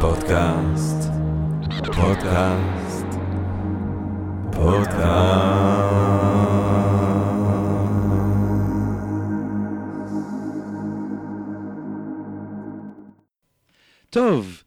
[0.00, 1.10] פודקאסט,
[1.96, 3.06] פודקאסט,
[4.52, 5.88] פודקאסט.
[14.10, 14.57] טוב,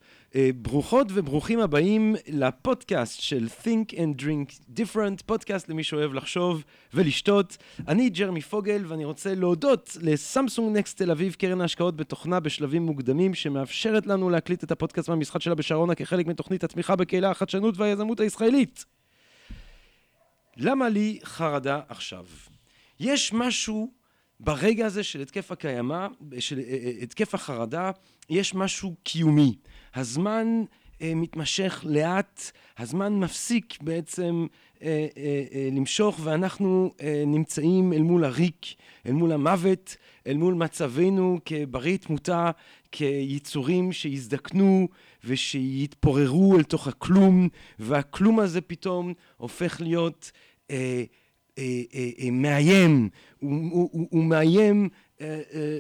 [0.56, 6.64] ברוכות וברוכים הבאים לפודקאסט של Think and Drink Different, פודקאסט למי שאוהב לחשוב
[6.94, 7.58] ולשתות.
[7.88, 13.34] אני ג'רמי פוגל, ואני רוצה להודות לסמסונג נקסט תל אביב, קרן ההשקעות בתוכנה בשלבים מוקדמים,
[13.34, 18.86] שמאפשרת לנו להקליט את הפודקאסט מהמשחק שלה בשרונה כחלק מתוכנית התמיכה בקהילה החדשנות והיזמות הישראלית.
[20.58, 22.26] למה לי חרדה עכשיו?
[23.00, 23.92] יש משהו
[24.40, 26.08] ברגע הזה של התקף הקיימה,
[26.40, 27.92] של אה, אה, התקף החרדה,
[28.30, 29.56] יש משהו קיומי.
[29.96, 30.64] הזמן
[31.02, 34.48] אה, מתמשך לאט, הזמן מפסיק בעצם
[34.82, 38.66] אה, אה, אה, למשוך, ואנחנו אה, נמצאים אל מול הריק,
[39.06, 39.96] אל מול המוות,
[40.28, 42.52] אל מול מצבנו כברי תמותה,
[42.92, 44.88] כיצורים שיזדקנו
[45.24, 50.32] ושיתפוררו אל תוך הכלום, והכלום הזה פתאום הופך להיות
[50.72, 51.04] אה,
[51.58, 54.90] אה, אה, אה, מאיים, הוא, הוא, הוא, הוא מאיים
[55.22, 55.80] אה, אה,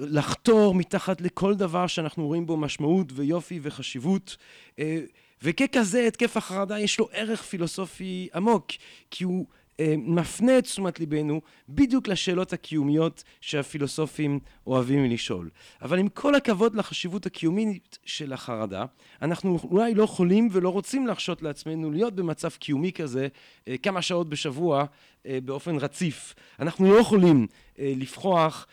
[0.00, 4.36] לחתור מתחת לכל דבר שאנחנו רואים בו משמעות ויופי וחשיבות.
[4.78, 5.00] אה,
[5.42, 8.66] וככזה התקף החרדה יש לו ערך פילוסופי עמוק,
[9.10, 9.61] כי הוא אה,
[9.98, 15.50] מפנה את תשומת ליבנו בדיוק לשאלות הקיומיות שהפילוסופים אוהבים לשאול.
[15.82, 18.84] אבל עם כל הכבוד לחשיבות הקיומית של החרדה,
[19.22, 23.28] אנחנו אולי לא יכולים ולא רוצים להרשות לעצמנו להיות במצב קיומי כזה
[23.68, 24.84] אה, כמה שעות בשבוע
[25.26, 26.34] אה, באופן רציף.
[26.60, 27.46] אנחנו לא יכולים
[27.78, 28.66] לפחוח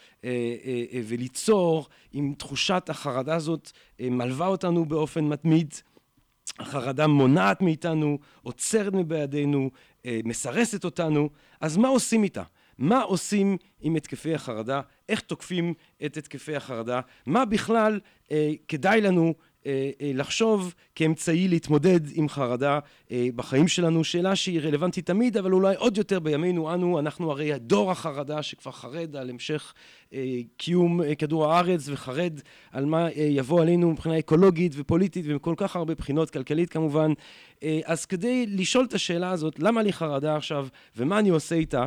[1.07, 5.73] וליצור אם תחושת החרדה הזאת מלווה אותנו באופן מתמיד.
[6.59, 9.69] החרדה מונעת מאיתנו, עוצרת מבידינו, אה,
[10.05, 11.29] מסרסת אותנו,
[11.61, 12.43] אז מה עושים איתה?
[12.77, 14.81] מה עושים עם התקפי החרדה?
[15.09, 15.73] איך תוקפים
[16.05, 17.01] את התקפי החרדה?
[17.25, 17.99] מה בכלל
[18.31, 19.33] אה, כדאי לנו
[19.65, 22.79] אה, אה, לחשוב כאמצעי להתמודד עם חרדה
[23.11, 27.53] אה, בחיים שלנו, שאלה שהיא רלוונטית תמיד, אבל אולי עוד יותר בימינו אנו, אנחנו הרי
[27.53, 29.73] הדור החרדה שכבר חרד על המשך
[30.57, 32.39] קיום כדור הארץ וחרד
[32.71, 37.11] על מה יבוא עלינו מבחינה אקולוגית ופוליטית ומכל כך הרבה בחינות, כלכלית כמובן.
[37.85, 41.85] אז כדי לשאול את השאלה הזאת, למה לי חרדה עכשיו ומה אני עושה איתה,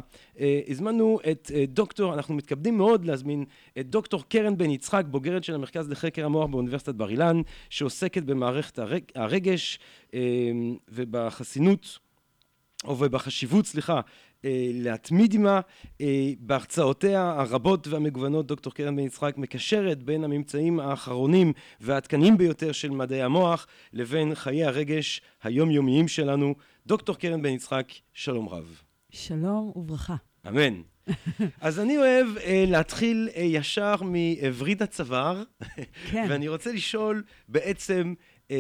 [0.69, 3.44] הזמנו את דוקטור, אנחנו מתכבדים מאוד להזמין
[3.78, 7.41] את דוקטור קרן בן יצחק, בוגרת של המרכז לחקר המוח באוניברסיטת בר אילן,
[7.71, 9.78] שעוסקת במערכת הרג, הרגש
[10.15, 10.21] אה,
[10.88, 11.99] ובחסינות,
[12.84, 14.00] או ובחשיבות, סליחה, אה,
[14.73, 15.61] להתמיד עימה.
[16.01, 22.91] אה, בהרצאותיה הרבות והמגוונות דוקטור קרן בן יצחק מקשרת בין הממצאים האחרונים והעדכניים ביותר של
[22.91, 26.55] מדעי המוח לבין חיי הרגש היומיומיים שלנו.
[26.87, 28.83] דוקטור קרן בן יצחק, שלום רב.
[29.11, 30.17] שלום וברכה.
[30.49, 30.83] אמן.
[31.61, 35.43] אז אני אוהב uh, להתחיל uh, ישר מווריד הצוואר,
[36.11, 36.27] כן.
[36.31, 38.15] ואני רוצה לשאול בעצם,
[38.49, 38.53] uh,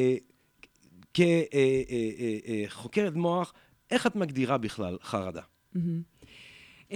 [1.14, 3.52] כחוקרת uh, uh, uh, מוח,
[3.90, 5.42] איך את מגדירה בכלל חרדה?
[5.76, 6.94] Mm-hmm.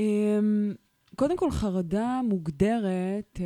[1.16, 3.40] קודם כל, חרדה מוגדרת uh,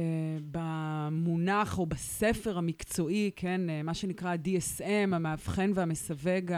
[0.50, 6.52] במונח או בספר המקצועי, כן, uh, מה שנקרא DSM, המאבחן והמסווג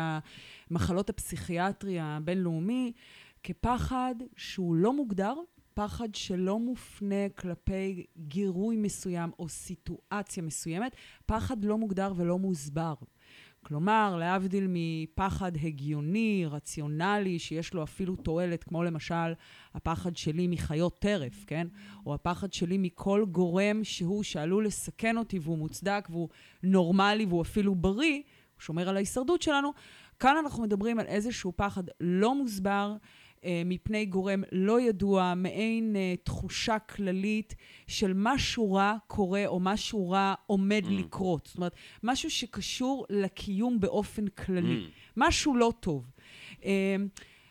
[0.70, 2.92] המחלות הפסיכיאטרי הבינלאומי,
[3.42, 5.34] כפחד שהוא לא מוגדר,
[5.74, 10.96] פחד שלא מופנה כלפי גירוי מסוים או סיטואציה מסוימת,
[11.26, 12.94] פחד לא מוגדר ולא מוסבר.
[13.66, 19.32] כלומר, להבדיל מפחד הגיוני, רציונלי, שיש לו אפילו תועלת, כמו למשל
[19.74, 21.66] הפחד שלי מחיות טרף, כן?
[22.06, 26.28] או הפחד שלי מכל גורם שהוא שעלול לסכן אותי והוא מוצדק והוא
[26.62, 28.16] נורמלי והוא אפילו בריא,
[28.54, 29.72] הוא שומר על ההישרדות שלנו.
[30.18, 32.96] כאן אנחנו מדברים על איזשהו פחד לא מוסבר,
[33.64, 37.54] מפני גורם לא ידוע, מעין אה, תחושה כללית
[37.86, 40.90] של משהו רע קורה או משהו רע עומד mm.
[40.90, 41.46] לקרות.
[41.46, 44.86] זאת אומרת, משהו שקשור לקיום באופן כללי.
[44.86, 44.90] Mm.
[45.16, 46.10] משהו לא טוב.
[46.64, 46.96] אה,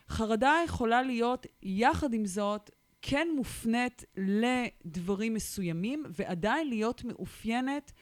[0.09, 2.69] חרדה יכולה להיות, יחד עם זאת,
[3.01, 8.00] כן מופנית לדברים מסוימים, ועדיין להיות מאופיינת אה,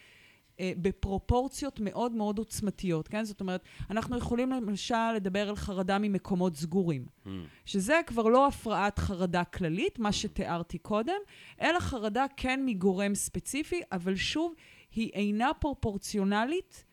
[0.62, 3.24] בפרופורציות מאוד מאוד עוצמתיות, כן?
[3.24, 7.30] זאת אומרת, אנחנו יכולים למשל לדבר על חרדה ממקומות סגורים, mm.
[7.66, 11.20] שזה כבר לא הפרעת חרדה כללית, מה שתיארתי קודם,
[11.62, 14.54] אלא חרדה כן מגורם ספציפי, אבל שוב,
[14.92, 16.86] היא אינה פרופורציונלית.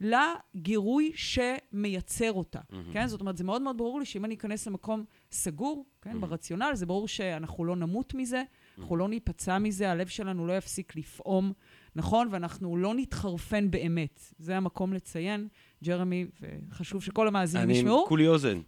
[0.00, 2.92] לגירוי שמייצר אותה, mm-hmm.
[2.92, 3.06] כן?
[3.06, 6.18] זאת אומרת, זה מאוד מאוד ברור לי שאם אני אכנס למקום סגור, כן, mm-hmm.
[6.18, 8.42] ברציונל, זה ברור שאנחנו לא נמות מזה.
[8.78, 11.52] אנחנו לא ניפצע מזה, הלב שלנו לא יפסיק לפעום
[11.96, 14.20] נכון, ואנחנו לא נתחרפן באמת.
[14.38, 15.48] זה המקום לציין,
[15.84, 18.00] ג'רמי, וחשוב שכל המאזינים ישמעו.
[18.00, 18.60] אני כולי אוזן.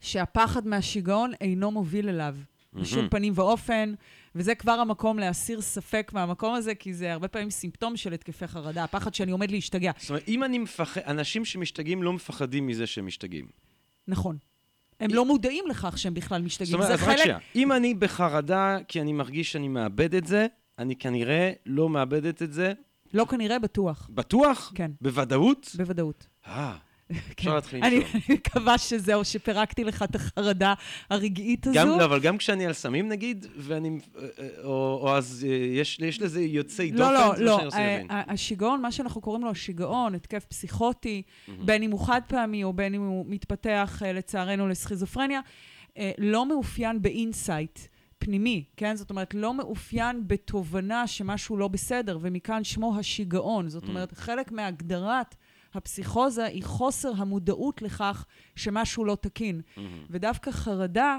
[0.00, 2.36] שהפחד מהשיגעון אינו מוביל אליו.
[2.74, 3.94] בשום פנים ואופן,
[4.34, 8.84] וזה כבר המקום להסיר ספק מהמקום הזה, כי זה הרבה פעמים סימפטום של התקפי חרדה,
[8.84, 9.92] הפחד שאני עומד להשתגע.
[9.98, 13.46] זאת אומרת, אם אני מפחד, אנשים שמשתגעים לא מפחדים מזה שהם משתגעים.
[14.08, 14.36] נכון.
[15.02, 16.74] הם לא מודעים לכך שהם בכלל זאת משתגעים.
[16.74, 17.18] אומרת, אז רק חלק...
[17.18, 20.46] שנייה, אם אני בחרדה כי אני מרגיש שאני מאבד את זה,
[20.78, 22.72] אני כנראה לא מאבדת את זה.
[23.14, 24.10] לא כנראה, בטוח.
[24.14, 24.72] בטוח?
[24.74, 25.70] כן, בוודאות?
[25.76, 26.26] בוודאות.
[26.46, 26.76] אה.
[27.38, 28.22] אפשר להתחיל אני לשאול.
[28.28, 30.74] אני מקווה שזהו, שפירקתי לך את החרדה
[31.10, 31.78] הרגעית הזו.
[31.78, 35.98] גם, לא, אבל גם כשאני על סמים נגיד, ואני, אה, או, או אז אה, יש,
[36.00, 37.60] יש לזה יוצאי דופן, לא, לא, לא.
[38.10, 42.94] השיגעון, מה שאנחנו קוראים לו השיגעון, התקף פסיכוטי, בין אם הוא חד פעמי או בין
[42.94, 45.40] אם הוא מתפתח, לצערנו, לסכיזופרניה,
[46.18, 47.78] לא מאופיין ב insight.
[48.24, 48.96] פנימי, כן?
[48.96, 53.68] זאת אומרת, לא מאופיין בתובנה שמשהו לא בסדר, ומכאן שמו השיגעון.
[53.68, 55.34] זאת אומרת, חלק מהגדרת
[55.74, 58.24] הפסיכוזה היא חוסר המודעות לכך
[58.56, 59.60] שמשהו לא תקין.
[60.10, 61.18] ודווקא חרדה,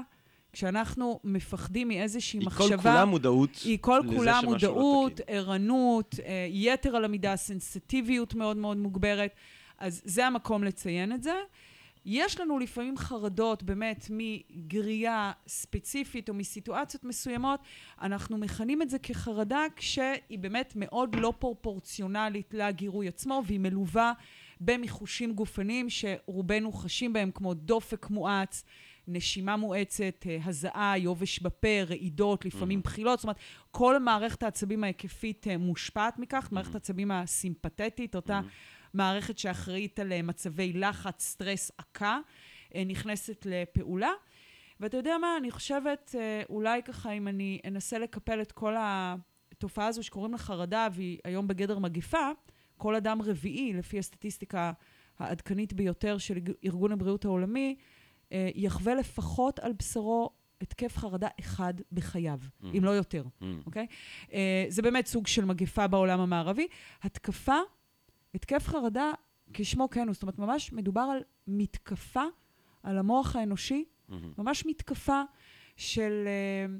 [0.52, 2.76] כשאנחנו מפחדים מאיזושהי היא מחשבה...
[2.76, 5.36] כל כולה מודעות היא כל לזה כולה שמשהו לא מודעות, תקין.
[5.36, 9.30] ערנות, אה, יתר על המידה, סנסטיביות מאוד מאוד מוגברת.
[9.78, 11.34] אז זה המקום לציין את זה.
[12.04, 17.60] יש לנו לפעמים חרדות באמת מגריעה ספציפית או מסיטואציות מסוימות,
[18.02, 24.12] אנחנו מכנים את זה כחרדה כשהיא באמת מאוד לא פרופורציונלית לגירוי עצמו והיא מלווה
[24.60, 28.64] במיחושים גופניים שרובנו חשים בהם כמו דופק מואץ,
[29.08, 33.36] נשימה מואצת, אה, הזעה, יובש בפה, רעידות, לפעמים בחילות, זאת אומרת,
[33.70, 38.40] כל מערכת העצבים ההיקפית אה, מושפעת מכך, מערכת העצבים הסימפתטית, אותה
[38.94, 42.18] מערכת שאחראית על אה, מצבי לחץ, סטרס, עקה,
[42.86, 44.10] נכנסת לפעולה.
[44.80, 46.14] ואתה יודע מה, אני חושבת,
[46.48, 51.48] אולי ככה, אם אני אנסה לקפל את כל התופעה הזו שקוראים לה חרדה, והיא היום
[51.48, 52.28] בגדר מגיפה,
[52.76, 54.72] כל אדם רביעי, לפי הסטטיסטיקה
[55.18, 57.76] העדכנית ביותר של ארגון הבריאות העולמי,
[58.32, 60.30] אה, יחווה לפחות על בשרו
[60.60, 62.38] התקף חרדה אחד בחייו,
[62.78, 63.24] אם לא יותר,
[63.66, 63.86] אוקיי?
[64.32, 66.66] אה, זה באמת סוג של מגפה בעולם המערבי.
[67.02, 67.58] התקפה,
[68.34, 69.10] התקף חרדה,
[69.52, 72.24] כשמו כן הוא, זאת אומרת, ממש מדובר על מתקפה
[72.82, 73.84] על המוח האנושי,
[74.38, 75.22] ממש מתקפה
[75.76, 76.74] של אה,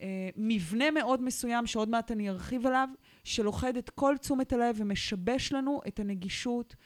[0.00, 2.88] אה, מבנה מאוד מסוים, שעוד מעט אני ארחיב עליו,
[3.26, 6.76] שלוכד את כל תשומת הלב ומשבש לנו את הנגישות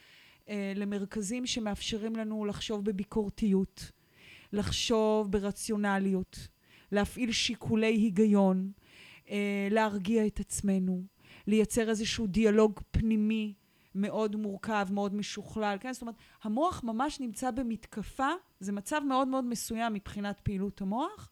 [0.49, 3.91] אה, למרכזים שמאפשרים לנו לחשוב בביקורתיות,
[4.53, 6.49] לחשוב ברציונליות,
[6.93, 8.73] להפעיל שיקולי היגיון,
[9.31, 11.03] אה, להרגיע את עצמנו,
[11.47, 13.55] לייצר איזשהו דיאלוג פנימי
[13.95, 15.93] מאוד מורכב, מאוד משוכלל, כן?
[15.93, 18.29] זאת אומרת, המוח ממש נמצא במתקפה,
[18.61, 21.31] זה מצב מאוד מאוד מסוים מבחינת פעילות המוח,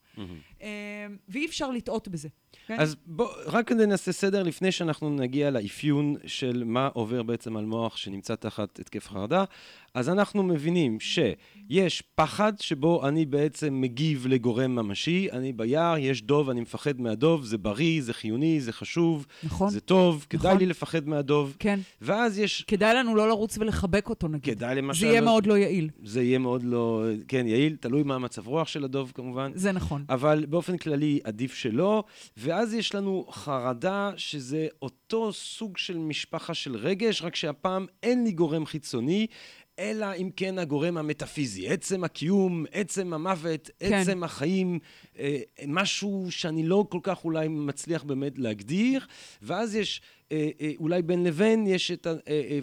[0.63, 2.29] אה, ואי אפשר לטעות בזה.
[2.67, 2.77] כן?
[2.81, 7.65] אז בוא, רק כדי נעשה סדר לפני שאנחנו נגיע לאפיון של מה עובר בעצם על
[7.65, 9.45] מוח שנמצא תחת התקף חרדה,
[9.95, 16.51] אז אנחנו מבינים שיש פחד שבו אני בעצם מגיב לגורם ממשי, אני ביער, יש דוב,
[16.51, 19.71] אני מפחד מהדוב, זה בריא, זה חיוני, זה חשוב, נכון.
[19.71, 20.59] זה טוב, כדאי נכון.
[20.59, 21.81] לי לפחד מהדוב, כן.
[22.03, 24.55] ואז יש, כדאי לנו לא לרוץ ולחבק אותו, נגיד.
[24.55, 25.91] כדאי למשל, זה יהיה לא- מאוד לא יעיל.
[26.05, 29.51] זה יהיה מאוד לא, כן, יעיל, תלוי מה המצב רוח של הדוב כמובן.
[29.55, 30.05] זה נכון.
[30.09, 32.05] אבל באופן כללי עדיף שלא,
[32.41, 38.33] ואז יש לנו חרדה שזה אותו סוג של משפחה של רגש, רק שהפעם אין לי
[38.33, 39.27] גורם חיצוני,
[39.79, 43.93] אלא אם כן הגורם המטאפיזי, עצם הקיום, עצם המוות, כן.
[43.93, 44.79] עצם החיים,
[45.19, 49.07] אה, משהו שאני לא כל כך אולי מצליח באמת להגדיר,
[49.43, 50.01] ואז יש
[50.33, 52.07] אה, אה, אולי בין לבין, יש את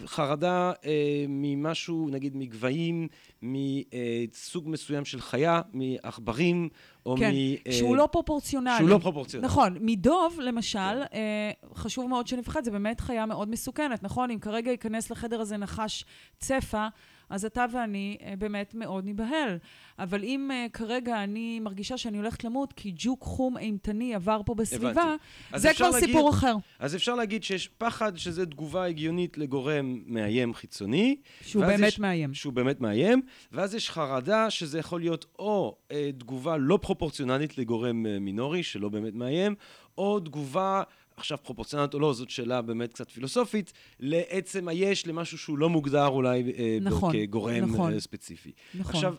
[0.04, 3.08] החרדה אה, ממשהו, נגיד מגבהים,
[3.42, 6.68] מסוג מסוים של חיה, מעכברים,
[7.06, 7.34] או כן, מ...
[7.66, 8.78] אה, שהוא לא פרופורציונלי.
[8.78, 9.46] שהוא לא פרופורציונלי.
[9.46, 9.76] נכון.
[9.80, 14.30] מדוב, למשל, אה, חשוב מאוד שנפחד, זה באמת חיה מאוד מסוכנת, נכון?
[14.30, 16.04] אם כרגע ייכנס לחדר הזה נחש
[16.38, 16.86] צפה,
[17.30, 19.58] אז אתה ואני אה, באמת מאוד ניבהל.
[19.98, 24.54] אבל אם אה, כרגע אני מרגישה שאני הולכת למות כי ג'וק חום אימתני עבר פה
[24.54, 25.14] בסביבה,
[25.56, 30.54] זה כבר להגיד- סיפור אחר, אז אפשר להגיד שיש פחד שזה תגובה הגיונית לגורם מאיים
[30.54, 31.16] חיצוני.
[31.42, 32.34] שהוא באמת יש- מאיים.
[32.34, 38.06] שהוא באמת מאיים, ואז יש חרדה שזה יכול להיות או אה, תגובה לא פרופורציונלית לגורם
[38.06, 39.54] אה, מינורי, שלא באמת מאיים,
[39.98, 40.82] או תגובה,
[41.16, 46.06] עכשיו פרופורציונלית או לא, זאת שאלה באמת קצת פילוסופית, לעצם היש, למשהו שהוא לא מוגדר
[46.06, 47.92] אולי אה, נכון, כגורם נכון.
[47.92, 48.52] אה, ספציפי.
[48.74, 48.94] נכון.
[48.94, 49.14] עכשיו,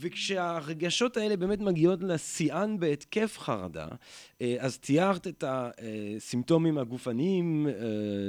[0.00, 3.86] וכשהרגשות האלה באמת מגיעות לשיאן בהתקף חרדה,
[4.40, 7.72] אה, אז תיארת את הסימפטומים הגופניים, אה,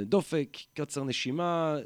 [0.04, 1.76] דופק, קצר נשימה,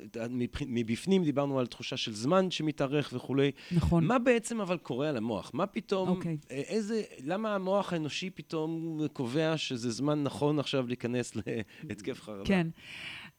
[0.67, 3.51] מבפנים דיברנו על תחושה של זמן שמתארך וכולי.
[3.73, 4.05] נכון.
[4.05, 5.51] מה בעצם אבל קורה על המוח?
[5.55, 6.37] מה פתאום, אוקיי.
[6.51, 11.33] אה, איזה, למה המוח האנושי פתאום קובע שזה זמן נכון עכשיו להיכנס
[11.89, 12.45] להתקף חרדה?
[12.45, 12.67] כן.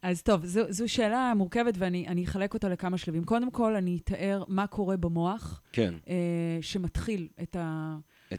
[0.02, 3.24] אז טוב, זו, זו שאלה מורכבת ואני אני אחלק אותה לכמה שלבים.
[3.24, 5.94] קודם כל, אני אתאר מה קורה במוח כן.
[6.10, 7.58] אה, שמתחיל את.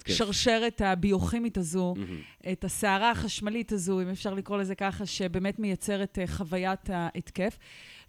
[0.09, 2.21] השרשרת הביוכימית הזו, מהמם.
[2.53, 7.59] את הסערה החשמלית הזו, אם אפשר לקרוא לזה ככה, שבאמת מייצרת אה, חוויית ההתקף.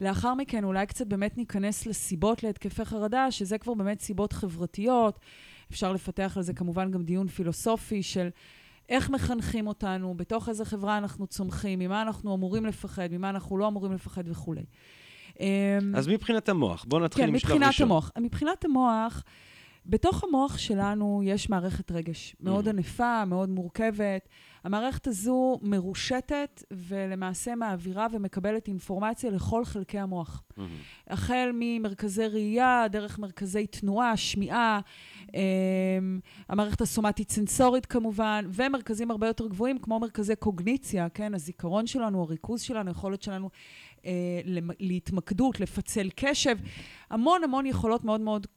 [0.01, 5.19] לאחר מכן אולי קצת באמת ניכנס לסיבות להתקפי חרדה, שזה כבר באמת סיבות חברתיות.
[5.71, 8.29] אפשר לפתח על זה כמובן גם דיון פילוסופי של
[8.89, 13.67] איך מחנכים אותנו, בתוך איזה חברה אנחנו צומחים, ממה אנחנו אמורים לפחד, ממה אנחנו לא
[13.67, 14.63] אמורים לפחד וכולי.
[15.39, 15.45] אמ,
[15.95, 17.87] אז מבחינת המוח, בואו נתחיל כן, משלב מבחינת ראשון.
[17.87, 18.11] המוח.
[18.19, 19.23] מבחינת המוח,
[19.85, 22.69] בתוך המוח שלנו יש מערכת רגש מאוד Mhm.
[22.69, 24.27] ענפה, מאוד מורכבת.
[24.63, 30.43] המערכת הזו מרושתת ולמעשה מעבירה ומקבלת אינפורמציה לכל חלקי המוח.
[30.57, 30.69] מהמם.
[31.07, 34.79] החל ממרכזי ראייה, דרך מרכזי תנועה, שמיעה,
[36.49, 41.33] המערכת הסומטית-סנסורית כמובן, ומרכזים הרבה יותר גבוהים, כמו מרכזי קוגניציה, כן?
[41.33, 43.49] הזיכרון שלנו, הריכוז שלנו, היכולת שלנו
[44.05, 44.11] אה,
[44.79, 46.57] להתמקדות, לפצל קשב,
[47.09, 48.47] המון המון יכולות מאוד מאוד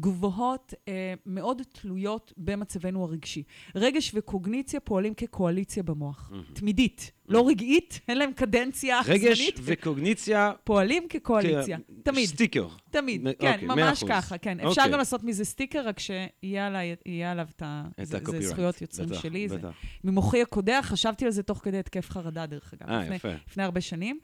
[0.00, 3.42] גבוהות, אה, מאוד תלויות במצבנו הרגשי.
[3.74, 6.44] רגש וקוגניציה פועלים כקואליציה במוח, מהמם.
[6.52, 12.28] תמידית, לא רגעית, אין להם קדנציה רגש זמנית, וקוגניציה, פועלים כקואליציה, תמיד.
[12.28, 12.68] סטיקר.
[12.90, 14.08] תמיד, מ- כן, אוקיי, ממש אחוז.
[14.10, 14.60] ככה, כן.
[14.60, 14.92] אפשר אוקיי.
[14.92, 16.70] גם לעשות מזה סטיקר, רק שיהיה
[17.06, 17.84] יהיה עליו את ה...
[18.02, 18.40] זה- זה.
[18.48, 19.72] זכויות יוצרים בטח, שלי, זה בטח.
[20.04, 23.28] ממוחי הקודח, חשבתי על זה תוך כדי התקף חרדה, דרך אגב, אה, יפה.
[23.48, 24.18] לפני הרבה שנים.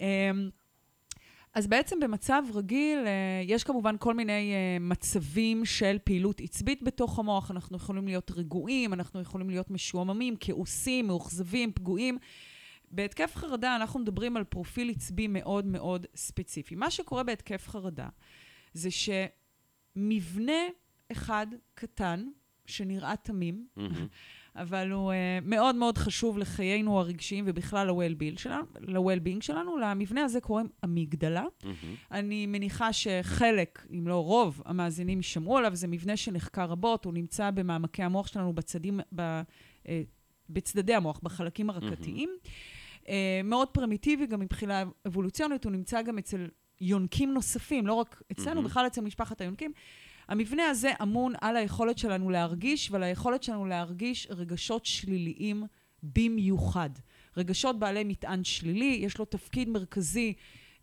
[0.00, 0.06] אמ,
[1.56, 7.18] אז בעצם במצב רגיל, אה, יש כמובן כל מיני אה, מצבים של פעילות עצבית בתוך
[7.18, 7.50] המוח.
[7.50, 12.18] אנחנו יכולים להיות רגועים, אנחנו יכולים להיות משועממים, כעוסים, מאוכזבים, פגועים.
[12.90, 16.74] בהתקף חרדה אנחנו מדברים על פרופיל עצבי מאוד מאוד ספציפי.
[16.74, 18.08] מה שקורה בהתקף חרדה
[18.72, 20.62] זה שמבנה
[21.12, 22.28] אחד קטן,
[22.66, 24.06] שנראה תמים, מהמם.
[24.56, 29.76] אבל הוא uh, מאוד מאוד חשוב לחיינו הרגשיים ובכלל ל-well-being שלנו, ל-well-being שלנו.
[29.76, 31.44] למבנה הזה קוראים אמיגדלה.
[31.64, 31.76] מהמם.
[32.10, 37.50] אני מניחה שחלק, אם לא רוב, המאזינים שמעו עליו, זה מבנה שנחקר רבות, הוא נמצא
[37.50, 39.20] במעמקי המוח שלנו, בצדים, ב,
[39.88, 40.02] אה,
[40.50, 42.30] בצדדי המוח, בחלקים הרקתיים.
[43.08, 46.48] אה, מאוד פרימיטיבי, גם מבחינה אבולוציונית, הוא נמצא גם אצל
[46.80, 48.66] יונקים נוספים, לא רק אצלנו, מהמם.
[48.66, 49.72] בכלל אצל משפחת היונקים.
[50.28, 55.64] המבנה הזה אמון על היכולת שלנו להרגיש ועל היכולת שלנו להרגיש רגשות שליליים
[56.02, 56.90] במיוחד.
[57.36, 60.34] רגשות בעלי מטען שלילי, יש לו תפקיד מרכזי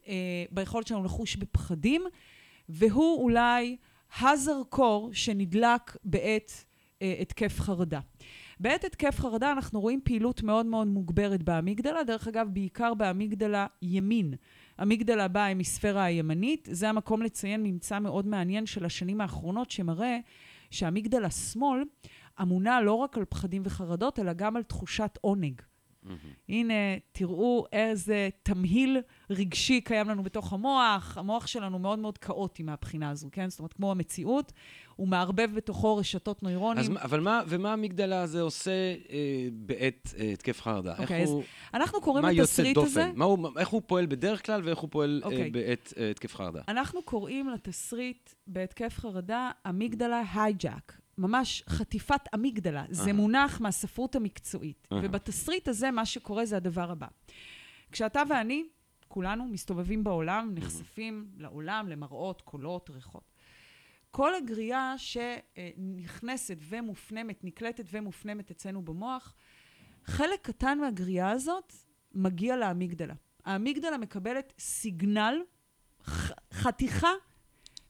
[0.07, 0.13] אה,
[0.51, 2.03] ביכולת שלנו לחוש בפחדים,
[2.69, 3.77] והוא אולי
[4.21, 6.63] הזרקור שנדלק בעת
[7.01, 7.99] אה, התקף חרדה.
[8.59, 14.33] בעת התקף חרדה אנחנו רואים פעילות מאוד מאוד מוגברת באמיגדלה, דרך אגב, בעיקר באמיגדלה ימין.
[14.81, 20.17] אמיגדלה באה עם הספירה הימנית, זה המקום לציין ממצא מאוד מעניין של השנים האחרונות, שמראה
[20.71, 21.83] שהאמיגדלה שמאל
[22.41, 25.61] אמונה לא רק על פחדים וחרדות, אלא גם על תחושת עונג.
[26.03, 26.17] מהמם.
[26.49, 26.73] הנה,
[27.11, 28.97] תראו איזה תמהיל
[29.29, 31.17] רגשי קיים לנו בתוך המוח.
[31.17, 33.49] המוח שלנו מאוד מאוד כאוטי מהבחינה הזו, כן?
[33.49, 34.51] זאת אומרת, כמו המציאות,
[34.95, 36.97] הוא מערבב בתוכו רשתות נוירונים.
[36.97, 40.91] אז אבל מה, ומה המגדלה הזה עושה אה, בעת אה, התקף חרדה?
[40.91, 43.03] אוקיי, איך אז הוא, אנחנו קוראים יוצא לתסריט הזה...
[43.03, 43.11] דופן?
[43.15, 45.51] מה הוא, איך הוא פועל בדרך כלל ואיך הוא פועל אה, אוקיי.
[45.51, 46.61] בעת אה, התקף חרדה?
[46.67, 50.99] אנחנו קוראים לתסריט בהתקף חרדה אמיגדלה הייג'אק.
[51.17, 52.83] ממש חטיפת אמיגדלה.
[52.89, 53.13] זה אהה.
[53.13, 54.87] מונח מהספרות המקצועית.
[54.93, 55.01] אהה.
[55.03, 57.07] ובתסריט הזה, מה שקורה זה הדבר הבא.
[57.91, 58.63] כשאתה ואני,
[59.07, 63.32] כולנו, מסתובבים בעולם, נחשפים לעולם, למראות, קולות, ריחות.
[64.15, 69.35] כל הגריעה שנכנסת ומופנמת, נקלטת ומופנמת אצלנו במוח,
[70.05, 71.73] חלק קטן מהגריעה הזאת
[72.15, 73.13] מגיע לאמיגדלה.
[73.45, 75.41] האמיגדלה מקבלת סיגנל,
[76.05, 77.11] ח- חתיכה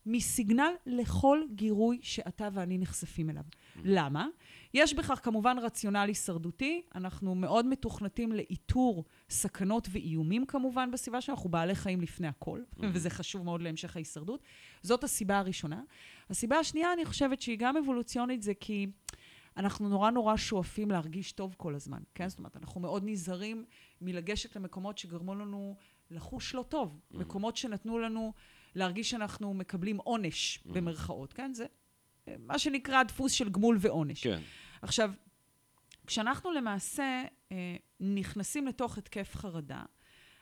[0.06, 3.44] מסיגנל לכל גירוי שאתה ואני נחשפים אליו.
[3.84, 4.28] למה?
[4.74, 11.50] יש בכך כמובן רציונל הישרדותי, אנחנו מאוד מתוכנתים לאיתור סכנות ואיומים כמובן בסביבה שלנו, אנחנו
[11.50, 14.44] בעלי חיים לפני הכל, וזה חשוב מאוד להמשך ההישרדות.
[14.82, 15.82] זאת הסיבה הראשונה.
[16.30, 18.88] הסיבה השנייה, אני חושבת שהיא גם אבולוציונית, זה כי
[19.58, 22.30] אנחנו נורא נורא שואפים להרגיש טוב כל הזמן, כן?
[22.30, 23.66] זאת אומרת, אנחנו מאוד נזהרים
[24.02, 25.76] מלגשת למקומות שגרמו לנו
[26.12, 28.34] לחוש לא טוב, מקומות שנתנו לנו
[28.76, 31.54] להרגיש שאנחנו מקבלים עונש, במרכאות, כן?
[31.54, 31.66] זה
[32.40, 34.24] מה שנקרא דפוס של גמול ועונש.
[34.24, 34.42] כן.
[34.82, 35.12] עכשיו,
[36.08, 39.84] כשאנחנו למעשה אה, נכנסים לתוך התקף חרדה,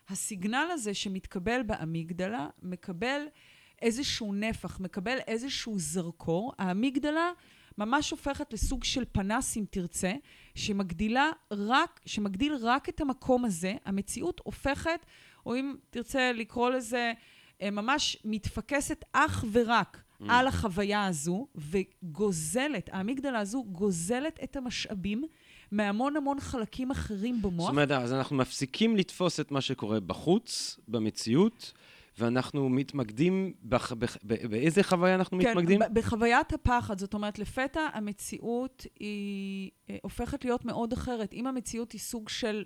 [0.09, 3.21] הסיגנל הזה שמתקבל באמיגדלה מקבל
[3.81, 6.53] איזשהו נפח, מקבל איזשהו זרקור.
[6.57, 7.31] האמיגדלה
[7.77, 10.13] ממש הופכת לסוג של פנס, אם תרצה,
[10.55, 13.73] שמגדילה רק, שמגדיל רק את המקום הזה.
[13.85, 15.05] המציאות הופכת,
[15.45, 17.13] או אם תרצה לקרוא לזה,
[17.61, 25.23] אה, ממש מתפקסת אך ורק על החוויה הזו, וגוזלת, האמיגדלה הזו גוזלת את המשאבים
[25.71, 27.65] מהמון המון חלקים אחרים במוח.
[27.65, 31.73] זאת אומרת, אז אנחנו מפסיקים לתפוס את מה שקורה בחוץ, במציאות,
[32.19, 35.79] ואנחנו מתמקדים, בח, בח, באיזה חוויה אנחנו כן, מתמקדים?
[35.79, 41.33] ב- בחוויית הפחד, זאת אומרת, לפתע המציאות היא אה, הופכת להיות מאוד אחרת.
[41.33, 42.63] אם המציאות היא סוג של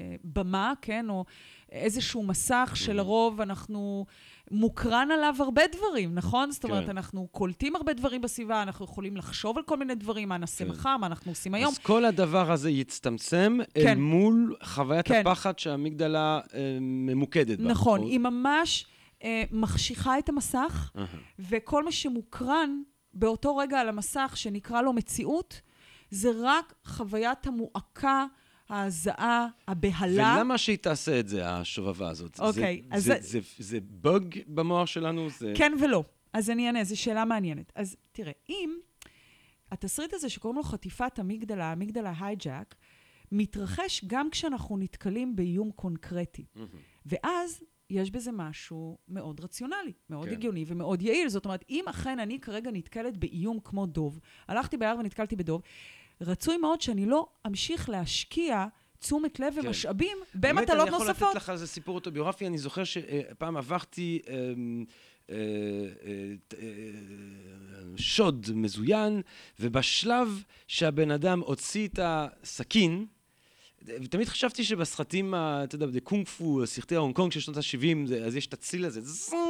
[0.00, 1.24] אה, במה, כן, או
[1.72, 4.06] איזשהו מסך שלרוב אנחנו,
[4.50, 6.50] מוקרן עליו הרבה דברים, נכון?
[6.50, 6.90] זאת אומרת, כן.
[6.90, 10.70] אנחנו קולטים הרבה דברים בסביבה, אנחנו יכולים לחשוב על כל מיני דברים, מה נעשה כן.
[10.70, 11.72] מחר, מה אנחנו עושים היום.
[11.72, 14.00] אז כל הדבר הזה יצטמצם אל כן.
[14.00, 15.20] מול חוויית כן.
[15.20, 17.70] הפחד שהאמיגדלה אה, ממוקדת בה.
[17.70, 18.86] נכון, היא ממש
[19.24, 21.06] אה, מחשיכה את המסך, אהה.
[21.38, 22.82] וכל מה שמוקרן
[23.14, 25.60] באותו רגע על המסך, שנקרא לו מציאות,
[26.10, 28.26] זה רק חוויית המועקה,
[28.70, 30.34] ההזעה, הבהלה.
[30.36, 32.34] ולמה שהיא תעשה את זה, השובבה הזאת?
[32.34, 35.28] זה- אוקיי, אז זה, זה- זה, זה בug במוח שלנו?
[35.38, 35.52] זה...
[35.56, 36.04] כן ולא.
[36.32, 37.72] אז אני אענה, זו שאלה מעניינת.
[37.74, 38.70] אז תראה, אם
[39.72, 42.74] התסריט הזה שקוראים לו חטיפת אמיגדלה, אמיגדלה הייג'אק,
[43.32, 46.44] מתרחש גם כשאנחנו נתקלים באיום קונקרטי.
[46.54, 46.68] מהמם.
[47.06, 50.26] ואז יש בזה משהו מאוד רציונלי, מאוד.
[50.28, 50.32] כן.
[50.32, 51.28] הגיוני ומאוד יעיל.
[51.28, 55.62] זאת אומרת, אם אכן אני כרגע נתקלת באיום כמו דוב, הלכתי ביער ונתקלתי בדוב,
[56.20, 58.66] רצוי מאוד שאני לא אמשיך להשקיע
[59.00, 59.66] תשומת לב כן.
[59.66, 61.28] ומשאבים באמת, במטלות אני יכול נוספות.
[61.28, 62.46] לתת לך על זה סיפור אוטוביוגרפי.
[62.46, 64.34] אני זוכר שפעם עברתי אה,
[65.30, 65.36] אה,
[66.58, 66.66] אה,
[67.96, 69.22] שוד מזוין,
[69.60, 73.06] ובשלב שהבן אדם הוציא את הסכין,
[73.82, 78.46] ותמיד חשבתי שבסרטים, אתה יודע, בקונג פו, סרטי ההונג קונג של שנות ה-70, אז יש
[78.46, 79.49] את הציל הזה, זונג,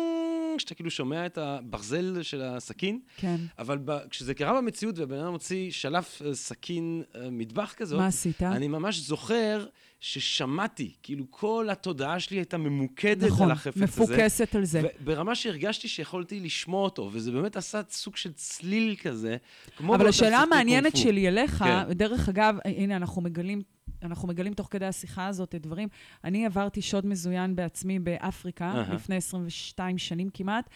[0.61, 3.37] שאתה כאילו שומע את הברזל של הסכין, כן.
[3.59, 8.07] אבל ב- כשזה קרה במציאות והבן אדם הוציא שלף אה, סכין אה, מטבח כזאת, מה
[8.07, 8.43] עשית?
[8.43, 9.67] אני ממש זוכר
[10.01, 13.85] ששמעתי, כאילו כל התודעה שלי הייתה ממוקדת נכון, על החפץ הזה.
[13.85, 14.83] מפוקסת על זה.
[15.05, 19.37] ברמה שהרגשתי שיכולתי לשמוע אותו, וזה באמת עשה סוג של צליל כזה,
[19.77, 20.97] כמו אבל השאלה המעניינת.
[20.97, 21.93] שלי אליך, כן.
[21.93, 23.63] דרך אגב, הנה, אנחנו מגלים...
[24.03, 25.89] אנחנו מגלים תוך כדי השיחה הזאת את דברים.
[26.25, 28.95] אני עברתי שוד מזוין בעצמי באפריקה, אהה.
[28.95, 30.71] לפני 22 שנים כמעט.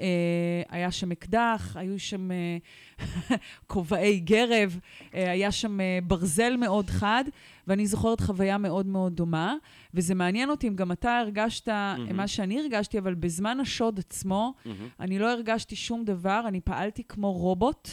[0.00, 2.56] אה, היה שם אקדח, היו שם אה,
[3.66, 4.78] כובעי גרב,
[5.14, 7.24] אה, היה שם אה, ברזל מאוד חד,
[7.66, 9.54] ואני זוכרת חוויה מאוד מאוד דומה.
[9.94, 12.16] וזה מעניין אותי אם גם אתה הרגשת מהמם.
[12.16, 14.88] מה שאני הרגשתי, אבל בזמן השוד עצמו, מהמם.
[15.00, 17.88] אני לא הרגשתי שום דבר, אני פעלתי כמו רובוט,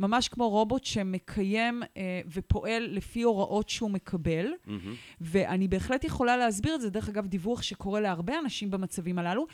[0.00, 4.94] ממש כמו רובוט שמקיים אה, ופועל לפי הוראות שהוא מקבל, מהמם.
[5.20, 9.46] ואני בהחלט יכולה להסביר את זה, דרך אגב, דיווח שקורה להרבה אנשים במצבים הללו.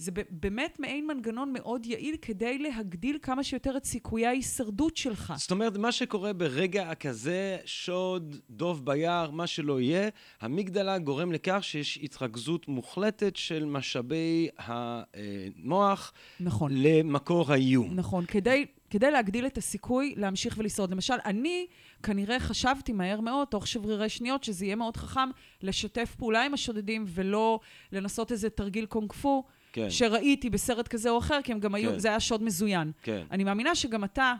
[0.00, 5.32] זה באמת מעין מנגנון מאוד יעיל כדי להגדיל כמה שיותר את סיכויי ההישרדות שלך.
[5.36, 10.08] זאת אומרת, מה שקורה ברגע כזה, שוד, דוב ביער, מה שלא יהיה,
[10.40, 16.72] המגדלה גורם לכך שיש התרכזות מוחלטת של משאבי המוח נכון.
[16.74, 17.94] למקור האיום.
[17.94, 20.90] נכון, כדי, כדי להגדיל את הסיכוי להמשיך ולשרוד.
[20.90, 21.66] למשל, אני
[22.02, 25.28] כנראה חשבתי מהר מאוד, תוך שברירי שניות, שזה יהיה מאוד חכם
[25.62, 27.60] לשתף פעולה עם השודדים ולא
[27.92, 31.90] לנסות איזה תרגיל קונג פו, כן, שראיתי בסרט כזה או אחר, כי הם גם היו,
[31.90, 31.98] כן.
[31.98, 32.92] זה היה שוד מזוין.
[33.02, 33.22] כן.
[33.30, 34.34] אני מאמינה שגם אתה,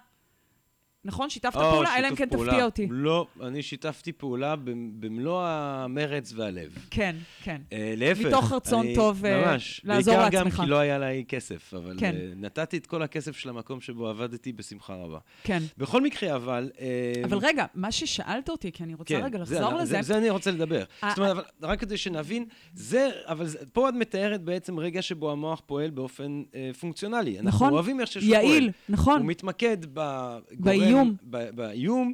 [1.05, 1.31] נכון?
[1.31, 2.51] שיתפת או, פעולה, אלא אם כן פעולה.
[2.51, 2.87] תפתיע אותי.
[2.91, 6.71] לא, אני שיתפתי פעולה במ- במלוא המרץ והלב.
[6.91, 7.61] כן, כן.
[7.73, 8.25] אה, להפך.
[8.27, 9.81] מתוך רצון אני- טוב, אה, ממש.
[9.85, 10.61] לעזור בעיקר גם לעצמך.
[10.61, 12.15] כי לא היה לי כסף, אבל כן.
[12.15, 15.19] אה, נתתי את כל הכסף של המקום שבו עבדתי בשמחה רבה.
[15.43, 15.63] כן.
[15.79, 16.71] בכל מקרה, אבל...
[16.81, 16.87] אה,
[17.25, 20.03] אבל רגע, מה ששאלת אותי, כי אני רוצה כן, רגע זה- לחזור זה, לזה.
[20.03, 20.85] זה אני רוצה לדבר.
[21.09, 25.33] זאת אומרת, אבל רק כדי שנבין, זה, אבל זה, פה את מתארת בעצם רגע שבו
[25.33, 27.39] המוח פועל באופן אה, פונקציונלי.
[27.39, 27.73] אנחנו נכון.
[27.73, 28.33] אוהבים איך שהוא פועל.
[28.33, 29.21] יעיל, נכון.
[29.21, 31.16] הוא מתמקד בגורם, באיום.
[31.55, 32.12] באיום,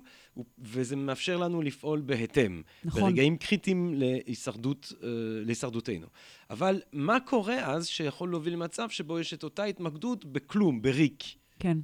[0.59, 2.63] וזה מאפשר לנו לפעול בהתאם.
[2.85, 3.03] נכון.
[3.03, 5.09] ברגעים קריטיים להישרדות, אה,
[5.45, 6.07] להישרדותנו.
[6.51, 11.25] אבל מה קורה אז שיכול להוביל למצב שבו יש את אותה התמקדות בכלום, בריק?
[11.59, 11.79] כן.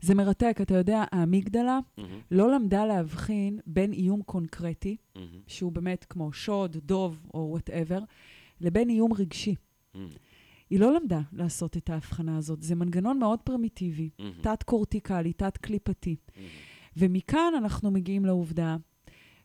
[0.00, 6.04] זה מרתק, אתה יודע, האמיגדלה מהמם, לא למדה להבחין בין איום קונקרטי, מהמם, שהוא באמת
[6.08, 7.98] כמו שוד, דוב או whatever,
[8.60, 9.54] לבין איום רגשי.
[9.94, 10.08] מהמם,
[10.70, 12.62] היא לא למדה לעשות את ההבחנה הזאת.
[12.62, 16.16] זה מנגנון מאוד פרימיטיבי, מהמם, תת-קורטיקלי, תת-קליפתי.
[16.36, 16.48] מהמם.
[16.96, 18.76] ומכאן אנחנו מגיעים לעובדה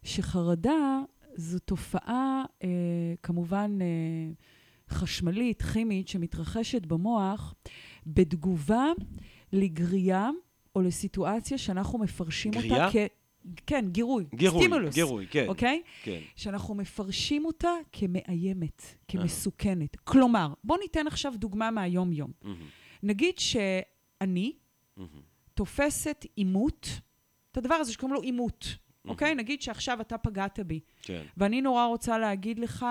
[0.04, 1.02] שחרדה
[1.36, 2.68] זו תופעה, אה,
[3.24, 4.32] כמובן, אה,
[4.90, 7.54] חשמלית, כימית, שמתרחשת במוח
[8.06, 8.86] בתגובה
[9.54, 10.30] לגריעה
[10.76, 12.88] או לסיטואציה שאנחנו מפרשים גריעה?
[12.88, 13.23] אותה כ...
[13.68, 14.26] כן, גירוי.
[14.36, 14.96] גירוי, סטימולוס.
[14.96, 15.46] גירוי, כן.
[15.48, 15.82] אוקיי?
[16.04, 16.20] כן.
[16.36, 19.96] שאנחנו מפרשים אותה כמאיימת, כמסוכנת.
[20.04, 22.32] כלומר, בואו ניתן עכשיו דוגמה מהיום-יום.
[22.44, 22.56] מהמם,
[23.04, 24.54] נגיד שאני
[24.98, 25.10] מהמם,
[25.54, 26.90] תופסת עימות,
[27.52, 28.78] את הדבר הזה שקוראים לו עימות,
[29.08, 29.36] אוקיי?
[29.36, 31.24] נגיד שעכשיו אתה פגעת בי, כן.
[31.38, 32.86] ואני נורא רוצה להגיד לך,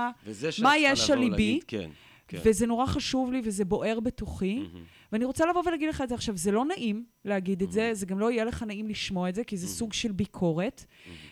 [0.63, 1.61] מה יש על ליבי?
[1.67, 1.91] כן,
[2.29, 2.39] כן.
[2.45, 6.15] וזה נורא חשוב לי וזה בוער בתוכי, מהמם, ואני רוצה לבוא ולהגיד לך את זה
[6.15, 9.35] עכשיו, זה לא נעים להגיד את זה, זה גם לא יהיה לך נעים לשמוע את
[9.35, 10.85] זה, כי זה סוג של ביקורת,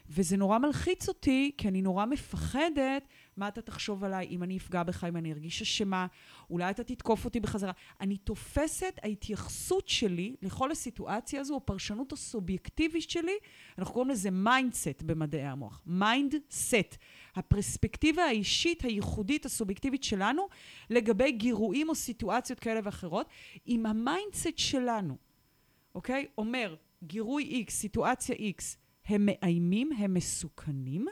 [0.09, 4.83] וזה נורא מלחיץ אותי, כי אני נורא מפחדת מה אתה תחשוב עליי, אם אני אפגע
[4.83, 6.07] בך, אם אני ארגיש אשמה,
[6.51, 7.73] אולי אתה תתקוף אותי בחזרה.
[8.01, 13.33] אני תופסת, ההתייחסות שלי לכל הסיטואציה הזו, הפרשנות הסובייקטיבית שלי,
[13.79, 15.83] אנחנו קוראים לזה mindset במדעי המוח.
[15.87, 16.97] mindset.
[17.35, 20.49] הפרספקטיבה האישית, הייחודית, הסובייקטיבית שלנו,
[20.91, 23.27] לגבי גירויים או סיטואציות כאלה ואחרות,
[23.69, 25.30] אם ה mindset שלנו,
[25.95, 26.75] אוקיי, אומר,
[27.05, 28.63] גירוי X, סיטואציה X,
[29.07, 31.07] הם מאיימים, הם מסוכנים,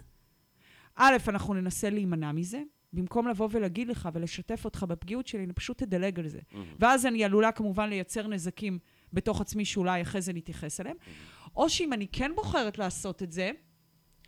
[0.95, 2.63] א', אנחנו ננסה להימנע מזה.
[2.93, 6.39] במקום לבוא ולהגיד לך ולשתף אותך בפגיעות שלי, אני פשוט אדלג על זה.
[6.39, 6.57] Mm-hmm.
[6.79, 8.79] ואז אני עלולה כמובן לייצר נזקים
[9.13, 10.97] בתוך עצמי שאולי אחרי זה נתייחס אליהם.
[10.97, 11.51] Mm-hmm.
[11.57, 13.51] או שאם אני כן בוחרת לעשות את זה,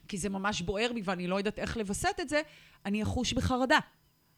[0.08, 2.42] כי זה ממש בוער בי ואני לא יודעת איך לווסת את זה,
[2.86, 3.78] אני אחוש בחרדה.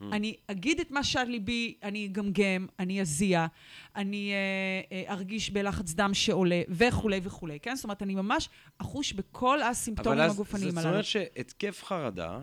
[0.01, 0.05] Mm.
[0.11, 3.47] אני אגיד את מה שעל ליבי, אני אגמגם, אני אזיע,
[3.95, 7.75] אני אה, אה, ארגיש בלחץ דם שעולה, וכולי וכולי, כן?
[7.75, 10.89] זאת אומרת, אני ממש אחוש בכל הסימפטומים הגופניים הללו.
[10.89, 12.41] אבל אז זאת אומרת שהתקף חרדה,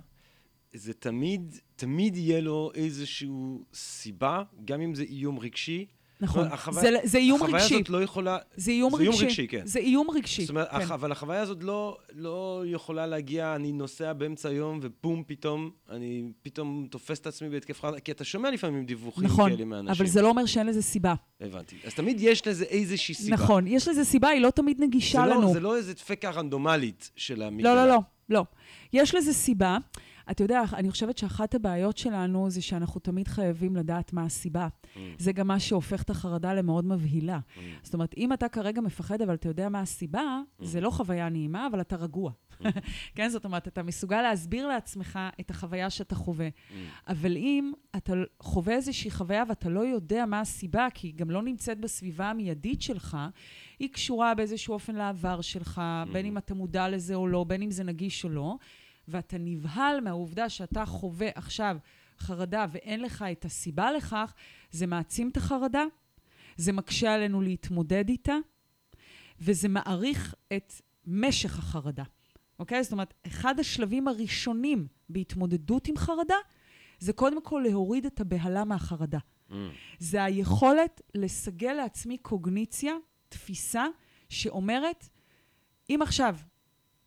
[0.73, 3.29] זה תמיד, תמיד יהיה לו איזושהי
[3.75, 5.87] סיבה, גם אם זה איום רגשי,
[6.21, 7.65] נכון, החווה, זה, זה איום החוויה רגשי.
[7.65, 8.39] החוויה הזאת לא יכולה...
[8.57, 9.11] זה איום זה רגשי.
[9.11, 9.63] איום רגשי, כן.
[9.65, 10.77] זה איום רגשי, זאת אומרת, כן.
[10.93, 16.87] אבל החוויה הזאת לא, לא יכולה להגיע, אני נוסע באמצע היום, ובום, פתאום, אני פתאום
[16.91, 19.95] תופס את עצמי בהתקף חרדה, כי אתה שומע לפעמים דיווחים נכון, כאלה מאנשים.
[20.03, 21.15] אבל זה לא אומר שאין לזה סיבה.
[21.41, 21.77] הבנתי.
[21.85, 23.37] אז תמיד יש לזה איזושהי סיבה.
[23.37, 25.41] נכון, יש לזה סיבה, היא לא תמיד נגישה זה לנו.
[25.41, 27.75] לא, זה לא איזה דפקה רנדומלית של המגדלה.
[27.75, 28.45] לא, לא, לא, לא.
[28.93, 29.79] יש לזה סיבה.
[30.31, 34.69] אתה יודע, אני חושבת שאחת הבעיות שלנו זה שאנחנו תמיד חייבים לדעת מה הסיבה.
[34.69, 34.99] Mm.
[35.19, 37.39] זה גם מה שהופך את החרדה למאוד מבהילה.
[37.39, 37.61] Mm.
[37.83, 40.65] זאת אומרת, אם אתה כרגע מפחד, אבל אתה יודע מה הסיבה, mm.
[40.65, 42.33] זה לא חוויה נעימה, אבל אתה רגוע.
[42.63, 42.65] Mm.
[43.17, 46.49] כן, זאת אומרת, אתה מסוגל להסביר לעצמך את החוויה שאתה חווה.
[46.49, 46.73] Mm.
[47.09, 48.13] אבל אם אתה
[48.43, 52.83] חווה איזושהי חוויה ואתה לא יודע מה הסיבה, כי היא גם לא נמצאת בסביבה המיידית
[52.83, 53.17] שלך,
[53.79, 56.13] היא קשורה באיזשהו אופן לעבר שלך, mm.
[56.13, 58.57] בין אם אתה מודע לזה או לא, בין אם זה נגיש או לא.
[59.11, 61.77] ואתה נבהל מהעובדה שאתה חווה עכשיו
[62.19, 64.35] חרדה ואין לך את הסיבה לכך,
[64.71, 65.85] זה מעצים את החרדה,
[66.57, 68.37] זה מקשה עלינו להתמודד איתה,
[69.41, 70.73] וזה מעריך את
[71.07, 72.05] משך החרדה.
[72.59, 72.83] אוקיי?
[72.83, 76.35] זאת אומרת, אחד השלבים הראשונים בהתמודדות עם חרדה,
[76.99, 79.19] זה קודם כל להוריד את הבהלה מהחרדה.
[79.51, 79.55] Mm.
[79.99, 82.95] זה היכולת לסגל לעצמי קוגניציה,
[83.29, 83.87] תפיסה,
[84.29, 85.09] שאומרת,
[85.91, 86.37] אם עכשיו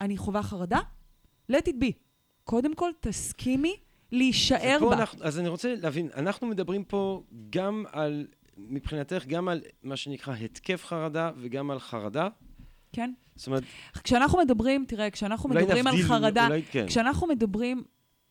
[0.02, 0.80] אני חווה חרדה,
[1.52, 1.92] let it be.
[2.44, 3.76] קודם כל, תסכימי
[4.12, 4.96] להישאר בה.
[4.96, 8.28] אנחנו, אז אני רוצה להבין, אנחנו מדברים פה גם על,
[8.58, 12.28] מבחינתך, גם על מה שנקרא התקף חרדה וגם על חרדה.
[12.94, 13.14] כן.
[13.36, 13.64] זאת אומרת...
[14.04, 16.88] כשאנחנו מדברים, תראה, כשאנחנו מדברים נבדיל, על חרדה, אולי, כן.
[16.88, 17.84] כשאנחנו מדברים,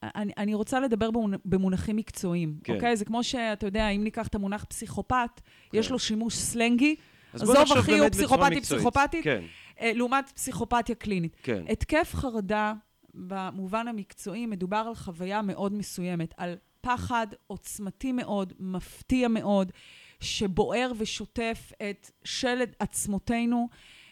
[0.03, 1.11] אני, אני רוצה לדבר
[1.45, 2.75] במונחים מקצועיים, כן.
[2.75, 2.97] אוקיי?
[2.97, 5.79] זה כמו שאתה יודע, אם ניקח את המונח פסיכופת, כן.
[5.79, 6.97] יש לו שימוש סלנגי,
[7.33, 9.43] עזוב אחי, הוא פסיכופתי, פסיכופתית, כן.
[9.81, 11.37] לעומת פסיכופתיה קלינית.
[11.43, 11.65] כן.
[11.69, 12.73] התקף חרדה
[13.15, 19.73] במובן המקצועי מדובר על חוויה מאוד מסוימת, על פחד עוצמתי מאוד, מפתיע מאוד,
[20.21, 23.69] שבוער ושוטף את שלד עצמותינו.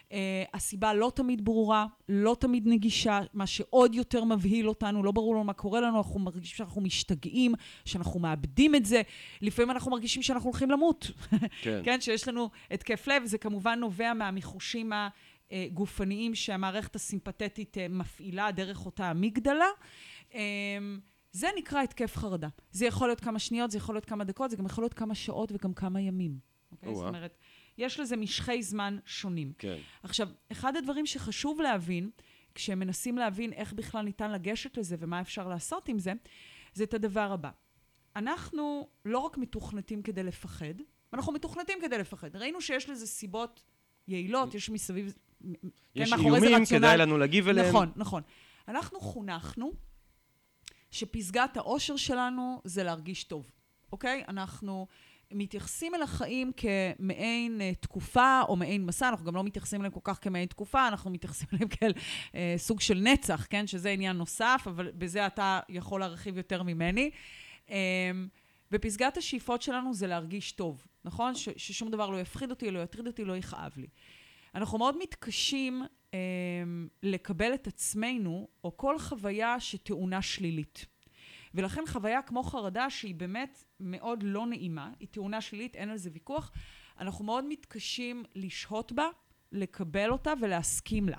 [0.09, 0.13] Uh,
[0.53, 5.43] הסיבה לא תמיד ברורה, לא תמיד נגישה, מה שעוד יותר מבהיל אותנו, לא ברור לנו
[5.43, 7.53] מה קורה לנו, אנחנו מרגישים שאנחנו משתגעים,
[7.85, 9.01] שאנחנו מאבדים את זה.
[9.41, 11.11] לפעמים אנחנו מרגישים שאנחנו הולכים למות.
[11.61, 11.81] כן.
[11.85, 15.09] כן, שיש לנו התקף לב, זה כמובן נובע מהמיחושים ה...
[15.51, 19.67] אה, גופניים שהמערכת הסימפתטית אה, מפעילה דרך אותה אמיגדלה.
[20.33, 20.39] אה,
[21.31, 22.47] זה נקרא התקף חרדה.
[22.71, 25.15] זה יכול להיות כמה שניות, זה יכול להיות כמה דקות, זה גם יכול להיות כמה
[25.15, 26.39] שעות וגם כמה ימים.
[26.71, 26.95] אוקיי?
[26.95, 27.37] זאת אומרת,
[27.77, 29.53] יש לזה משכי זמן שונים.
[29.57, 29.77] כן.
[30.03, 32.09] עכשיו, אחד הדברים שחשוב להבין,
[32.55, 36.13] כשמנסים להבין איך בכלל ניתן לגשת לזה ומה אפשר לעשות עם זה,
[36.73, 37.49] זה את הדבר הבא.
[38.15, 40.73] אנחנו לא רק מתוכנתים כדי לפחד,
[41.13, 42.35] אנחנו מתוכנתים כדי לפחד.
[42.35, 43.63] ראינו שיש לזה סיבות
[44.07, 45.13] יעילות, יש מסביב
[45.95, 47.69] יש כן, איומים, כדאי לנו להגיב אליהם.
[47.69, 48.21] נכון, נכון.
[48.67, 49.71] אנחנו חונכנו
[50.91, 53.51] שפסגת האושר שלנו זה להרגיש טוב,
[53.91, 54.23] אוקיי?
[54.27, 54.87] אנחנו
[55.33, 59.99] מתייחסים אל החיים כמעין uh, תקופה או מעין מסע, אנחנו גם לא מתייחסים אליהם כל
[60.03, 63.67] כך כמעין תקופה, אנחנו מתייחסים אליהם כאל uh, סוג של נצח, כן?
[63.67, 67.11] שזה עניין נוסף, אבל בזה אתה יכול להרחיב יותר ממני.
[67.67, 67.71] Um,
[68.71, 71.35] ופסגת השאיפות שלנו זה להרגיש טוב, נכון?
[71.35, 73.87] ש- ששום דבר לא יפחיד אותי, לא יטריד אותי, לא יכאב לי.
[74.55, 75.83] אנחנו מאוד מתקשים
[76.13, 76.19] אה,
[77.03, 80.85] לקבל את עצמנו, או כל חוויה שטעונה שלילית.
[81.53, 86.09] ולכן חוויה כמו חרדה, שהיא באמת מאוד לא נעימה, היא טעונה שלילית, אין על זה
[86.13, 86.51] ויכוח,
[86.99, 89.07] אנחנו מאוד מתקשים לשהות בה,
[89.51, 91.17] לקבל אותה ולהסכים לה.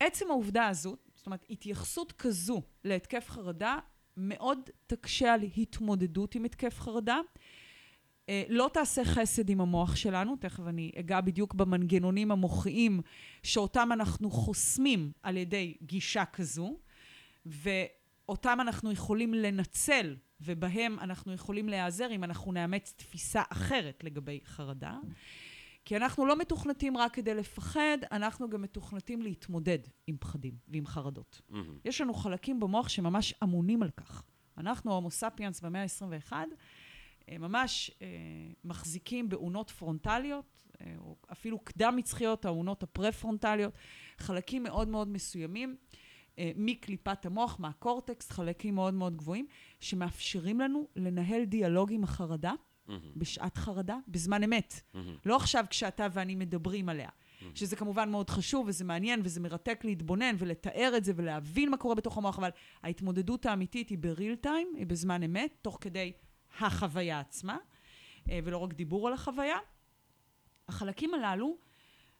[0.00, 3.78] עצם העובדה הזו, זאת אומרת, התייחסות כזו להתקף חרדה,
[4.16, 7.20] מאוד תקשה על התמודדות עם התקף חרדה,
[8.48, 13.00] לא תעשה חסד עם המוח שלנו, תכף אני אגע בדיוק במנגנונים המוחיים
[13.42, 16.76] שאותם אנחנו חוסמים על ידי גישה כזו,
[17.46, 24.98] ואותם אנחנו יכולים לנצל, ובהם אנחנו יכולים להיעזר אם אנחנו נאמץ תפיסה אחרת לגבי חרדה.
[25.84, 31.40] כי אנחנו לא מתוכנתים רק כדי לפחד, אנחנו גם מתוכנתים להתמודד עם פחדים ועם חרדות.
[31.50, 31.54] Mm-hmm.
[31.84, 34.22] יש לנו חלקים במוח שממש אמונים על כך.
[34.58, 36.44] אנחנו, הומו ספיאנס במאה ה-21, אה,
[37.30, 38.06] ממש אה,
[38.64, 40.44] מחזיקים באונות פרונטליות,
[40.80, 43.72] אה, או אפילו קדם מצחיות, האונות הפרה-פרונטליות,
[44.18, 45.76] חלקים מאוד מאוד מסוימים,
[46.38, 49.46] אה, מקליפת המוח, מהקורטקס, חלקים מאוד מאוד גבוהים,
[49.80, 52.52] שמאפשרים לנו לנהל דיאלוג עם החרדה,
[52.88, 52.92] Mm-hmm.
[53.16, 54.80] בשעת חרדה, בזמן אמת.
[55.26, 57.08] לא עכשיו כשאתה ואני מדברים עליה.
[57.54, 61.94] שזה כמובן מאוד חשוב, וזה מעניין, וזה מרתק להתבונן ולתאר את זה ולהבין מה קורה
[61.94, 62.50] בתוך המוח, אבל
[62.82, 66.12] ההתמודדות האמיתית היא ב real time, היא בזמן אמת, תוך כדי
[66.60, 67.56] החוויה עצמה,
[68.30, 69.56] אה, ולא רק דיבור על החוויה.
[70.68, 71.56] החלקים הללו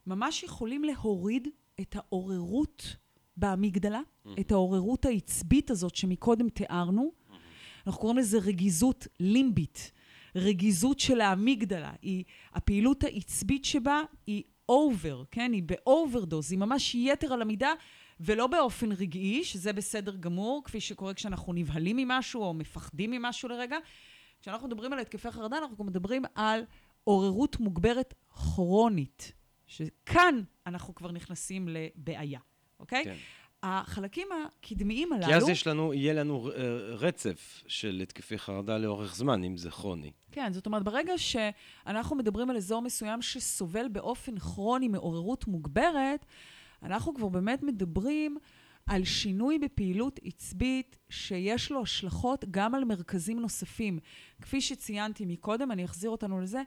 [0.07, 1.49] ממש יכולים להוריד
[1.81, 2.97] את העוררות
[3.37, 4.01] באמיגדלה,
[4.41, 7.13] את העוררות העצבית הזאת שמקודם תיארנו.
[7.87, 9.93] אנחנו קוראים לזה רגיזות לימבית.
[10.37, 15.53] רגיזות של האמיגדלה, היא, הפעילות העצבית שבה היא over, כן?
[15.53, 17.73] היא ב overdose, היא ממש יתר על המידה,
[18.21, 23.77] ולא באופן רגעי, שזה בסדר גמור, כפי שקורה כשאנחנו נבהלים ממשהו או מפחדים ממשהו לרגע.
[24.45, 26.65] כשאנחנו מדברים על התקפי חרדה, אנחנו גם מדברים על
[27.05, 29.33] עוררות מוגברת כרונית,
[29.67, 32.41] שכאן אנחנו כבר נכנסים לבעיה,
[32.81, 33.05] אוקיי?
[33.05, 33.15] כן.
[33.63, 35.27] החלקים הקדמיים הללו...
[35.27, 36.55] כי אז יש לנו, יהיה לנו אה,
[36.95, 40.13] רצף של התקפי חרדה לאורך זמן, אם זה כרוני.
[40.33, 46.27] כן, זאת אומרת, ברגע שאנחנו מדברים על אזור מסוים שסובל באופן כרוני מעוררות מוגברת,
[46.83, 48.39] אנחנו כבר באמת מדברים
[48.87, 53.99] על שינוי בפעילות עצבית שיש לו השלכות גם על מרכזים נוספים.
[54.43, 56.63] כפי שציינתי מקודם, אני אחזיר אותנו לזה,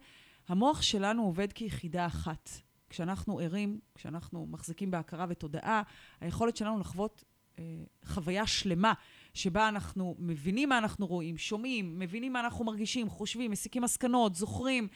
[0.48, 2.50] המוח שלנו עובד כיחידה אחת.
[2.90, 5.82] כשאנחנו ערים, כשאנחנו מחזיקים בהכרה ותודעה,
[6.22, 7.24] היכולת שלנו לחוות
[7.60, 7.64] אה,
[8.06, 8.94] חוויה שלמה,
[9.34, 14.88] שבה אנחנו מבינים מה אנחנו רואים, שומעים, מבינים מה אנחנו מרגישים, חושבים, מסיקים מסקנות, זוכרים.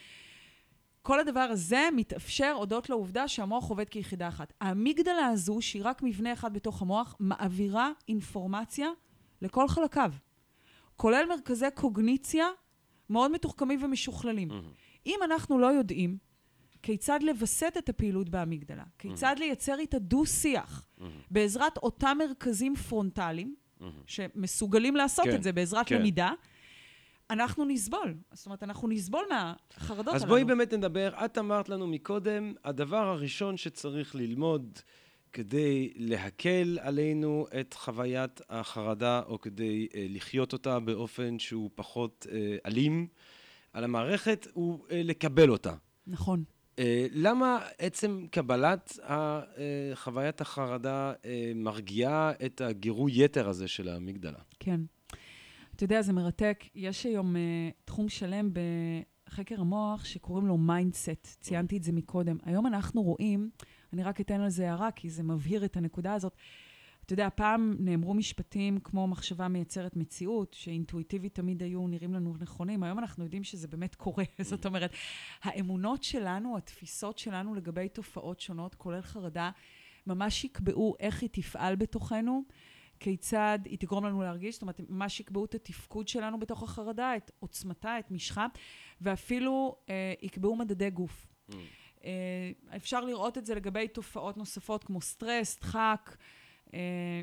[1.01, 4.53] כל הדבר הזה מתאפשר הודות לעובדה שהמוח עובד כיחידה אחת.
[4.61, 8.89] האמיגדלה הזו, שהיא רק מבנה אחד בתוך המוח, מעבירה אינפורמציה
[9.41, 10.11] לכל חלקיו,
[10.95, 12.45] כולל מרכזי קוגניציה
[13.09, 14.51] מאוד מתוחכמים ומשוכללים.
[14.51, 15.05] Mm-hmm.
[15.05, 16.17] אם אנחנו לא יודעים
[16.83, 19.39] כיצד לווסת את הפעילות באמיגדלה, כיצד mm-hmm.
[19.39, 21.03] לייצר איתה דו-שיח, mm-hmm.
[21.31, 23.55] בעזרת אותם מרכזים פרונטליים.
[24.07, 25.95] שמסוגלים לעשות כן, את זה בעזרת כן.
[25.95, 26.31] למידה,
[27.31, 28.13] אנחנו נסבול.
[28.33, 30.15] זאת אומרת, אנחנו נסבול מהחרדות הללו.
[30.15, 31.13] אז בואי באמת נדבר.
[31.25, 34.79] את אמרת לנו מקודם, הדבר הראשון שצריך ללמוד
[35.33, 42.33] כדי להקל עלינו את חוויית החרדה, או כדי uh, לחיות אותה באופן שהוא פחות uh,
[42.65, 43.07] אלים
[43.73, 45.73] על המערכת, הוא uh, לקבל אותה.
[46.07, 46.43] נכון.
[46.75, 46.79] Uh,
[47.11, 48.99] למה עצם קבלת
[49.93, 54.39] חוויית החרדה uh, מרגיעה את הגירוי יתר הזה של האמיגדלה?
[54.59, 54.81] כן.
[55.81, 56.63] אתה יודע, זה מרתק.
[56.75, 57.39] יש היום אה,
[57.85, 58.49] תחום שלם
[59.27, 61.37] בחקר המוח שקוראים לו mindset.
[61.39, 62.37] ציינתי את זה מקודם.
[62.45, 63.49] היום אנחנו רואים,
[63.93, 66.35] אני רק אתן על זה הערה, כי זה מבהיר את הנקודה הזאת.
[67.05, 72.83] אתה יודע, פעם נאמרו משפטים כמו מחשבה מייצרת מציאות, שאינטואיטיבית תמיד היו נראים לנו נכונים.
[72.83, 74.23] היום אנחנו יודעים שזה באמת קורה.
[74.41, 74.91] זאת אומרת,
[75.43, 79.51] האמונות שלנו, התפיסות שלנו לגבי תופעות שונות, כולל חרדה,
[80.07, 82.43] ממש יקבעו איך היא תפעל בתוכנו.
[83.01, 87.31] כיצד היא תגרום לנו להרגיש, זאת אומרת, ממש יקבעו את התפקוד שלנו בתוך החרדה, את
[87.39, 88.47] עוצמתה, את משכה,
[89.01, 91.27] ואפילו אה, יקבעו מדדי גוף.
[91.49, 91.53] Mm.
[92.03, 96.15] אה, אפשר לראות את זה לגבי תופעות נוספות כמו סטרס, דחק.
[96.73, 96.79] אה,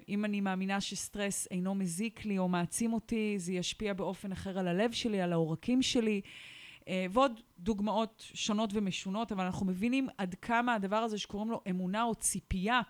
[0.08, 4.68] אם אני מאמינה שסטרס אינו מזיק לי או מעצים אותי, זה ישפיע באופן אחר על
[4.68, 6.20] הלב שלי, על העורקים שלי.
[6.88, 12.02] אה, ועוד דוגמאות שונות ומשונות, אבל אנחנו מבינים עד כמה הדבר הזה שקוראים לו אמונה
[12.02, 12.80] או ציפייה,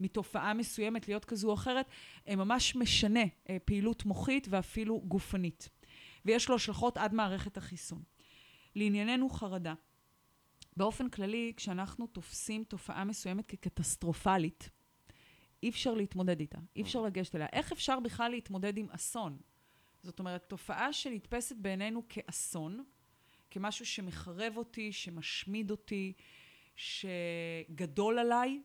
[0.00, 1.86] מתופעה מסוימת להיות כזו או אחרת,
[2.28, 5.68] ממש משנה אה, פעילות מוחית ואפילו גופנית.
[6.24, 8.02] ויש לו השלכות עד מערכת החיסון.
[8.74, 9.74] לענייננו חרדה.
[10.76, 14.70] באופן כללי, כשאנחנו תופסים תופעה מסוימת כקטסטרופלית,
[15.62, 17.46] אי אפשר להתמודד איתה, אי אפשר לגשת אליה.
[17.52, 19.38] איך אפשר בכלל להתמודד עם אסון?
[20.02, 22.84] זאת אומרת, תופעה שנתפסת בעינינו כאסון,
[23.50, 26.12] כמשהו שמחרב אותי, שמשמיד אותי,
[26.76, 28.62] שגדול עליי,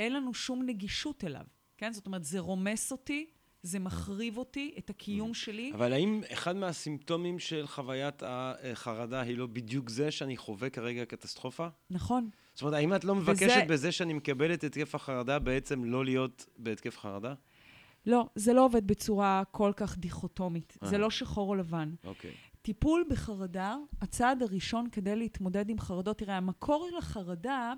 [0.00, 1.44] אין לנו שום נגישות אליו,
[1.78, 1.92] כן?
[1.92, 3.26] זאת אומרת, זה רומס אותי,
[3.62, 5.72] זה מחריב אותי, את הקיום שלי.
[5.74, 11.68] אבל האם אחד מהסימפטומים של חוויית החרדה היא לא בדיוק זה שאני חווה כרגע קטסטרופה?
[11.90, 12.30] נכון.
[12.54, 13.64] זאת אומרת, האם את לא מבקשת וזה...
[13.68, 17.34] בזה שאני מקבלת התקף החרדה בעצם לא להיות בהתקף חרדה?
[18.06, 20.78] לא, זה לא עובד בצורה כל כך דיכוטומית.
[20.82, 21.94] זה לא שחור או לבן.
[22.04, 22.32] אוקיי.
[22.62, 27.72] טיפול בחרדה, הצעד הראשון כדי להתמודד עם חרדות, תראה, המקור לחרדה אה,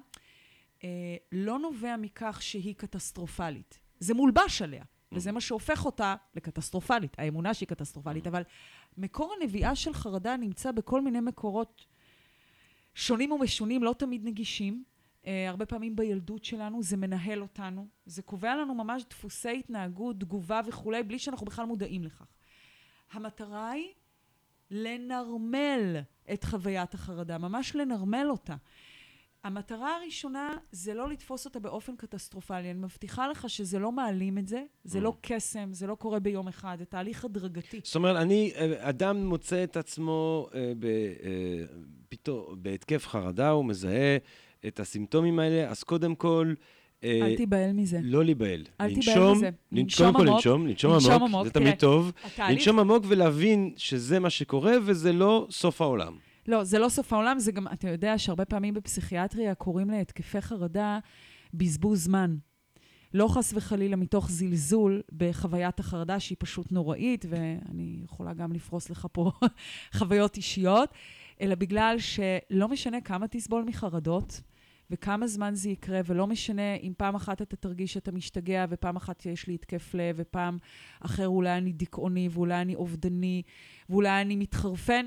[1.33, 3.79] לא נובע מכך שהיא קטסטרופלית.
[4.01, 8.43] זה מולבש עליה, וזה מה שהופך אותה לקטסטרופלית, האמונה שהיא קטסטרופלית, אבל
[8.97, 11.87] מקור הנביאה של חרדה נמצא בכל מיני מקורות
[12.95, 14.85] שונים ומשונים, לא תמיד נגישים.
[15.23, 20.61] Uh, הרבה פעמים בילדות שלנו, זה מנהל אותנו, זה קובע לנו ממש דפוסי התנהגות, תגובה
[20.67, 22.27] וכולי, בלי שאנחנו בכלל מודעים לכך.
[23.13, 23.89] המטרה היא
[24.71, 25.97] לנרמל
[26.33, 28.57] את חוויית החרדה, ממש לנרמל אותה.
[29.45, 32.71] המטרה הראשונה זה לא לתפוס אותה באופן קטסטרופלי.
[32.71, 36.49] אני מבטיחה לך שזה לא מעלים את זה, זה לא קסם, זה לא קורה ביום
[36.49, 37.81] אחד, זה תהליך הדרגתי.
[37.85, 41.65] זאת אומרת, אני, אה, אדם מוצא את עצמו אה, ב, אה,
[42.09, 44.17] פתאום בהתקף חרדה, הוא מזהה
[44.67, 46.55] את הסימפטומים האלה, אז קודם כל...
[47.05, 47.99] אה, אל תיבהל מזה.
[48.03, 48.65] לא להיבהל.
[48.81, 49.49] אל תיבהל מזה.
[49.49, 50.35] לנ- לנשום קודם כל.
[50.35, 52.13] לנשום, לנשום עמוק, עמוק, זה תמיד טוב.
[52.25, 56.17] התהליך- לנשום עמוק ולהבין שזה מה שקורה וזה לא סוף העולם.
[56.49, 60.99] לא, זה לא סוף העולם, זה גם, אתה יודע שהרבה פעמים בפסיכיאטריה קוראים להתקפי חרדה
[61.55, 62.37] בזבוז זמן.
[63.15, 69.07] לא חס וחלילה מתוך זלזול בחוויית החרדה שהיא פשוט נוראית, ואני יכולה גם לפרוס לך
[69.13, 69.31] פה
[69.99, 70.91] חוויות אישיות,
[71.41, 74.41] אלא בגלל שלא משנה כמה תסבול מחרדות,
[74.91, 79.27] וכמה זמן זה יקרה, ולא משנה אם פעם אחת אתה תרגיש שאתה משתגע, ופעם אחת
[79.27, 80.59] יש לי התקף לב, ופעם
[81.01, 83.43] אחר אולי אני דיכאוני, ואולי אני אובדני,
[83.89, 85.07] ואולי אני מתחרפן,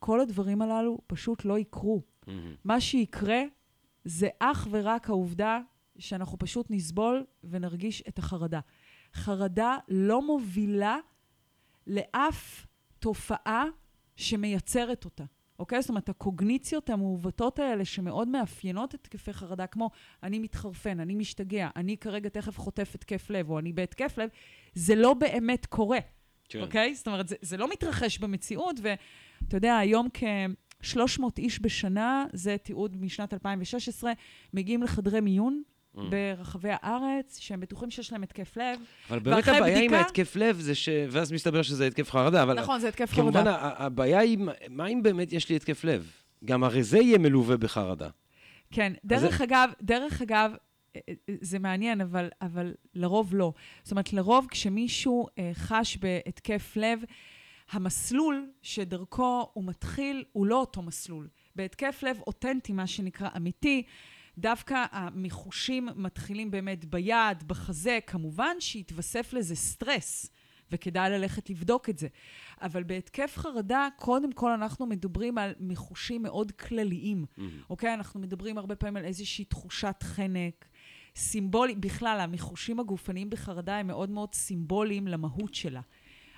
[0.00, 2.02] כל הדברים הללו פשוט לא יקרו.
[2.64, 3.42] מה שיקרה
[4.04, 5.60] זה אך ורק העובדה
[5.98, 8.60] שאנחנו פשוט נסבול ונרגיש את החרדה.
[9.14, 10.98] חרדה לא מובילה
[11.86, 12.66] לאף
[12.98, 13.64] תופעה
[14.16, 15.24] שמייצרת אותה.
[15.58, 15.80] אוקיי?
[15.82, 19.90] זאת אומרת, הקוגניציות המעוותות האלה שמאוד מאפיינות את התקפי חרדה, כמו
[20.22, 24.28] אני מתחרפן, אני משתגע, אני כרגע תכף חוטף התקף לב, או אני בהתקף לב,
[24.74, 25.98] זה לא באמת קורה.
[26.48, 26.60] כן.
[26.60, 26.94] אוקיי?
[26.94, 28.80] זאת אומרת, זה, זה לא מתרחש במציאות,
[29.42, 34.12] ואתה יודע, היום כ-300 איש בשנה, זה תיעוד משנת 2016,
[34.54, 35.62] מגיעים לחדרי מיון
[35.96, 36.00] Mm.
[36.10, 38.80] ברחבי הארץ, שהם בטוחים שיש להם התקף לב.
[39.10, 40.88] אבל באמת הבעיה עם בדיקה- ההתקף לב זה ש...
[41.10, 42.60] ואז מסתבר שזה התקף חרדה, אבל...
[42.60, 43.54] נכון, זה התקף כמובן, חרדה.
[43.56, 46.10] ה- הבעיה היא, מה אם באמת יש לי התקף לב?
[46.44, 48.08] גם הרי זה יהיה מלווה בחרדה.
[48.70, 50.52] כן, דרך זה- אגב, דרך אגב,
[50.96, 53.52] אה, אה, זה מעניין, אבל, אבל לרוב לא.
[53.82, 57.00] זאת אומרת, לרוב כשמישהו אה, חש בהתקף לב,
[57.70, 61.28] המסלול שדרכו הוא מתחיל הוא לא אותו מסלול.
[61.56, 63.82] בהתקף לב אותנטי, מה שנקרא אמיתי,
[64.38, 70.30] דווקא המחושים מתחילים באמת ביד, בחזה, כמובן שיתווסף לזה סטרס.
[70.72, 72.08] וכדאי ללכת לבדוק את זה.
[72.60, 77.24] אבל בהתקף חרדה, קודם כל אנחנו מדברים על מחושים מאוד כלליים,
[77.70, 77.94] אוקיי?
[77.94, 80.68] אנחנו מדברים הרבה פעמים על איזושהי תחושת חנק,
[81.16, 85.80] סימבולי, בכלל, המחושים הגופניים בחרדה הם מאוד מאוד סימבוליים למהות שלה.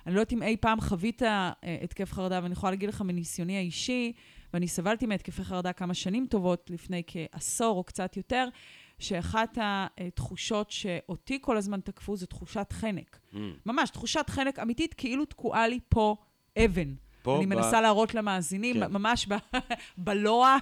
[0.07, 1.51] אני לא יודעת אם אי פעם חווית אה,
[1.83, 4.13] התקף חרדה, ואני יכולה להגיד לך מניסיוני האישי,
[4.53, 8.47] ואני סבלתי מהתקפי חרדה כמה שנים טובות, לפני כעשור או קצת יותר,
[8.99, 13.19] שאחת התחושות שאותי כל הזמן תקפו זה תחושת חנק.
[13.65, 16.15] ממש, תחושת חנק אמיתית, כאילו תקועה לי פה
[16.65, 16.93] אבן.
[17.21, 18.91] פה אני ב- מנסה להראות למאזינים, כן.
[18.93, 19.57] ממש ב-
[19.97, 20.57] בלוע,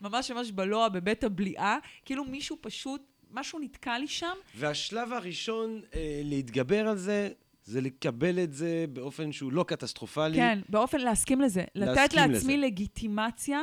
[0.00, 6.20] ממש ממש בלוע, בבית הבליעה, כאילו מישהו פשוט, משהו נתקע לי שם, והשלב הראשון אה,
[6.24, 7.28] להתגבר על זה,
[7.64, 10.36] זה לקבל את זה באופן שהוא לא קטסטרופלי.
[10.36, 11.64] כן, באופן להסכים לזה.
[11.74, 12.66] לתת להסכים לעצמי לזה.
[12.66, 13.62] לגיטימציה,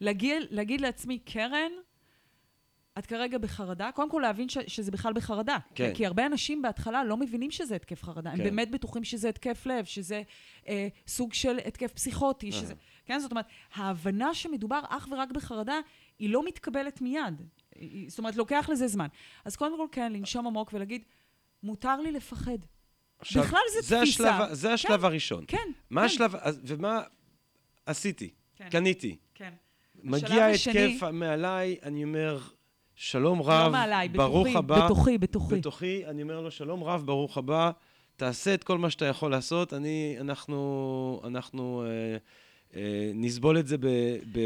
[0.00, 1.70] להגיד, להגיד לעצמי, קרן,
[2.98, 5.58] את כרגע בחרדה, קודם כל להבין ש, שזה בכלל בחרדה.
[5.74, 5.92] כן.
[5.94, 8.30] כי הרבה אנשים בהתחלה לא מבינים שזה התקף חרדה.
[8.30, 8.44] הם כן.
[8.44, 10.22] באמת בטוחים שזה התקף לב, שזה
[10.68, 12.74] אה, סוג של התקף פסיכוטי, שזה...
[13.04, 15.80] כן, זאת אומרת, ההבנה שמדובר אך ורק בחרדה,
[16.18, 17.42] היא לא מתקבלת מיד.
[18.08, 19.06] זאת אומרת, לוקח לזה זמן.
[19.44, 21.02] אז קודם כל, כן, לנשום עמוק ולהגיד,
[21.62, 22.58] מותר לי לפחד.
[23.22, 24.30] עכשיו, בכלל זה זה תפיסה.
[24.30, 25.44] השלב, זה השלב הראשון.
[25.48, 25.58] כן,
[25.90, 26.06] מה כן.
[26.06, 27.02] השלב, ומה
[27.86, 28.30] עשיתי?
[28.56, 28.68] כן.
[28.70, 29.16] קניתי.
[29.34, 29.50] כן.
[30.02, 32.38] מגיע התקף מעליי, אני אומר,
[32.94, 34.84] שלום רב, לא מעליי, ברוך בתוכי, הבא.
[34.84, 35.54] בתוכי, בתוכי.
[35.54, 37.70] בתוכי, אני אומר לו, שלום רב, ברוך הבא,
[38.16, 42.16] תעשה את כל מה שאתה יכול לעשות, אני, אנחנו, אנחנו אה,
[42.76, 43.86] אה, נסבול את זה ב,
[44.32, 44.38] ב,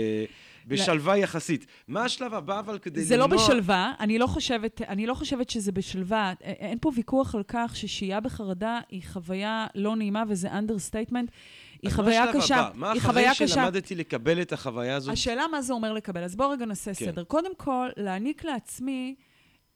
[0.67, 1.67] בשלווה יחסית.
[1.89, 3.39] מה השלב הבא, אבל כדי זה לא למנוע...
[3.45, 6.33] בשלווה, אני לא, חושבת, אני לא חושבת שזה בשלווה.
[6.41, 11.31] אין פה ויכוח על כך ששהייה בחרדה היא חוויה לא נעימה וזה understatement.
[11.83, 12.57] היא חוויה מה קשה.
[12.57, 12.71] הבא?
[12.75, 13.49] מה היא אחרי חוויה קשה.
[13.49, 15.13] שלמדתי לקבל את החוויה הזאת?
[15.13, 16.25] השאלה מה זה אומר לקבל.
[16.25, 17.07] אז בואו רגע נעשה כן.
[17.07, 17.25] סדר.
[17.25, 19.15] קודם כל, להעניק לעצמי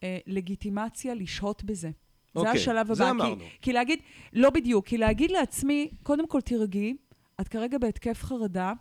[0.03, 1.90] אה, לגיטימציה לשהות בזה.
[2.35, 2.94] זה אוקיי, השלב הבא.
[2.94, 3.44] זה כי- אמרנו.
[3.62, 3.98] כי להגיד,
[4.33, 6.96] לא בדיוק, כי להגיד לעצמי, קודם כל תירגעי,
[7.40, 8.73] את כרגע בהתקף חרדה,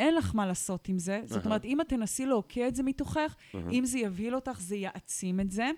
[0.00, 1.20] אין לך מה לעשות עם זה.
[1.24, 1.46] זאת.
[1.46, 3.36] אומרת, אם את תנסי להוקיע את זה מתוכך,
[3.72, 5.70] אם זה יבהיל אותך, זה יעצים את זה,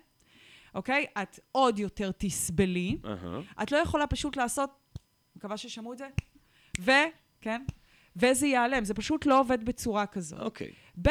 [0.75, 1.07] אוקיי?
[1.23, 2.99] את עוד יותר תסבלי.
[3.63, 4.99] את לא יכולה פשוט לעשות,
[5.37, 6.09] מקווה ששמעו את זה,
[6.81, 6.91] ו...
[7.41, 7.63] כן?
[8.17, 8.85] וזה ייעלם.
[8.85, 10.41] זה פשוט לא עובד בצורה כזאת.
[10.41, 10.71] אוקיי.
[11.03, 11.11] ב',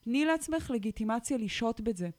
[0.00, 2.10] תני לעצמך לגיטימציה לשהות בזה.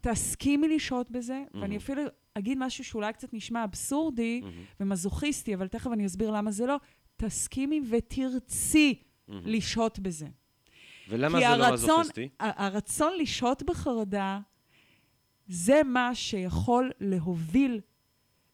[0.00, 1.42] תסכימי לשהות בזה.
[1.54, 2.02] ואני אפילו
[2.34, 4.42] אגיד משהו שאולי קצת נשמע אבסורדי.
[4.80, 6.76] ומזוכיסטי, אבל תכף אני אסביר למה זה לא.
[7.16, 9.46] תסכימי ותרצי מהמם.
[9.46, 10.26] לשהות בזה.
[11.08, 12.28] ולמה כי זה לא הרצון- מזוכיסטי?
[12.40, 14.40] ה- הרצון לשהות בחרדה,
[15.48, 17.80] זה מה שיכול להוביל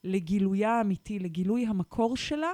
[0.04, 2.52] לגילויה האמיתי, לגילוי המקור שלה,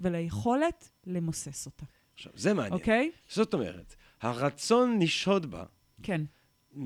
[0.00, 1.84] וליכולת למוסס אותה,
[2.14, 2.72] עכשיו, זה מעניין.
[2.72, 3.10] אוקיי?
[3.28, 5.64] זאת אומרת, הרצון לשהות בה
[6.02, 6.20] כן.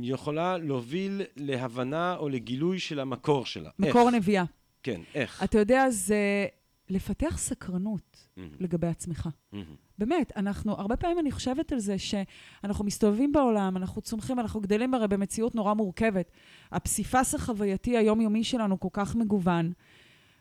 [0.02, 3.70] יכולה להוביל להבנה או לגילוי של המקור שלה.
[3.78, 4.14] מקור איך?
[4.14, 4.44] הנביאה.
[4.82, 5.42] כן, איך?
[5.44, 6.46] אתה יודע, זה
[6.90, 8.50] לפתח סקרנות מהמם.
[8.60, 9.28] לגבי עצמך.
[9.52, 9.64] מהמם.
[9.98, 14.94] באמת, אנחנו, הרבה פעמים אני חושבת על זה שאנחנו מסתובבים בעולם, אנחנו צומחים, אנחנו גדלים
[14.94, 16.30] הרי במציאות נורא מורכבת.
[16.72, 19.72] הפסיפס החווייתי היומיומי שלנו כל כך מגוון.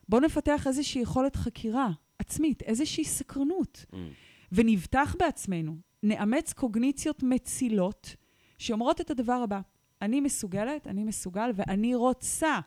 [0.09, 1.89] בואו נפתח איזושהי יכולת חקירה
[2.19, 4.09] עצמית, איזושהי סקרנות, מהמם.
[4.51, 5.77] ונבטח בעצמנו.
[6.03, 8.15] נאמץ קוגניציות מצילות
[8.57, 9.59] שאומרות את הדבר הבא:
[10.01, 12.59] אני מסוגלת, אני מסוגל, ואני רוצה,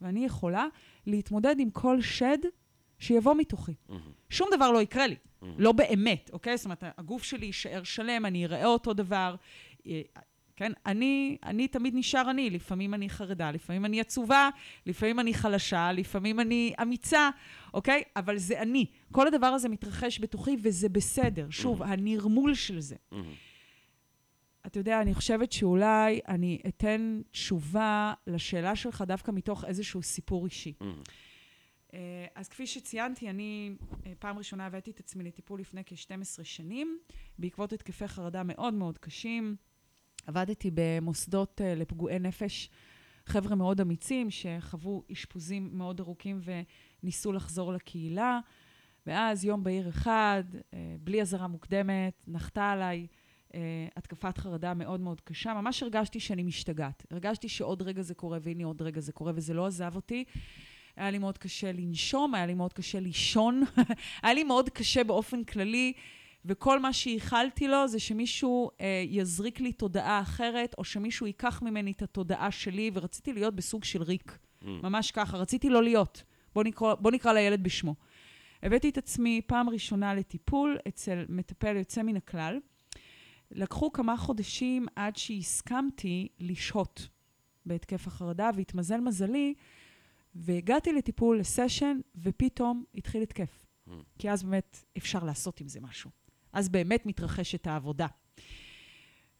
[0.00, 0.66] ואני יכולה
[1.06, 2.38] להתמודד עם כל שד
[2.98, 3.74] שיבוא מתוכי.
[3.88, 4.00] מהמם.
[4.30, 5.16] שום דבר לא יקרה לי.
[5.42, 5.46] Mhm.
[5.58, 6.56] לא באמת, אוקיי?
[6.56, 9.34] זאת אומרת, הגוף שלי יישאר שלם, אני אראה אותו דבר.
[9.86, 10.02] אה,
[10.56, 10.72] כן?
[10.86, 12.50] אני, אני תמיד נשאר אני.
[12.50, 14.48] לפעמים אני חרדה, לפעמים אני עצובה,
[14.86, 17.30] לפעמים אני חלשה, לפעמים אני אמיצה,
[17.74, 18.02] אוקיי?
[18.16, 18.86] אבל זה אני.
[19.12, 21.46] כל הדבר הזה מתרחש בתוכי, וזה בסדר.
[21.50, 22.96] שוב, הנרמול של זה.
[23.12, 23.24] מהמם.
[24.66, 30.72] אתה יודע, אני חושבת שאולי אני אתן תשובה לשאלה שלך דווקא מתוך איזשהו סיפור אישי.
[30.80, 31.02] מהמם.
[31.94, 33.70] אה, אז כפי שציינתי, אני
[34.06, 36.98] אה, פעם ראשונה הבאתי את עצמי לטיפול לפני כ-12 שנים,
[37.38, 39.56] בעקבות התקפי חרדה מאוד מאוד קשים.
[40.26, 42.70] עבדתי במוסדות אה, לפגועי נפש,
[43.26, 46.40] חבר'ה מאוד אמיצים שחוו אשפוזים מאוד ארוכים
[47.02, 48.40] וניסו לחזור לקהילה.
[49.06, 50.44] ואז יום בהיר אחד,
[51.00, 53.06] בלי אזהרה מוקדמת, נחתה עליי
[53.96, 55.54] התקפת חרדה מאוד מאוד קשה.
[55.54, 57.06] ממש הרגשתי שאני משתגעת.
[57.10, 60.24] הרגשתי שעוד רגע זה קורה, והנה עוד רגע זה קורה, וזה לא עזב אותי.
[60.96, 63.62] היה לי מאוד קשה לנשום, היה לי מאוד קשה לישון,
[64.22, 65.92] היה לי מאוד קשה באופן כללי,
[66.44, 71.92] וכל מה שייחלתי לו זה שמישהו אה, יזריק לי תודעה אחרת, או שמישהו ייקח ממני
[71.92, 74.38] את התודעה שלי, ורציתי להיות בסוג של ריק.
[74.62, 74.80] מהמם.
[74.82, 76.22] ממש ככה, רציתי לא להיות.
[76.54, 77.94] בוא נקרא, בוא נקרא לילד בשמו.
[78.62, 82.58] הבאתי את עצמי פעם ראשונה לטיפול אצל מטפל יוצא מן הכלל.
[83.50, 87.08] לקחו כמה חודשים עד שהסכמתי לשהות
[87.66, 89.54] בהתקף החרדה, והתמזל מזלי,
[90.34, 93.66] והגעתי לטיפול, לסשן, ופתאום התחיל התקף.
[93.88, 93.92] Mm.
[94.18, 96.10] כי אז באמת אפשר לעשות עם זה משהו.
[96.52, 98.06] אז באמת מתרחשת העבודה.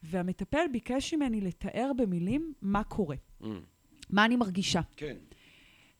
[0.02, 3.60] והמטפל ביקש ממני לתאר במילים מה קורה, מהמם.
[4.10, 4.80] מה אני מרגישה.
[4.96, 5.16] כן.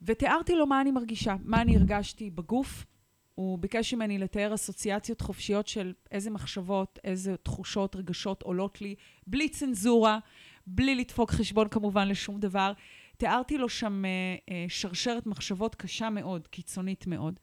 [0.03, 2.86] ותיארתי לו מה אני מרגישה, מה אני הרגשתי בגוף.
[3.34, 8.95] הוא ביקש ממני לתאר אסוציאציות חופשיות של איזה מחשבות, איזה תחושות, רגשות עולות לי,
[9.26, 10.18] בלי צנזורה,
[10.66, 12.72] בלי לדפוק חשבון כמובן לשום דבר.
[13.16, 14.10] תיארתי לו שם אה,
[14.50, 17.40] אה, שרשרת מחשבות קשה מאוד, קיצונית מאוד.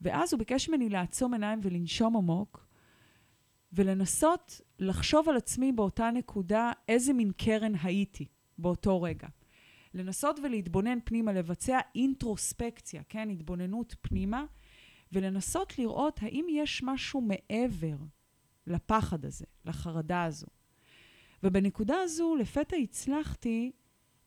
[0.00, 2.66] ואז הוא ביקש ממני לעצום עיניים ולנשום עמוק,
[3.72, 8.26] ולנסות לחשוב על עצמי באותה נקודה איזה מין קרן הייתי
[8.58, 9.28] באותו רגע.
[9.94, 13.30] לנסות ולהתבונן פנימה, לבצע אינטרוספקציה, כן?
[13.30, 14.44] התבוננות פנימה,
[15.12, 17.96] ולנסות לראות האם יש משהו מעבר
[18.66, 20.46] לפחד הזה, לחרדה הזו.
[21.42, 23.72] ובנקודה הזו לפתע הצלחתי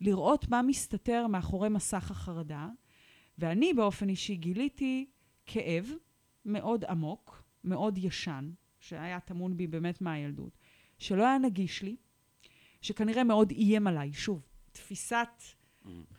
[0.02, 2.68] לראות מה מסתתר מאחורי מסך החרדה,
[3.38, 5.06] ואני באופן אישי גיליתי
[5.46, 5.92] כאב
[6.46, 10.58] מאוד עמוק, מאוד ישן, שהיה טמון בי באמת מהילדות,
[10.98, 11.96] שלא היה נגיש לי,
[12.82, 14.14] שכנראה מאוד איים עליי.
[14.14, 14.42] שוב,
[14.72, 15.44] תפיסת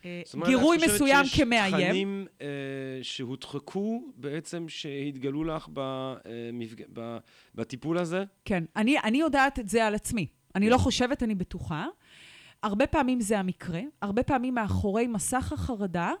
[0.05, 1.87] אה, זאת אומרת, גירוי את חושבת מסוים שיש כמאיים.
[1.87, 2.47] תכנים אה,
[3.01, 6.83] שהודחקו בעצם, שהתגלו לך במפג...
[6.93, 7.17] ב...
[7.55, 8.23] בטיפול הזה?
[8.45, 10.27] כן, אני, אני יודעת את זה על עצמי.
[10.55, 11.87] אני לא חושבת, אני בטוחה.
[12.63, 16.11] הרבה פעמים זה המקרה, הרבה פעמים מאחורי מסך החרדה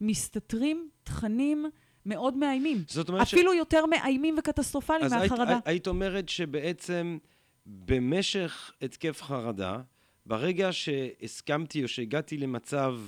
[0.00, 1.66] מסתתרים תכנים
[2.06, 2.78] מאוד מאיימים.
[2.88, 5.58] זאת אומרת ש- אפילו יותר מאיימים וקטסטרופליים אז היית, מהחרדה.
[5.64, 7.18] היית אומרת שבעצם
[7.66, 9.80] במשך התקף חרדה,
[10.26, 12.98] ברגע שהסכמתי או שהגעתי למצב,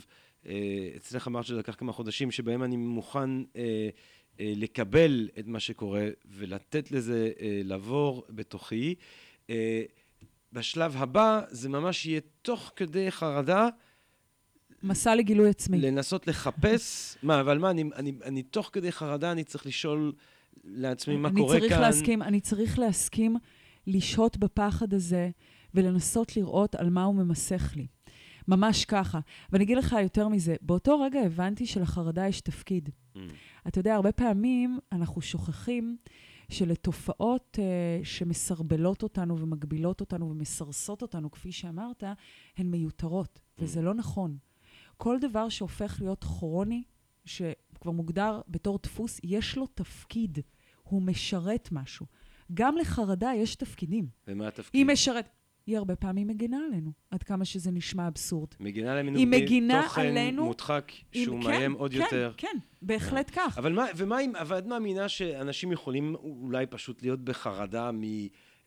[0.46, 0.52] אה,
[0.96, 3.88] אצלך אמרת שזה לקח כמה חודשים, שבהם אני מוכן אה,
[4.40, 8.94] אה, לקבל את מה שקורה ולתת לזה אה, לעבור בתוכי,
[9.50, 9.82] אה,
[10.52, 13.68] בשלב הבא זה ממש יהיה תוך כדי חרדה
[14.82, 15.78] מסע לגילוי עצמי.
[15.78, 20.12] לנסות לחפש, מה, אבל מה, אני, אני, אני תוך כדי חרדה, אני צריך לשאול
[20.64, 21.80] לעצמי מה אני קורה צריך כאן.
[21.80, 23.36] להסכים, אני צריך להסכים
[23.86, 25.30] לשהות בפחד הזה
[25.74, 27.86] ולנסות לראות על מה הוא ממסך לי.
[28.48, 29.20] ממש ככה.
[29.52, 32.88] ואני אגיד לך יותר מזה, באותו רגע הבנתי שלחרדה יש תפקיד.
[32.88, 33.18] Mm,
[33.68, 35.96] אתה יודע, הרבה פעמים אנחנו שוכחים
[36.50, 42.04] שלתופעות uh, שמסרבלות אותנו ומגבילות אותנו ומסרסות אותנו, כפי שאמרת,
[42.56, 44.36] הן מיותרות, וזה לא נכון.
[44.96, 46.82] כל דבר שהופך להיות כרוני,
[47.24, 50.38] שכבר מוגדר בתור דפוס, יש לו תפקיד,
[50.82, 52.06] הוא משרת משהו.
[52.54, 54.08] גם לחרדה יש תפקידים.
[54.28, 54.78] ומה התפקיד?
[54.78, 55.28] היא משרת...
[55.68, 58.48] היא הרבה פעמים מגינה עלינו, עד כמה שזה נשמע אבסורד.
[58.60, 60.36] מגינה עלינו היא מגינה עלינו...
[60.42, 62.32] תוכן מודחק עם- שהוא כן, מאיים עוד כן, יותר.
[62.36, 63.58] כן, בהחלט כך.
[63.58, 67.90] אבל מה, ומה אם, אבל את מאמינה שאנשים יכולים אולי פשוט להיות בחרדה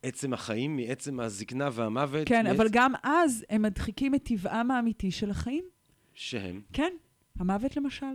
[0.04, 2.28] מעצם החיים, מעצם הזקנה והמוות?
[2.28, 5.64] כן, מעצ- אבל גם אז הם מדחיקים את טבעם האמיתי של החיים.
[6.14, 6.62] שהם.
[6.74, 6.94] כן,
[7.40, 8.06] המוות למשל.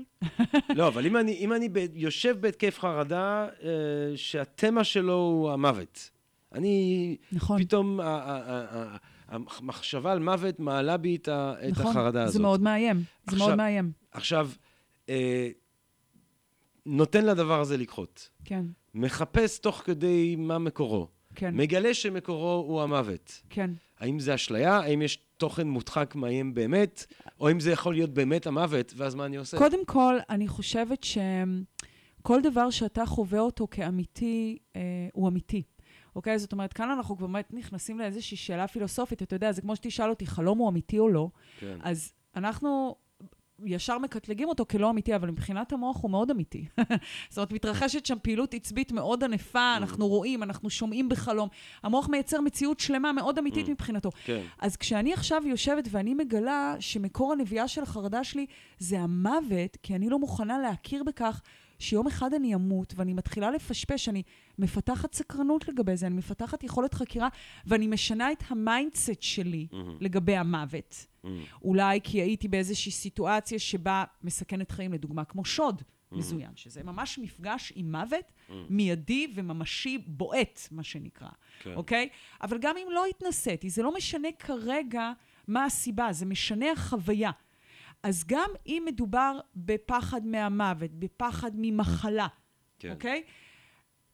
[0.75, 3.69] לא, אבל אם אני, אם אני ב, יושב בהתקף חרדה, אה,
[4.17, 6.11] שהתמה שלו הוא המוות.
[6.53, 7.63] אני, נכון.
[7.65, 8.01] פתאום
[9.29, 12.33] המחשבה על מוות מעלה בי את, ה, את נכון, החרדה הזאת.
[12.33, 12.97] זה מאוד מאיים.
[12.97, 13.93] זה עכשיו- מאוד מאיים.
[14.13, 14.51] עכשיו,
[15.09, 15.49] אה,
[16.87, 18.29] נותן לדבר הזה לקחות.
[18.45, 21.09] כן, מחפש תוך כדי מה מקורו.
[21.35, 23.43] כן, מגלה שמקורו הוא המוות.
[23.51, 23.71] כן.
[23.99, 24.77] האם זה אשליה?
[24.77, 27.07] האם יש תוכן מודחק מאיים באמת?
[27.41, 29.59] או אם זה יכול להיות באמת המוות, ואז מה אני עושה?
[29.59, 34.81] קודם כל, אני חושבת שכל דבר שאתה חווה אותו כאמיתי, אה,
[35.13, 35.63] הוא אמיתי.
[36.17, 36.39] אוקיי?
[36.39, 39.23] זאת אומרת, כאן אנחנו באמת נכנסים לאיזושהי שאלה פילוסופית.
[39.23, 41.29] אתה יודע, זה כמו שתשאל אותי, חלום הוא אמיתי או לא?
[41.61, 41.79] כן.
[41.83, 42.95] אז אנחנו
[43.65, 46.65] ישר מקטלגים אותו כלא אמיתי, אבל מבחינת המוח הוא מאוד אמיתי.
[47.31, 49.77] זאת אומרת, מתרחשת שם פעילות עצבית מאוד ענפה, Mm.
[49.77, 51.49] אנחנו רואים, אנחנו שומעים בחלום.
[51.83, 53.71] המוח מייצר מציאות שלמה מאוד אמיתית Mm.
[53.71, 54.11] מבחינתו.
[54.25, 54.41] כן.
[54.59, 58.47] אז כשאני עכשיו יושבת ואני מגלה שמקור הנביאה של החרדה שלי
[58.79, 61.43] זה המוות, כי אני לא מוכנה להכיר בכך
[61.79, 64.23] שיום אחד אני אמות, ואני מתחילה לפשפש, אני
[64.59, 67.29] מפתחת סקרנות לגבי זה, אני מפתחת יכולת חקירה,
[67.67, 69.97] ואני משנה את ה mindset שלי מהמם.
[70.01, 71.07] לגבי המוות.
[71.25, 71.43] מהמם.
[71.63, 77.73] אולי כי הייתי באיזושהי סיטואציה שבה מסכנת חיים, לדוגמה, כמו שוד מזוין, שזה ממש מפגש
[77.77, 78.33] עם מוות
[78.69, 81.29] מיידי וממשי בועט, מה שנקרא,
[81.63, 81.75] כן.
[81.75, 82.09] אוקיי?
[82.43, 85.13] אבל גם אם לא התנסיתי, זה לא משנה כרגע
[85.49, 87.31] מה הסיבה, זה משנה החוויה.
[88.07, 92.27] אז גם אם מדובר בפחד מהמוות, בפחד ממחלה,
[92.79, 92.91] כן.
[92.91, 93.23] אוקיי?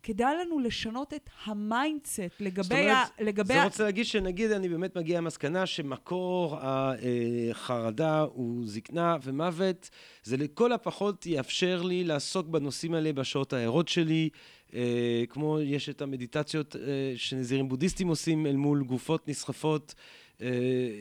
[0.02, 3.22] כדאי לנו לשנות את ה mindset זאת לגבי אומרת, ה...
[3.24, 3.64] לגבי זה ה...
[3.64, 9.90] רוצה להגיד שנגיד אני באמת מגיע למסקנה שמקור החרדה הוא זקנה ומוות,
[10.22, 14.28] זה לכל הפחות יאפשר לי לעסוק בנושאים האלה בשעות הערות שלי,
[14.74, 16.80] אה, כמו יש את המדיטציות אה,
[17.16, 19.94] שנזירים בודהיסטים עושים אל מול גופות נסחפות.
[20.42, 20.48] אה,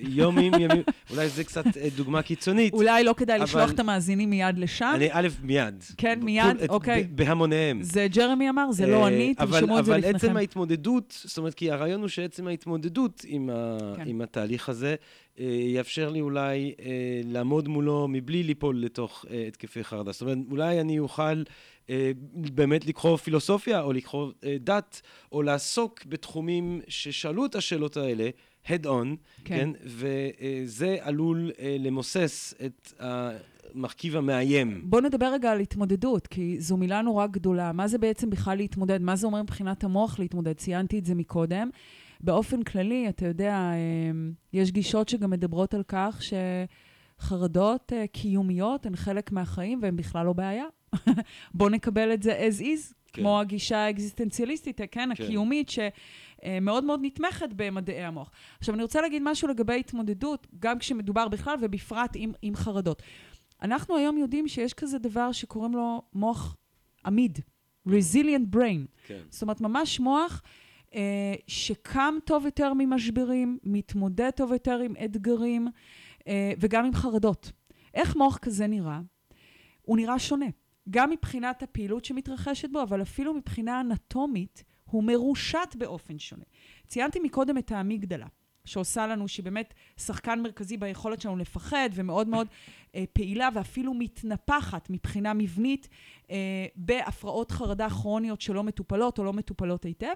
[0.02, 2.74] יומים, ימים, אולי זה קצת אה, דוגמה קיצונית.
[2.74, 4.92] אולי לא כדאי אבל- לשלוח את המאזינים מיד לשם.
[4.96, 5.84] אני, א', מיד.
[5.98, 6.46] כן, מיד?
[6.70, 7.08] אוקיי.
[7.12, 7.84] בהמוניהם.
[7.84, 10.38] זה ג'רמי אמר, זה לא אה, אני, תרשמו את זה אבל עצם לפניכם.
[10.38, 14.04] ההתמודדות, זאת אומרת, כי הרעיון הוא שעצם ההתמודדות עם, ה, כן.
[14.08, 14.96] עם התהליך הזה,
[15.76, 16.92] יאפשר לי אולי אה,
[17.26, 20.12] לעמוד מולו מבלי ליפול לתוך אה, התקפי חרדה.
[20.12, 21.44] זאת אומרת, אולי אני אוכל
[21.90, 25.02] אה, באמת לקרוא פילוסופיה, או לקרוא אה, דת,
[25.32, 28.30] או לעסוק בתחומים ששאלו את השאלות האלה,
[28.68, 29.16] head on, כן.
[29.45, 29.70] כן?
[29.84, 34.82] וזה עלול אה, למוסס את המרכיב המאיים.
[34.84, 37.72] בואו נדבר רגע על התמודדות, כי זו מילה נורא גדולה.
[37.72, 39.01] מה זה בעצם בכלל להתמודד?
[39.01, 40.53] מה זה אומר מבחינת המוח להתמודד?
[40.53, 41.70] ציינתי את זה מקודם.
[42.24, 44.12] באופן כללי, אתה יודע, אה,
[44.53, 46.22] יש גישות שגם מדברות על כך
[47.20, 50.66] שחרדות אה, קיומיות הן חלק מהחיים והן בכלל לא בעיה.
[51.53, 53.22] בואו נקבל את זה as is, כן.
[53.22, 55.12] כמו הגישה האקזיסטנציאליסטית, כן, כן.
[55.12, 55.70] הקיומית,
[56.46, 58.32] שמאוד מאוד נתמכת במדעי המוח.
[58.60, 63.02] עכשיו, אני רוצה להגיד משהו לגבי התמודדות, גם כשמדובר בכלל ובפרט עם, עם חרדות.
[63.62, 66.56] אנחנו היום יודעים שיש כזה דבר שקוראים לו מוח
[67.06, 67.39] עמיד,
[67.88, 69.08] resilient brain.
[69.08, 69.20] כן.
[69.30, 70.42] זאת אומרת, ממש מוח
[70.96, 75.68] אה, שקם טוב יותר ממשברים, מתמודד טוב יותר עם אתגרים
[76.28, 77.52] אה, וגם עם חרדות.
[77.94, 79.00] איך מוח כזה נראה?
[79.82, 80.46] הוא נראה שונה.
[80.89, 86.44] גם מבחינת הפעילות שמתרחשת בו, אבל אפילו מבחינה אנטומית, הוא מרושת באופן שונה.
[86.88, 88.28] ציינתי מקודם את האמיגדלה,
[88.66, 92.48] שעושה לנו, שהיא באמת שחקן מרכזי ביכולת שלנו לפחד, ומאוד מאוד
[92.96, 95.88] אה, פעילה, ואפילו מתנפחת מבחינה מבנית
[96.32, 100.14] אה, בהפרעות חרדה כרוניות שלא מטופלות או לא מטופלות היטב.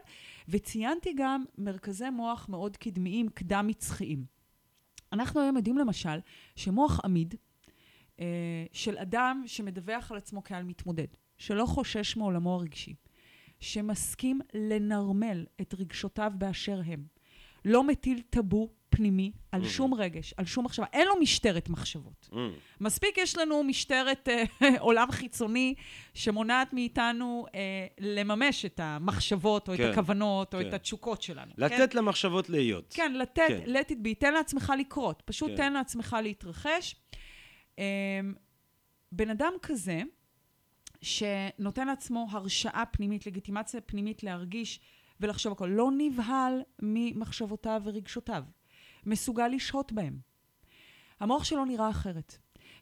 [0.50, 4.26] וציינתי גם מרכזי מוח מאוד קדמיים, קדם-מצחיים.
[5.14, 6.20] אנחנו היום יודעים למשל
[6.56, 7.36] שמוח עמיד
[8.20, 8.26] אה,
[8.72, 11.08] של אדם שמדווח על עצמו כעל מתמודד,
[11.38, 12.96] שלא חושש מעולמו הרגשי,
[13.60, 17.04] שמסכים לנרמל את רגשותיו באשר הם,
[17.66, 22.30] לא מטיל טאבו פנימי על שום רגש, על שום מחשבה, אין לו משטרת מחשבות.
[22.32, 22.36] Mm.
[22.82, 24.44] מספיק יש לנו משטרת אה,
[24.80, 25.76] עולם חיצוני
[26.14, 27.60] שמונעת מאיתנו אה,
[28.00, 30.68] לממש את המחשבות, או כן, את הכוונות, או כן.
[30.68, 31.52] את התשוקות שלנו.
[31.56, 31.62] כן?
[31.62, 32.94] לתת למחשבות להיות.
[32.96, 33.64] כן, לתת, כן.
[33.66, 35.22] let it be, תן לעצמך לקרות.
[35.26, 35.56] פשוט כן.
[35.56, 36.96] תן לעצמך להתרחש.
[37.78, 37.84] אמ,
[39.12, 40.02] בן אדם כזה,
[41.06, 44.80] שנותן לעצמו הרשאה פנימית, לגיטימציה פנימית להרגיש
[45.20, 45.68] ולחשוב הכל.
[45.68, 48.44] לא נבהל ממחשבותיו ורגשותיו.
[49.06, 50.18] מסוגל לשהות בהם.
[51.20, 52.38] המוח שלו נראה אחרת.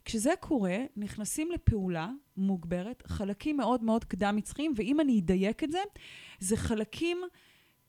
[0.05, 5.79] כשזה קורה, נכנסים לפעולה מוגברת חלקים מאוד מאוד קדם-מצחיים, ואם אני אדייק את זה,
[6.39, 7.17] זה חלקים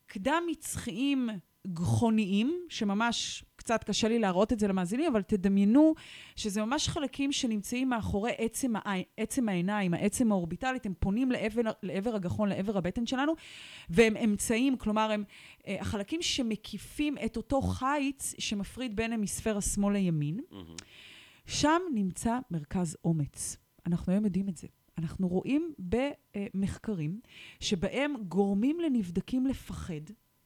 [0.07, 1.29] קדם-מצחיים
[1.67, 5.95] גחוניים, שממש קצת קשה לי להראות את זה למאזינים, אבל תדמיינו
[6.37, 12.15] שזה ממש חלקים שנמצאים מאחורי עצם, העין, עצם העיניים, העצם האורביטלית, הם פונים לעבר, לעבר
[12.15, 13.33] הגחון, לעבר הבטן שלנו,
[13.91, 15.25] והם אמצעים, כלומר, הם
[15.67, 20.41] אה, החלקים שמקיפים את אותו חיץ שמפריד בין המיספר השמאל לימין.
[20.51, 20.83] Mm-hmm.
[21.47, 23.57] שם נמצא מרכז אומץ.
[23.87, 24.67] אנחנו היום יודעים את זה.
[24.99, 27.21] אנחנו רואים במחקרים
[27.61, 30.01] שבהם גורמים לנבדקים לפחד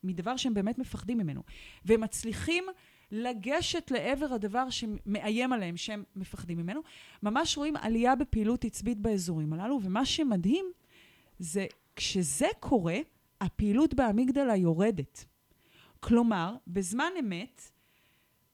[0.04, 1.42] מדבר שהם באמת מפחדים ממנו,
[1.84, 2.64] והם מצליחים
[3.10, 6.80] לגשת לעבר הדבר שמאיים עליהם, שהם מפחדים ממנו.
[7.22, 10.66] ממש רואים עלייה בפעילות עצבית באזורים הללו, ומה שמדהים
[11.38, 12.98] זה כשזה קורה,
[13.40, 15.24] הפעילות באמיגדלה יורדת.
[16.00, 17.62] כלומר, בזמן אמת,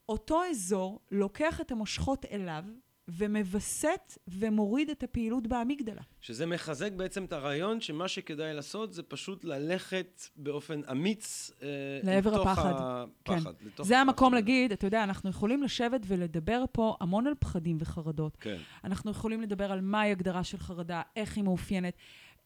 [0.09, 2.63] אותו אזור לוקח את המושכות אליו
[3.07, 6.01] ומווסת ומוריד את הפעילות באמיגדלה.
[6.21, 11.67] שזה מחזק בעצם את הרעיון שמה שכדאי לעשות זה פשוט ללכת באופן אמיץ אה,
[12.03, 12.73] לעבר הפחד.
[12.77, 13.11] הפחד.
[13.25, 13.67] כן.
[13.67, 14.09] לתוך זה הפחד.
[14.09, 18.37] המקום להגיד, אתה יודע, אנחנו יכולים לשבת ולדבר פה המון על פחדים וחרדות.
[18.39, 18.57] כן.
[18.83, 21.93] אנחנו יכולים לדבר על מהי הגדרה של חרדה, איך היא מאופיינת.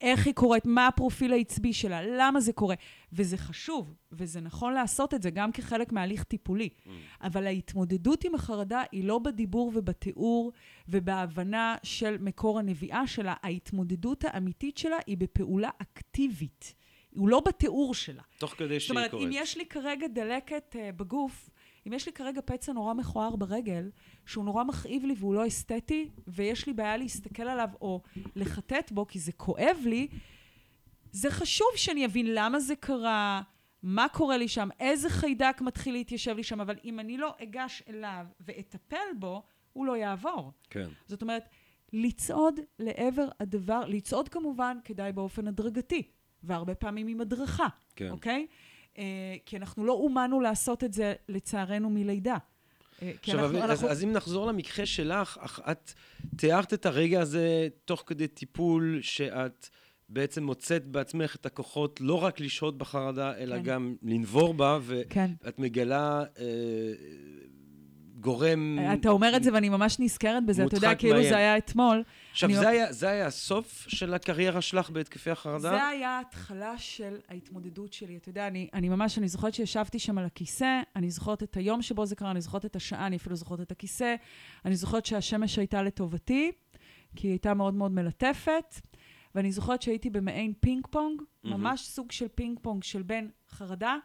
[0.02, 2.76] איך היא קורית, מה הפרופיל העצבי שלה, למה זה קורה.
[3.14, 6.70] וזה חשוב, וזה נכון לעשות את זה גם כחלק מהליך טיפולי.
[6.70, 6.89] Mm.
[7.22, 10.52] אבל ההתמודדות עם החרדה היא לא בדיבור ובתיאור
[10.88, 16.74] ובהבנה של מקור הנביאה שלה, ההתמודדות האמיתית שלה היא בפעולה אקטיבית.
[17.10, 18.22] הוא לא בתיאור שלה.
[18.38, 19.12] תוך כדי שהיא קורית.
[19.12, 21.50] זאת אומרת, אם יש לי כרגע דלקת uh, בגוף,
[21.88, 23.89] אם יש לי כרגע פצע נורא מכוער ברגל,
[24.25, 28.01] שהוא נורא מכאיב לי והוא לא אסתטי, ויש לי בעיה להסתכל עליו או
[28.36, 30.07] לחטט בו כי זה כואב לי,
[31.11, 33.41] זה חשוב שאני אבין למה זה קרה,
[33.84, 37.84] מה קורה לי שם, איזה חיידק מתחיל להתיישב לי שם, אבל אם אני לא אגש
[37.89, 40.51] אליו ואטפל בו, הוא לא יעבור.
[40.69, 40.89] כן.
[41.07, 41.49] זאת אומרת,
[41.93, 46.03] לצעוד לעבר הדבר, לצעוד כמובן כדאי באופן הדרגתי,
[46.43, 48.09] והרבה פעמים עם הדרכה, כן.
[48.09, 48.47] אוקיי?
[48.49, 48.55] אה,
[49.45, 52.38] כי אנחנו לא אומנו לעשות את זה, לצערנו, מלידה.
[53.02, 53.89] אה, עכשיו, אנחנו, אז, אנחנו...
[53.89, 55.93] אז אם נחזור למקרה שלך, את
[56.36, 59.70] תיארת את הרגע הזה תוך כדי טיפול, שאת
[60.10, 63.64] בעצם מוצאת בעצמך את הכוחות לא רק לשהות בחרדה, אלא כן.
[63.64, 64.80] גם לנבור בה,
[65.10, 65.32] כן.
[65.43, 65.64] ואת כן.
[65.64, 66.45] מגלה אה,
[68.20, 68.80] גורם...
[68.93, 72.03] אתה אומר את זה ואני ממש נזכרת בזה, אתה יודע, כאילו זה היה אתמול.
[72.32, 75.70] עכשיו, זה, היה, זה היה הסוף של הקריירה שלך בהתקפי החרדה?
[75.70, 78.17] זה היה ההתחלה של ההתמודדות שלי.
[78.17, 81.82] אתה יודע, אני, אני ממש, אני זוכרת שישבתי שם על הכיסא, אני זוכרת את היום
[81.82, 84.15] שבו זה קרה, אני זוכרת את השעה, אני אפילו זוכרת את הכיסא,
[84.65, 86.51] אני זוכרת שהשמש הייתה לטובתי,
[87.15, 88.76] כי היא הייתה מאוד מאוד מלטפת,
[89.36, 91.49] ואני זוכרת שהייתי במעין פינג פונג, מהמם.
[91.49, 93.95] ממש סוג של פינג פונג של בין חרדה,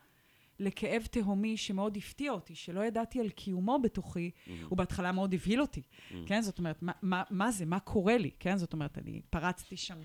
[0.59, 4.51] לכאב תהומי שמאוד הפתיע אותי, שלא ידעתי על קיומו בתוכי, מהמם.
[4.69, 6.15] הוא בהתחלה מאוד הבהיל אותי, מהמם.
[6.27, 6.43] כן?
[6.43, 7.67] זאת אומרת, מה, מה, מה זה?
[7.67, 8.31] מה קורה לי?
[8.41, 8.57] כן?
[8.57, 9.99] זאת אומרת, אני פרצתי שם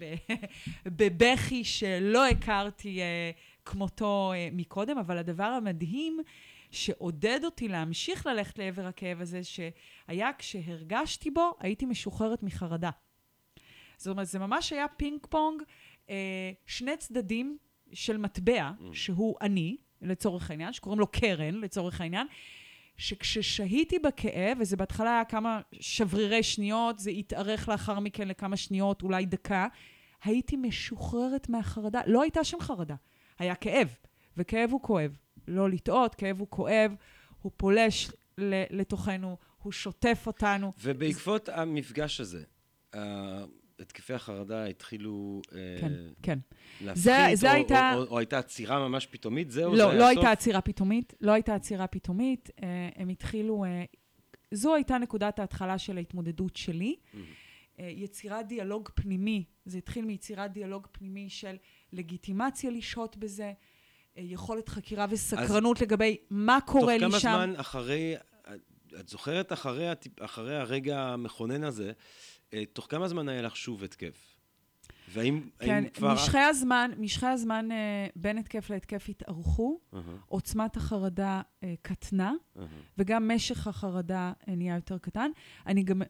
[0.97, 6.19] בבכי שלא הכרתי אה, כמותו אה, מקודם, אבל הדבר המדהים
[6.71, 12.89] שעודד אותי להמשיך ללכת לעבר הכאב הזה, שהיה כשהרגשתי בו, הייתי משוחררת מחרדה.
[13.97, 15.61] זאת אומרת, זה ממש היה פינג פונג,
[16.07, 16.09] uh,
[16.65, 17.57] שני צדדים
[17.93, 18.83] של מטבע, mm.
[18.93, 22.27] שהוא אני, לצורך העניין, שקוראים לו קרן, לצורך העניין,
[22.97, 29.25] שכששהיתי בכאב, וזה בהתחלה היה כמה שברירי שניות, זה התארך לאחר מכן לכמה שניות, אולי
[29.25, 29.67] דקה,
[30.23, 32.01] הייתי משוחררת מהחרדה.
[32.07, 32.95] לא הייתה שם חרדה,
[33.39, 33.95] היה כאב,
[34.37, 35.11] וכאב הוא כואב.
[35.47, 36.95] לא לטעות, כאב הוא כואב,
[37.41, 38.11] הוא פולש
[38.69, 40.73] לתוכנו, הוא שוטף אותנו.
[40.81, 42.43] ובעקבות המפגש הזה,
[43.79, 46.39] התקפי החרדה התחילו כן, אה, כן.
[46.81, 47.93] להפחית, זה, זה או, הייתה...
[47.95, 49.51] או, או, או הייתה עצירה ממש פתאומית?
[49.51, 52.49] זהו, לא, זה לא היה הייתה עצירה פתאומית, לא הייתה עצירה פתאומית.
[52.63, 53.65] אה, הם התחילו...
[53.65, 53.83] אה,
[54.51, 56.95] זו הייתה נקודת ההתחלה של ההתמודדות שלי.
[56.95, 57.17] Mm-hmm.
[57.79, 61.55] אה, יצירת דיאלוג פנימי, זה התחיל מיצירת דיאלוג פנימי של
[61.93, 63.53] לגיטימציה לשהות בזה,
[64.17, 67.09] אה, יכולת חקירה וסקרנות אז לגבי מה קורה לי שם.
[67.11, 68.15] תוך כמה זמן אחרי,
[68.99, 69.87] את זוכרת אחרי,
[70.19, 71.93] אחרי הרגע המכונן הזה, אה,
[72.73, 74.35] תוך כמה זמן היה לך שוב התקף?
[75.11, 76.13] והאם כן, כבר...
[76.13, 79.97] משכי הזמן, משכי הזמן uh, בין התקף להתקף התארכו, uh-huh.
[80.27, 82.61] עוצמת החרדה uh, קטנה, uh-huh.
[82.97, 85.31] וגם משך החרדה uh, נהיה יותר קטן.
[85.67, 86.01] אני גם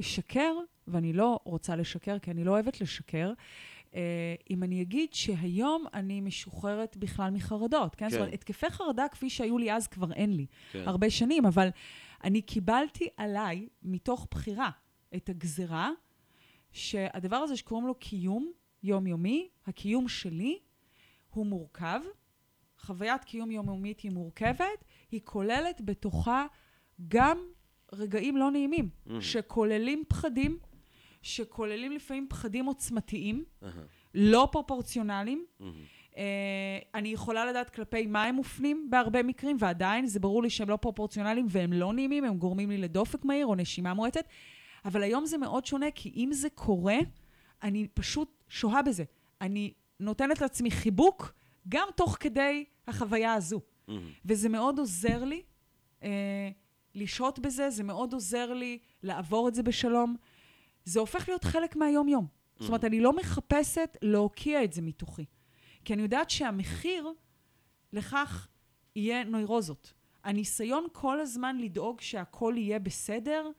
[0.00, 0.54] אשקר,
[0.86, 3.32] ואני לא רוצה לשקר, כי אני לא אוהבת לשקר,
[3.90, 3.94] uh,
[4.50, 8.04] אם אני אגיד שהיום אני משוחררת בכלל מחרדות, כן?
[8.04, 8.10] כן.
[8.10, 10.82] זאת אומרת, התקפי חרדה כפי שהיו לי אז כבר אין לי, כן.
[10.86, 11.68] הרבה שנים, אבל
[12.24, 14.70] אני קיבלתי עליי, מתוך בחירה,
[15.16, 15.90] את הגזרה
[16.72, 18.52] שהדבר הזה שקוראים לו קיום
[18.82, 20.58] יומיומי, הקיום שלי,
[21.30, 22.00] הוא מורכב.
[22.80, 26.46] חוויית קיום יומיומית היא מורכבת, היא כוללת בתוכה
[27.08, 27.38] גם
[27.92, 29.10] רגעים לא נעימים, Mhm.
[29.20, 30.58] שכוללים פחדים,
[31.22, 33.70] שכוללים לפעמים פחדים עוצמתיים, אהה,
[34.14, 35.44] לא פרופורציונליים.
[35.60, 35.72] מהמם.
[36.16, 40.68] אה, אני יכולה לדעת כלפי מה הם מופנים בהרבה מקרים, ועדיין זה ברור לי שהם
[40.68, 44.24] לא פרופורציונליים והם לא נעימים, הם גורמים לי לדופק מהיר או נשימה מואצת.
[44.88, 46.96] אבל היום זה מאוד שונה, כי אם זה קורה,
[47.62, 49.04] אני פשוט שוהה בזה.
[49.40, 51.32] אני נותנת לעצמי חיבוק
[51.68, 53.60] גם תוך כדי החוויה הזו.
[53.88, 54.10] מהמם.
[54.24, 55.42] וזה מאוד עוזר לי
[56.02, 56.50] אה,
[56.94, 60.16] לשהות בזה, זה מאוד עוזר לי לעבור את זה בשלום.
[60.84, 62.26] זה הופך להיות חלק מהיום-יום.
[62.58, 65.24] זאת אומרת, אני לא מחפשת להוקיע את זה מתוכי.
[65.84, 67.12] כי אני יודעת שהמחיר
[67.92, 68.48] לכך
[68.96, 69.92] יהיה נוירוזות.
[70.24, 73.50] הניסיון כל הזמן לדאוג שהכל יהיה בסדר,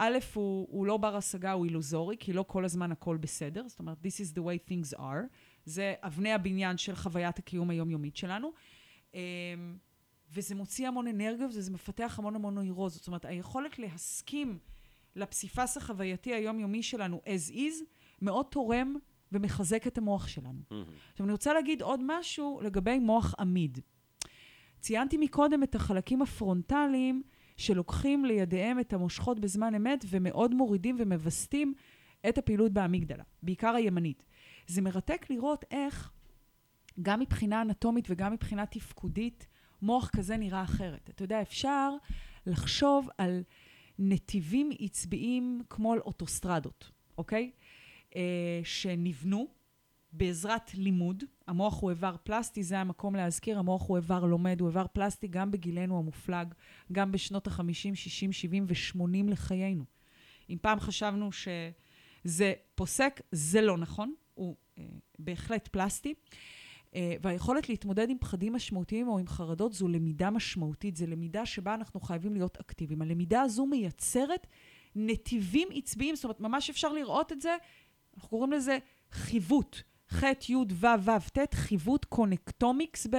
[0.00, 3.68] א', הוא, הוא לא בר השגה, הוא אילוזורי, כי לא כל הזמן הכל בסדר.
[3.68, 5.26] זאת אומרת, this is the way things are.
[5.64, 8.52] זה אבני הבניין של חוויית הקיום היומיומית שלנו.
[9.14, 9.20] אמ,
[10.32, 12.98] וזה מוציא המון אנרגיות וזה מפתח המון המון נוירוזות.
[12.98, 14.58] זאת אומרת, היכולת להסכים
[15.16, 17.84] לפסיפס החווייתי היומיומי שלנו as is,
[18.22, 18.94] מאוד תורם
[19.32, 20.60] ומחזק את המוח שלנו.
[20.70, 20.84] מהמם.
[21.12, 23.78] עכשיו, אני רוצה להגיד עוד משהו לגבי מוח עמיד.
[24.80, 27.22] ציינתי מקודם את החלקים הפרונטליים
[27.58, 31.74] שלוקחים לידיהם את המושכות בזמן אמת ומאוד מורידים ומווסתים
[32.28, 34.24] את הפעילות באמיגדלה, בעיקר הימנית.
[34.66, 36.10] זה מרתק לראות איך,
[37.02, 39.46] גם מבחינה אנטומית וגם מבחינה תפקודית,
[39.82, 41.10] מוח כזה נראה אחרת.
[41.10, 41.90] אתה יודע, אפשר
[42.46, 43.42] לחשוב על
[43.98, 47.50] נתיבים עצביים כמו על אוטוסטרדות, אוקיי?
[48.16, 49.48] אה, שנבנו
[50.12, 51.24] בעזרת לימוד.
[51.46, 55.50] המוח הוא איבר פלסטי, זה המקום להזכיר, המוח הוא איבר לומד, הוא איבר פלסטי גם
[55.50, 56.54] בגילנו המופלג,
[56.92, 59.84] גם בשנות ה-50, 60, 70 ו-80 לחיינו.
[60.50, 64.84] אם פעם חשבנו שזה פוסק, זה לא נכון, הוא אה,
[65.18, 66.14] בהחלט פלסטי.
[66.94, 71.74] אה, והיכולת להתמודד עם פחדים משמעותיים או עם חרדות זו למידה משמעותית, זו למידה שבה
[71.74, 73.02] אנחנו חייבים להיות אקטיביים.
[73.02, 74.46] הלמידה הזו מייצרת
[74.96, 77.56] נתיבים עצביים, זאת אומרת, ממש אפשר לראות את זה,
[78.14, 78.78] אנחנו קוראים לזה
[79.10, 83.14] חיווט, ח', י', ו', ו', ט', חיווט קונקטומיקס ב,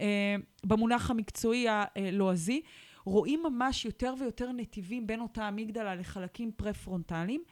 [0.00, 2.62] אה, במונח המקצועי הלועזי.
[3.04, 7.42] רואים ממש יותר ויותר נתיבים בין אותה אמיגדלה לחלקים פרה-פרונטליים,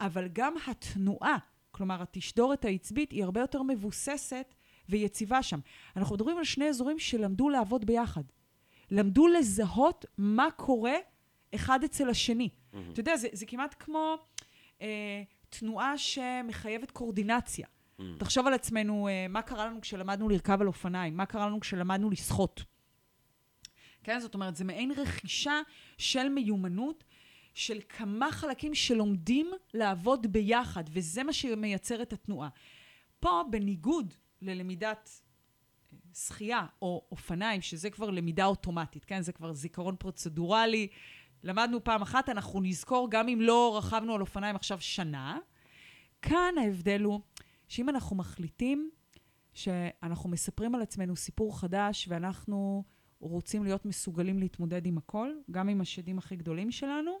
[0.00, 1.36] אבל גם התנועה,
[1.70, 4.54] כלומר התשדורת העצבית, היא הרבה יותר מבוססת
[4.88, 5.60] ויציבה שם.
[5.96, 8.22] אנחנו מדברים על שני אזורים שלמדו לעבוד ביחד.
[8.90, 10.94] למדו לזהות מה קורה
[11.54, 12.48] אחד אצל השני.
[12.48, 12.76] Mm-hmm.
[12.92, 14.16] אתה יודע, זה, זה כמעט כמו
[14.82, 17.66] אה, תנועה שמחייבת קורדינציה.
[18.00, 18.18] Mm-hmm.
[18.18, 21.16] תחשוב על עצמנו, אה, מה קרה לנו כשלמדנו לרכב על אופניים?
[21.16, 22.64] מה קרה לנו כשלמדנו לשחות?
[24.02, 25.60] כן, זאת אומרת, זה מעין רכישה
[25.98, 27.04] של מיומנות,
[27.54, 32.48] של כמה חלקים שלומדים לעבוד ביחד, וזה מה שמייצר את התנועה.
[33.20, 35.10] פה, בניגוד ללמידת
[35.92, 39.22] אה, שחייה או אופניים, שזה כבר למידה אוטומטית, כן?
[39.22, 40.88] זה כבר זיכרון פרוצדורלי.
[41.42, 45.38] למדנו פעם אחת, אנחנו נזכור גם אם לא רכבנו על אופניים עכשיו שנה.
[46.22, 47.20] כאן ההבדל הוא
[47.70, 48.90] שאם אנחנו מחליטים
[49.52, 52.84] שאנחנו מספרים על עצמנו סיפור חדש ואנחנו
[53.20, 57.12] רוצים להיות מסוגלים להתמודד עם הכל, גם עם השדים הכי גדולים שלנו,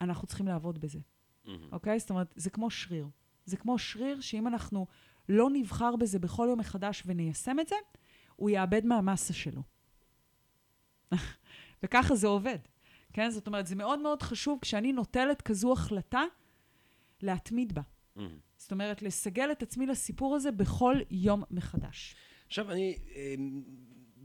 [0.00, 0.98] אנחנו צריכים לעבוד בזה,
[1.44, 1.68] מהמם.
[1.72, 1.98] אוקיי?
[1.98, 3.08] זאת אומרת, זה כמו שריר.
[3.44, 4.86] זה כמו שריר שאם אנחנו
[5.28, 7.76] לא נבחר בזה בכל יום מחדש וניישם את זה,
[8.36, 9.62] הוא יאבד מהמסה שלו.
[11.82, 12.58] וככה זה עובד,
[13.12, 13.30] כן?
[13.30, 16.22] זאת אומרת, זה מאוד מאוד חשוב כשאני נוטלת כזו החלטה,
[17.22, 17.82] להתמיד בה.
[18.16, 18.51] מהמם.
[18.62, 22.14] זאת אומרת, לסגל את עצמי לסיפור הזה בכל יום מחדש.
[22.46, 22.98] עכשיו, אני,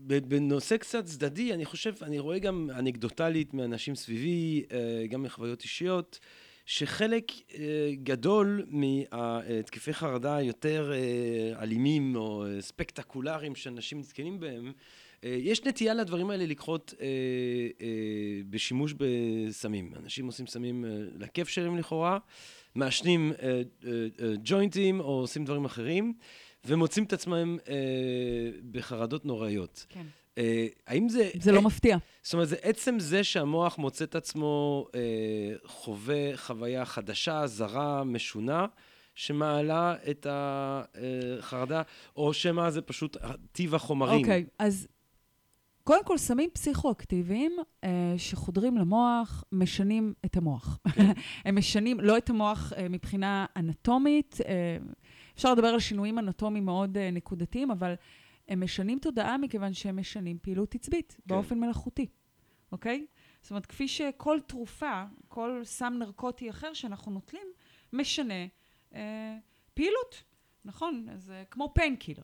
[0.07, 5.63] ב- בנושא קצת צדדי, אני חושב, אני רואה גם אנקדוטלית מאנשים סביבי, אה, גם מחוויות
[5.63, 6.19] אישיות,
[6.65, 14.71] שחלק אה, גדול מהתקפי חרדה היותר אה, אלימים או ספקטקולריים שאנשים נתקלים בהם,
[15.23, 16.93] יש נטייה לדברים האלה לקרות
[18.49, 19.91] בשימוש בסמים.
[20.03, 20.85] אנשים עושים סמים
[21.19, 22.17] לכיף שלהם לכאורה,
[22.78, 23.61] מעשנים אה, אה,
[24.21, 26.13] אה, ג'וינטים או עושים דברים אחרים,
[26.65, 27.57] ומוצאים את עצמם
[28.71, 29.86] בחרדות נוראיות.
[29.89, 30.05] כן.
[30.38, 31.30] אה, האם זה...
[31.39, 31.97] זה לא מפתיע.
[32.23, 34.99] זאת אומרת, זה עצם זה שהמוח מוצא את עצמו אה,
[35.65, 38.65] חווה חוויה חדשה, זרה, משונה,
[39.15, 41.82] שמעלה את החרדה,
[42.15, 43.17] או שמא זה פשוט
[43.51, 44.19] טיב החומרים.
[44.19, 44.88] אוקיי, אז
[45.88, 47.51] קודם כל, סמים פסיכואקטיביים
[47.83, 50.79] אה, שחודרים למוח, משנים את המוח.
[51.45, 54.77] הם משנים לא את המוח אה, מבחינה אנטומית, אה,
[55.35, 57.93] אפשר לדבר על שינויים אנטומיים מאוד אה, נקודתיים, אבל
[58.47, 61.23] הם משנים תודעה מכיוון שהם משנים פעילות עצבית כן.
[61.25, 62.07] באופן מלאכותי,
[62.71, 63.05] אוקיי?
[63.41, 67.47] זאת אומרת, כפי שכל תרופה, כל סם נרקוטי אחר שאנחנו נוטלים,
[67.93, 68.45] משנה
[68.95, 69.38] אה,
[69.73, 70.23] פעילות,
[70.65, 71.07] נכון?
[71.15, 72.24] זה כמו painkiller.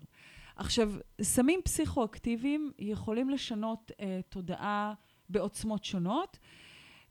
[0.56, 4.94] עכשיו, סמים פסיכואקטיביים יכולים לשנות אה, תודעה
[5.30, 6.40] בעוצמות שונות,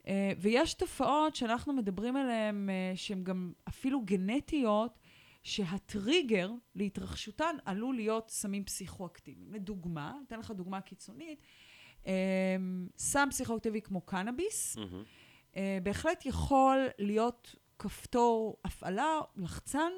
[0.09, 4.99] אה, ויש תופעות שאנחנו מדברים עליהן אה, שהן גם אפילו גנטיות,
[5.43, 9.53] שהטריגר להתרחשותן עלול להיות סמים פסיכואקטיביים.
[9.53, 11.39] לדוגמה, אתן לך דוגמה קיצונית,
[12.07, 12.57] אה,
[12.99, 15.03] סם פסיכואקטיבי כמו קנאביס, מהמם.
[15.57, 19.93] אה, בהחלט יכול להיות כפתור הפעלה, לחצן,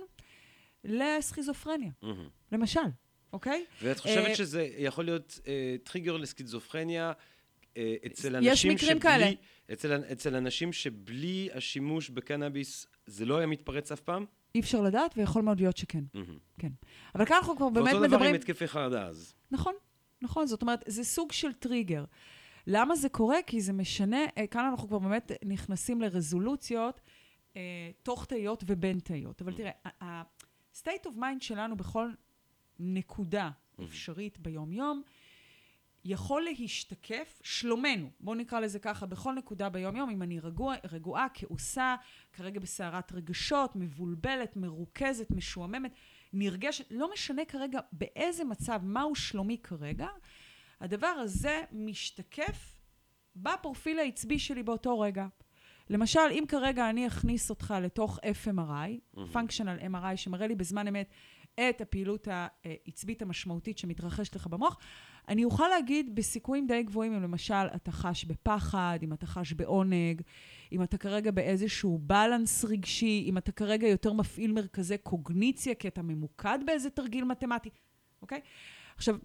[0.85, 2.29] לסכיזופרניה, מהמם.
[2.53, 2.81] למשל,
[3.35, 3.65] אוקיי?
[3.83, 7.13] ואת חושבת אה, שזה יכול להיות אה, טריגר לסקיזופרניה
[7.77, 9.01] אה, אצל אנשים שבלי...
[9.01, 9.31] כאלה.
[9.73, 14.25] אצל, אצל אנשים שבלי השימוש בקנאביס זה לא היה מתפרץ אף פעם?
[14.55, 16.39] אי אפשר לדעת, ויכול מאוד להיות שכן, מהמם.
[16.59, 16.69] כן.
[17.15, 18.29] אבל כאן אנחנו כבר באמת ואותו דבר מדברים...
[18.29, 19.35] עם התקפי חרדה אז.
[19.51, 19.75] נכון,
[20.23, 22.05] נכון, זאת אומרת, זה סוג של טריגר.
[22.67, 23.37] למה זה קורה?
[23.47, 27.01] כי זה משנה, אה, כאן אנחנו כבר באמת נכנסים לרזולוציות,
[27.57, 29.43] אה, תוך תהיות ובין תהיות.
[29.43, 29.71] אבל תראה,
[30.01, 32.11] ה-state of mind שלנו בכל
[32.79, 33.51] נקודה
[33.85, 35.03] אפשרית ביום-יום,
[36.05, 41.97] יכול להשתקף שלומנו, בואו נקרא לזה ככה, בכל נקודה ביום-יום, אם אני רגוע, רגועה, כעוסה,
[42.33, 45.95] כרגע בסערת רגשות, מבולבלת, מרוכזת, משועממת,
[46.33, 50.09] נרגשת, לא משנה כרגע באיזה מצב, מהו שלומי כרגע,
[50.81, 52.81] הדבר הזה משתקף
[53.37, 55.27] בפרופיל העצבי שלי באותו רגע.
[55.91, 61.09] למשל, אם כרגע אני אכניס אותך לתוך FMRI, functional MRI, שמראה לי בזמן אמת
[61.61, 62.29] את הפעילות
[62.65, 64.79] העצבית המשמעותית שמתרחשת לך במוח,
[65.29, 70.23] אני אוכל להגיד בסיכויים די גבוהים, אם למשל אתה חש בפחד, אם אתה חש בעונג,
[70.73, 76.03] אם אתה כרגע באיזשהו בלנס רגשי, אם אתה כרגע יותר מפעיל מרכזי קוגניציה, כי אתה
[76.03, 77.71] ממוקד באיזה תרגיל מתמטי,
[78.23, 78.41] אוקיי?
[78.97, 79.17] עכשיו,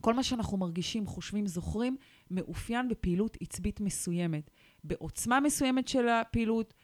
[0.00, 1.96] כל מה שאנחנו מרגישים, חושבים, זוכרים,
[2.30, 4.50] מאופיין בפעילות עצבית מסוימת.
[4.84, 6.74] בעוצמה מסוימת של הפעילות,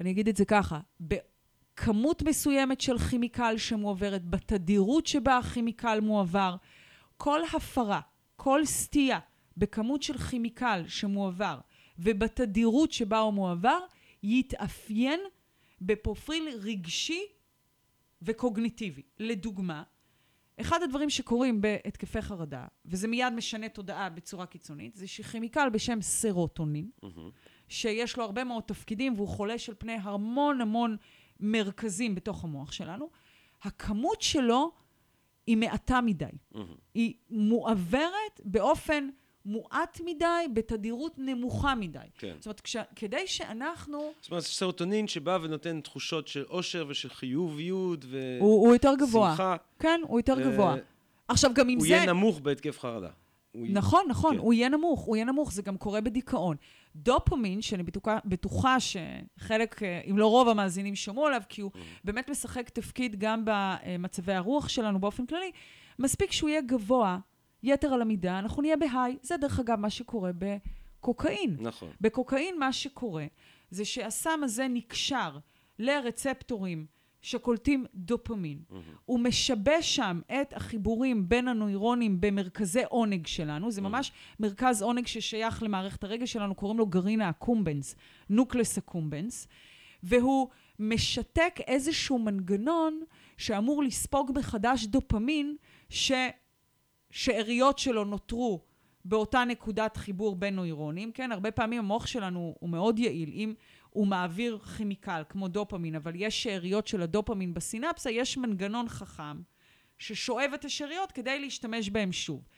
[0.00, 0.80] אני אגיד את זה ככה,
[1.78, 6.56] בכמות מסוימת של כימיקל שמועברת, בתדירות שבה הכימיקל מועבר.
[7.16, 8.00] כל הפרה,
[8.36, 9.18] כל סטייה
[9.56, 11.58] בכמות של כימיקל שמועבר
[11.98, 13.78] ובתדירות שבה הוא מועבר,
[14.22, 15.20] יתאפיין
[15.80, 17.22] בפרופיל רגשי
[18.22, 19.02] וקוגניטיבי.
[19.18, 19.82] לדוגמה,
[20.60, 26.90] אחד הדברים שקורים בהתקפי חרדה, וזה מיד משנה תודעה בצורה קיצונית, זה שכימיקל בשם סרוטונין,
[27.02, 27.30] מהמם.
[27.68, 30.96] שיש לו הרבה מאוד תפקידים והוא חולש על פני המון המון
[31.40, 33.10] מרכזים בתוך המוח שלנו,
[33.62, 34.70] הכמות שלו
[35.46, 36.24] היא מעטה מדי.
[36.52, 36.74] מהמם.
[36.94, 39.08] היא מועברת באופן
[39.44, 41.98] מועט מדי, בתדירות נמוכה מדי.
[42.18, 42.34] כן.
[42.38, 44.12] זאת אומרת, כש, כדי שאנחנו...
[44.20, 48.36] זאת אומרת, סרוטונין שבא ונותן תחושות של אושר ושל חיוביות ו...
[48.40, 49.30] הוא, הוא יותר גבוה.
[49.30, 49.56] שמחה.
[49.78, 50.76] כן, הוא יותר אה, גבוה.
[51.28, 51.92] עכשיו, גם אם הוא זה...
[51.92, 53.10] יהיה נמוך בהתקף חרדה.
[53.52, 54.40] הוא נכון, נכון, כן.
[54.40, 56.56] הוא יהיה נמוך, הוא יהיה נמוך, זה גם קורה בדיכאון.
[57.02, 61.70] דופמין, שאני בטוחה, בטוחה שחלק, אה, אם לא רוב המאזינים שמעו עליו, כי הוא
[62.04, 65.50] באמת משחק תפקיד גם במצבי הרוח שלנו באופן כללי,
[65.98, 67.18] מספיק שהוא יהיה גבוה,
[67.62, 69.16] יתר על המידה, אנחנו נהיה בהיי.
[69.22, 71.56] זה דרך אגב מה שקורה בקוקאין.
[71.60, 71.90] נכון.
[72.00, 73.26] בקוקאין מה שקורה
[73.70, 75.38] זה שהסם הזה נקשר
[75.78, 76.86] לרצפטורים
[77.28, 78.62] שקולטים דופמין.
[79.04, 83.70] הוא משבש שם את החיבורים בין הנוירונים במרכזי עונג שלנו.
[83.70, 87.96] זה ממש מרכז עונג ששייך למערכת הרגש שלנו, קוראים לו גרעין האקומבנס,
[88.30, 89.48] nucleus accumbens,
[90.02, 90.48] והוא
[90.78, 93.02] משתק איזשהו מנגנון
[93.36, 95.56] שאמור לספוג מחדש דופמין,
[97.10, 98.60] ששאריות שלו נותרו
[99.04, 101.32] באותה נקודת חיבור בין נוירונים, כן?
[101.32, 103.30] הרבה פעמים המוח שלנו הוא מאוד יעיל.
[103.32, 103.54] אם
[103.90, 109.40] הוא מעביר כימיקל כמו דופמין, אבל יש שאריות של הדופמין בסינפסה, יש מנגנון חכם
[109.98, 112.48] ששואב את השאריות כדי להשתמש בהם שוב.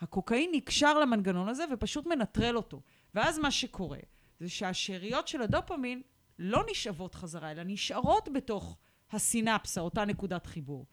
[0.00, 2.82] הקוקאין נקשר למנגנון הזה ופשוט מנטרל אותו.
[3.14, 3.98] ואז מה שקורה
[4.40, 6.02] זה שהשאריות של הדופמין
[6.38, 8.76] לא נשאבות חזרה, אלא נשארות בתוך
[9.12, 10.86] הסינפסה, אותה נקודת חיבור.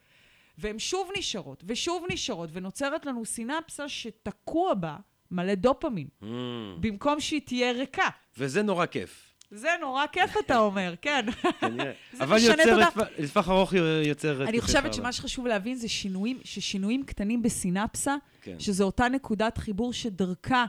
[0.58, 4.98] והן שוב נשארות, ושוב נשארות, ונוצרת לנו סינפסה שתקוע בה
[5.32, 6.26] מלא דופמין, Mm.
[6.80, 8.10] במקום שהיא תהיה ריקה.
[8.38, 9.22] וזה נורא כיף.
[9.56, 11.26] זה נורא כיף, אתה אומר, כן.
[12.22, 12.78] אבל יוצר.
[13.18, 13.74] לטווח- ארוך
[14.06, 14.43] יוצר...
[14.43, 14.93] אני חושבת.
[14.93, 18.60] שמה שחשוב להבין זה שינויים, ששינויים קטנים בסינפסה, כן.
[18.60, 20.66] שזו אותה נקודת חיבור שדרכה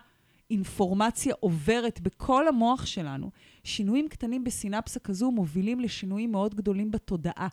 [0.51, 3.31] אינפורמציה עוברת בכל המוח שלנו,
[3.65, 7.49] שינויים קטנים בסינפסה כזו מובילים לשינויים מאוד גדולים בתודעה,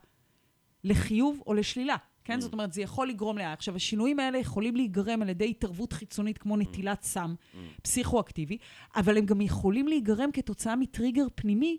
[0.83, 1.95] לחיוב או לשלילה.
[2.23, 2.37] כן?
[2.37, 2.41] Mm.
[2.41, 3.53] זאת אומרת, זה יכול לגרום לה...
[3.53, 7.57] עכשיו, השינויים האלה יכולים להיגרם על ידי התערבות חיצונית כמו נטילת סם Mm.
[7.81, 8.57] פסיכואקטיבי,
[8.95, 11.77] אבל הם גם יכולים להיגרם כתוצאה מטריגר פנימי,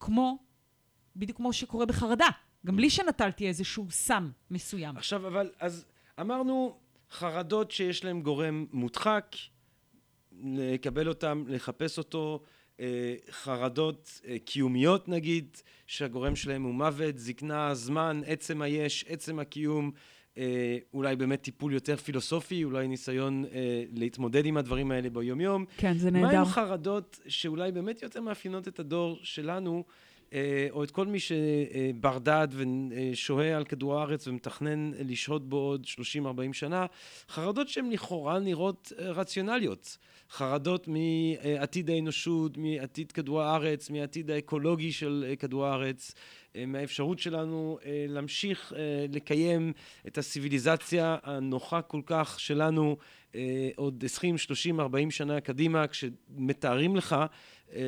[0.00, 0.38] כמו,
[1.16, 2.28] בדיוק כמו שקורה בחרדה,
[2.66, 4.96] גם בלי שנטלתי איזשהו סם מסוים.
[4.96, 5.84] עכשיו, אבל, אז
[6.20, 6.76] אמרנו
[7.10, 9.36] חרדות שיש להן גורם מודחק,
[10.42, 12.42] לקבל אותם, לחפש אותו,
[13.30, 15.56] חרדות אה, קיומיות נגיד,
[15.86, 19.90] שהגורם שלהם הוא מוות, זקנה, זמן, עצם היש, עצם הקיום,
[20.38, 25.64] אה, אולי באמת טיפול יותר פילוסופי, אולי ניסיון אה, להתמודד עם הדברים האלה ביומיום.
[25.76, 26.38] כן, זה מה נהדר.
[26.38, 29.84] עם חרדות שאולי באמת יותר מאפיינות את הדור שלנו,
[30.32, 35.86] אה, או את כל מי שבר דעת ושוהה על כדור הארץ ומתכנן לשהות בו עוד
[35.86, 36.86] 30-40 שנה,
[37.28, 39.98] חרדות שהן לכאורה נראות אה, רציונליות.
[40.30, 46.14] חרדות מעתיד האנושות, מעתיד כדור הארץ, מעתיד האקולוגי של אה, כדור הארץ,
[46.56, 48.72] אה, מהאפשרות שלנו אה, להמשיך
[49.08, 49.72] לקיים
[50.06, 52.96] את הסיביליזציה הנוחה כל כך שלנו
[53.76, 57.80] עוד 20, 30, 40 שנה קדימה, כשמתארים לך אה,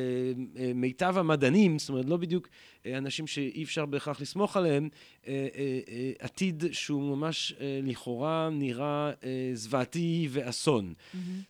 [0.57, 2.47] אה, מיטב המדענים, זאת אומרת, לא בדיוק
[2.85, 4.89] אה, אנשים שאי אפשר בהכרח לסמוך עליהם,
[5.27, 10.93] אה, אה, אה, עתיד שהוא ממש אה, לכאורה נראה אה, זוועתי ואסון.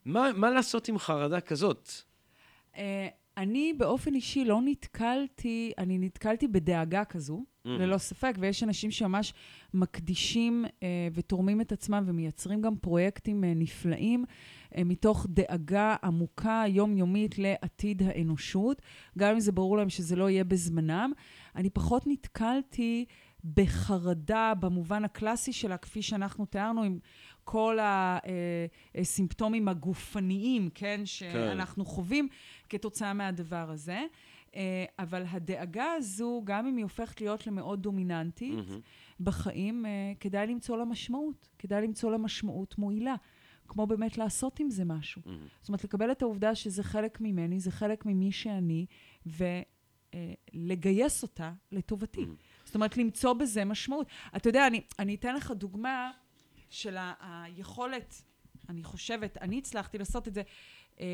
[0.05, 1.91] מה, מה לעשות עם חרדה כזאת?
[3.37, 7.69] אני באופן אישי לא נתקלתי, אני נתקלתי בדאגה כזו, Mm.
[7.69, 9.33] ללא ספק, ויש אנשים שממש
[9.73, 14.25] מקדישים אה, ותורמים את עצמם ומייצרים גם פרויקטים אה, נפלאים
[14.77, 18.81] אה, מתוך דאגה עמוקה, יומיומית לעתיד האנושות,
[19.17, 21.11] גם אם זה ברור להם שזה לא יהיה בזמנם.
[21.55, 23.05] אני פחות נתקלתי
[23.53, 26.99] בחרדה במובן הקלאסי שלה, כפי שאנחנו תיארנו, עם
[27.43, 27.77] כל
[28.95, 32.27] הסימפטומים הגופניים, כן, שאנחנו חווים
[32.69, 34.05] כתוצאה מהדבר הזה.
[34.55, 38.79] אה, אבל הדאגה הזו, גם אם היא הופכת להיות למאוד דומיננטית מהמם.
[39.19, 41.49] בחיים, אה, כדאי למצוא לה משמעות.
[41.59, 43.15] כדאי למצוא לה משמעות מועילה.
[43.67, 45.21] כמו באמת לעשות עם זה משהו.
[45.25, 45.47] מהמם.
[45.61, 48.85] זאת אומרת, לקבל את העובדה שזה חלק ממני, זה חלק ממי שאני,
[50.53, 52.21] ולגייס אותה לטובתי.
[52.21, 52.35] מהמם.
[52.65, 54.07] זאת אומרת, למצוא בזה משמעות.
[54.35, 56.11] אתה יודע, אני, אני אתן לך דוגמה
[56.73, 58.23] של היכולת,
[58.69, 60.41] אני חושבת, אני הצלחתי לעשות את זה,
[60.99, 61.05] אה,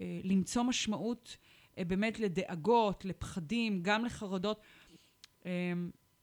[0.00, 1.36] אה, למצוא משמעות
[1.78, 4.60] אה, באמת לדאגות, לפחדים, גם לחרדות.
[5.46, 5.72] אה,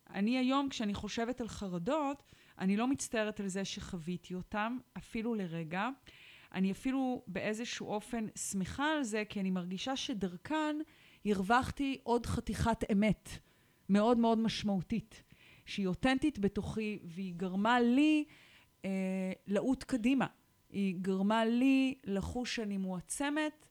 [0.10, 2.24] אני היום, כשאני חושבת על חרדות,
[2.60, 5.90] אני לא מצטערת על זה שחוויתי אותם, אפילו לרגע.
[6.54, 10.76] אני אפילו באיזשהו אופן שמחה על זה, כי אני מרגישה שדרכן
[11.26, 13.30] הרווחתי עוד חתיכת אמת
[13.90, 15.24] מאוד מאוד משמעותית,
[15.66, 18.26] שהיא אותנטית בתוכי, והיא גרמה לי
[19.48, 20.28] לעוט קדימה.
[20.70, 23.66] היא גרמה לי לחוש שאני מועצמת,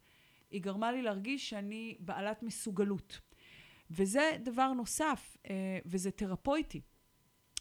[0.51, 3.21] היא גרמה לי להרגיש שאני בעלת מסוגלות.
[3.91, 6.81] וזה דבר נוסף, אה, וזה תרפויטי,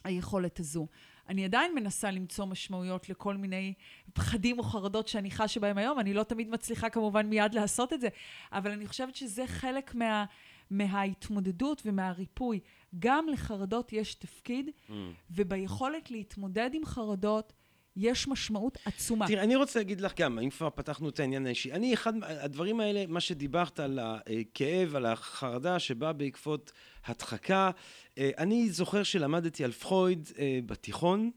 [0.03, 0.87] היכולת הזו.
[1.29, 3.73] אני עדיין מנסה למצוא משמעויות לכל מיני
[4.13, 5.99] פחדים או חרדות שאני חשה בהם היום.
[5.99, 8.07] אני לא תמיד מצליחה כמובן מיד לעשות את זה,
[8.51, 10.25] אבל אני חושבת שזה חלק מה,
[10.74, 12.59] מההתמודדות ומהריפוי.
[12.99, 15.13] גם לחרדות יש תפקיד, מהמם.
[15.32, 17.53] וביכולת להתמודד עם חרדות
[17.95, 19.28] יש משמעות עצומה.
[19.28, 22.80] תראה, אני רוצה להגיד לך גם, אם כבר פתחנו את העניין האישי, אני אחד, הדברים
[22.80, 26.71] האלה, מה שדיברת על הכאב, על החרדה שבאה בעקבות
[27.05, 27.71] הדחקה,
[28.17, 31.32] אה, אני זוכר שלמדתי על פרויד אה, בתיכון,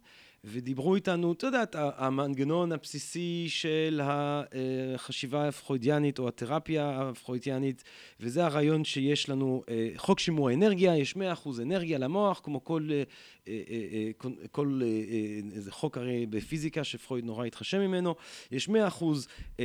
[0.48, 7.84] ודיברו איתנו, אתה יודע, המנגנון הבסיסי של החשיבה הפרוידיאנית או התרפיה הפרוידיאנית,
[8.20, 11.18] וזה הרעיון שיש לנו אה, חוק שימור האנרגיה, יש 100%
[11.62, 13.04] אנרגיה למוח, כמו כל, אה, אה, אה,
[14.18, 18.14] כל, כל אה, אה, איזה חוק הרי בפיזיקה שפרויד נורא התחשב ממנו,
[18.50, 18.72] יש 100%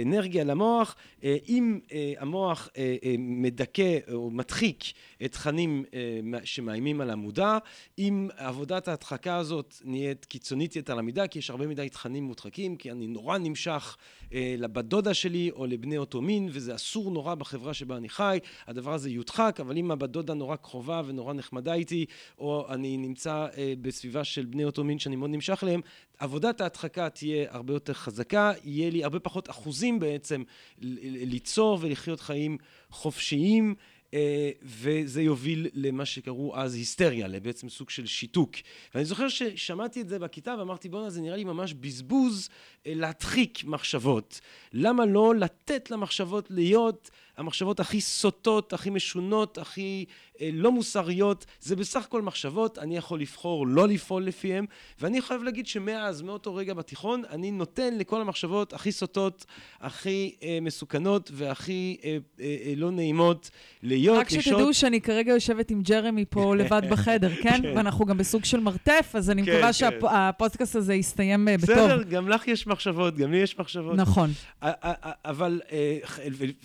[0.02, 4.84] אנרגיה למוח, אה, אם אה, המוח אה, אה, מדכא או מדחיק
[5.18, 7.58] תכנים אה, שמאיימים על המודע,
[7.98, 12.92] אם עבודת ההדחקה הזאת נהיית קיצונית יתר למידה, כי יש הרבה מדי תכנים מודחקים, כי
[12.92, 13.98] אני נורא נמשך
[14.34, 18.40] אה, לבת דודה שלי או לבני אותו מין, וזה אסור נורא בחברה שבה אני חי,
[18.68, 22.06] הדבר הזה יודחק, אבל אם הבת דודה נורא קרובה ונורא נחמדה איתי,
[22.38, 25.82] או אני נמצא אה, בסביבה של בני אותו מין שאני מאוד נמשך אליהם,
[26.18, 30.44] עבודת ההדחקה תהיה הרבה יותר חזקה, יהיה לי הרבה פחות אחוזים בעצם
[30.78, 32.58] ליצור ולחיות חיים
[32.90, 33.76] חופשיים.
[34.14, 38.52] אה, וזה יוביל למה שקראו אז היסטריה, לבעצם סוג של שיתוק.
[38.96, 42.50] ואני זוכר ששמעתי את זה בכיתה ואמרתי, בואנה, זה נראה לי ממש בזבוז
[42.88, 44.40] אה, להדחיק מחשבות.
[44.74, 47.10] למה לא לתת למחשבות להיות
[47.42, 50.06] המחשבות הכי סוטות, הכי משונות, הכי
[50.42, 51.46] אה, לא מוסריות?
[51.60, 54.66] זה בסך הכל מחשבות, אני יכול לבחור לא לפעול לפיהן,
[55.00, 59.46] ואני חייב להגיד שמאז, מאותו רגע בתיכון, אני נותן לכל המחשבות הכי סוטות,
[59.82, 63.50] הכי אה, מסוכנות והכי אה, אה, אה, לא נעימות
[63.84, 67.62] להיות, רק שתדעו שאני כרגע יושבת עם ג'רמי פה לבד בחדר, כן?
[67.76, 69.74] ואנחנו גם בסוג של מרתף, אז אני כן, מקווה כן.
[69.74, 71.76] שהפודקאסט הזה יסתיים אה, בטוב.
[71.76, 73.96] בסדר, גם לך יש מחשבות, גם לי יש מחשבות.
[73.96, 74.30] נכון.
[74.62, 75.98] אבל, אה,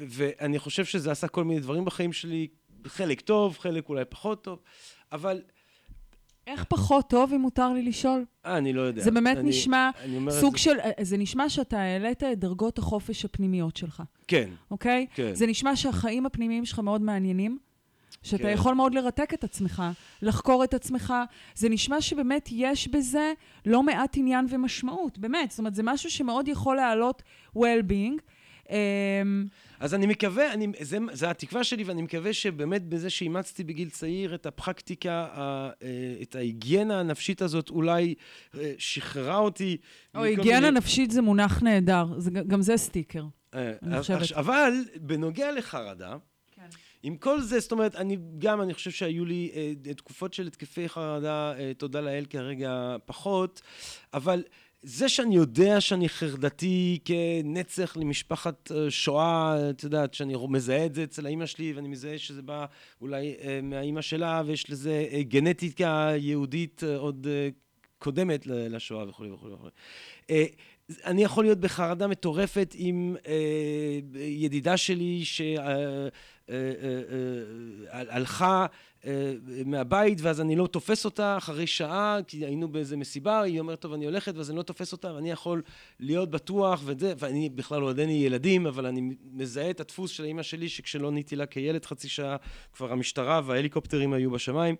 [0.08, 2.46] ואני חושב שזה עשה כל מיני דברים בחיים שלי,
[2.86, 4.58] חלק טוב, חלק אולי פחות טוב,
[5.12, 5.42] אבל
[6.46, 8.24] איך פחות טוב, אם מותר לי לשאול?
[8.46, 9.02] אה, אני לא יודע.
[9.02, 10.80] זה באמת אני- נשמע אני סוג זה- של...
[10.80, 15.06] אה, זה נשמע שאתה העלית את דרגות החופש הפנימיות שלך, כן, אוקיי?
[15.14, 15.34] כן.
[15.34, 17.58] זה נשמע שהחיים הפנימיים שלך מאוד מעניינים,
[18.22, 18.48] שאתה כן.
[18.48, 19.82] יכול מאוד לרתק את עצמך,
[20.22, 21.14] לחקור את עצמך.
[21.54, 23.32] זה נשמע שבאמת יש בזה
[23.66, 25.50] לא מעט עניין ומשמעות, באמת.
[25.50, 27.22] זאת אומרת, זה משהו שמאוד יכול להעלות
[27.58, 28.20] well-being.
[28.70, 29.46] אמ,
[29.80, 34.34] אז אני מקווה, אני, זה, זה התקווה שלי, ואני מקווה שבאמת בזה שאימצתי בגיל צעיר
[34.34, 35.88] את הפרקטיקה, ה- אה,
[36.22, 38.14] את ההיגיינה הנפשית הזאת, אולי
[38.58, 39.76] אה, שחררה אותי.
[40.14, 43.24] או היגיינה מיני- נפשית זה מונח נהדר, זה, גם זה סטיקר.
[43.54, 44.32] אה, אני חושבת.
[44.32, 46.16] אבל בנוגע לחרדה,
[46.56, 46.62] כן.
[47.02, 50.88] עם כל זה, זאת אומרת, אני גם, אני חושב שהיו לי אה, תקופות של התקפי
[50.88, 53.62] חרדה, אה, תודה לאל כרגע פחות,
[54.14, 54.42] אבל
[54.82, 61.04] זה שאני יודע שאני חרדתי כנצח למשפחת אה, שואה, את יודעת, שאני מזהה את זה
[61.04, 62.66] אצל האימא שלי, ואני מזהה שזה בא
[63.00, 67.26] אולי אה, מהאימא שלה, ויש לזה אה, גנטיקה יהודית עוד
[67.98, 69.70] קודמת לשואה וכולי וכולי וכולי.
[71.04, 73.16] אני יכול להיות בחרדה מטורפת עם
[74.14, 75.24] ידידה שלי
[77.88, 78.66] שהלכה
[79.66, 83.92] מהבית ואז אני לא תופס אותה אחרי שעה כי היינו באיזה מסיבה, היא אומרת טוב
[83.92, 85.62] אני הולכת ואז אני לא תופס אותה ואני יכול
[86.00, 90.42] להיות בטוח וזה, ואני בכלל אין לי ילדים אבל אני מזהה את הדפוס של האמא
[90.42, 92.36] שלי שכשלא עניתי לה כילד חצי שעה
[92.72, 94.76] כבר המשטרה וההליקופטרים היו בשמיים.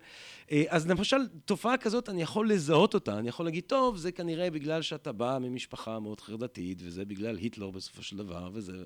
[0.53, 4.51] אה, אז למשל תופעה כזאת אני יכול לזהות אותה, אני יכול להגיד טוב זה כנראה
[4.51, 8.85] בגלל שאתה בא ממשפחה מאוד חרדתית וזה בגלל היטלר בסופו של דבר וזה...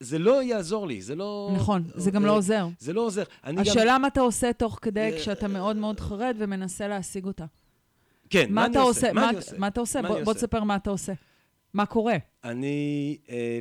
[0.00, 1.50] זה לא יעזור לי, זה לא...
[1.56, 2.68] נכון, זה גם לא אה, עוזר.
[2.78, 3.22] זה לא עוזר.
[3.44, 3.62] אני גם...
[3.62, 7.44] השאלה מה אתה עושה תוך כדי אה, כשאתה מאוד מאוד חרד ומנסה להשיג אותה.
[8.30, 9.12] כן, מה אני אתה עושה?
[9.12, 9.58] מה מה- אני עושה?
[9.58, 10.02] מה אתה עושה?
[10.02, 10.32] מה בוא אני בוא?
[10.34, 11.12] תספר מה אתה עושה.
[11.74, 12.16] מה קורה?
[12.44, 13.58] אני אה,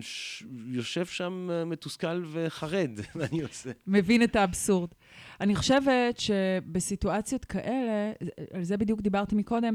[0.00, 3.70] ש- יושב שם אה, מתוסכל וחרד, מה אני עושה?
[3.86, 4.88] מבין את האבסורד.
[5.40, 8.12] אני חושבת שבסיטואציות כאלה,
[8.52, 9.74] על זה בדיוק דיברתי מקודם,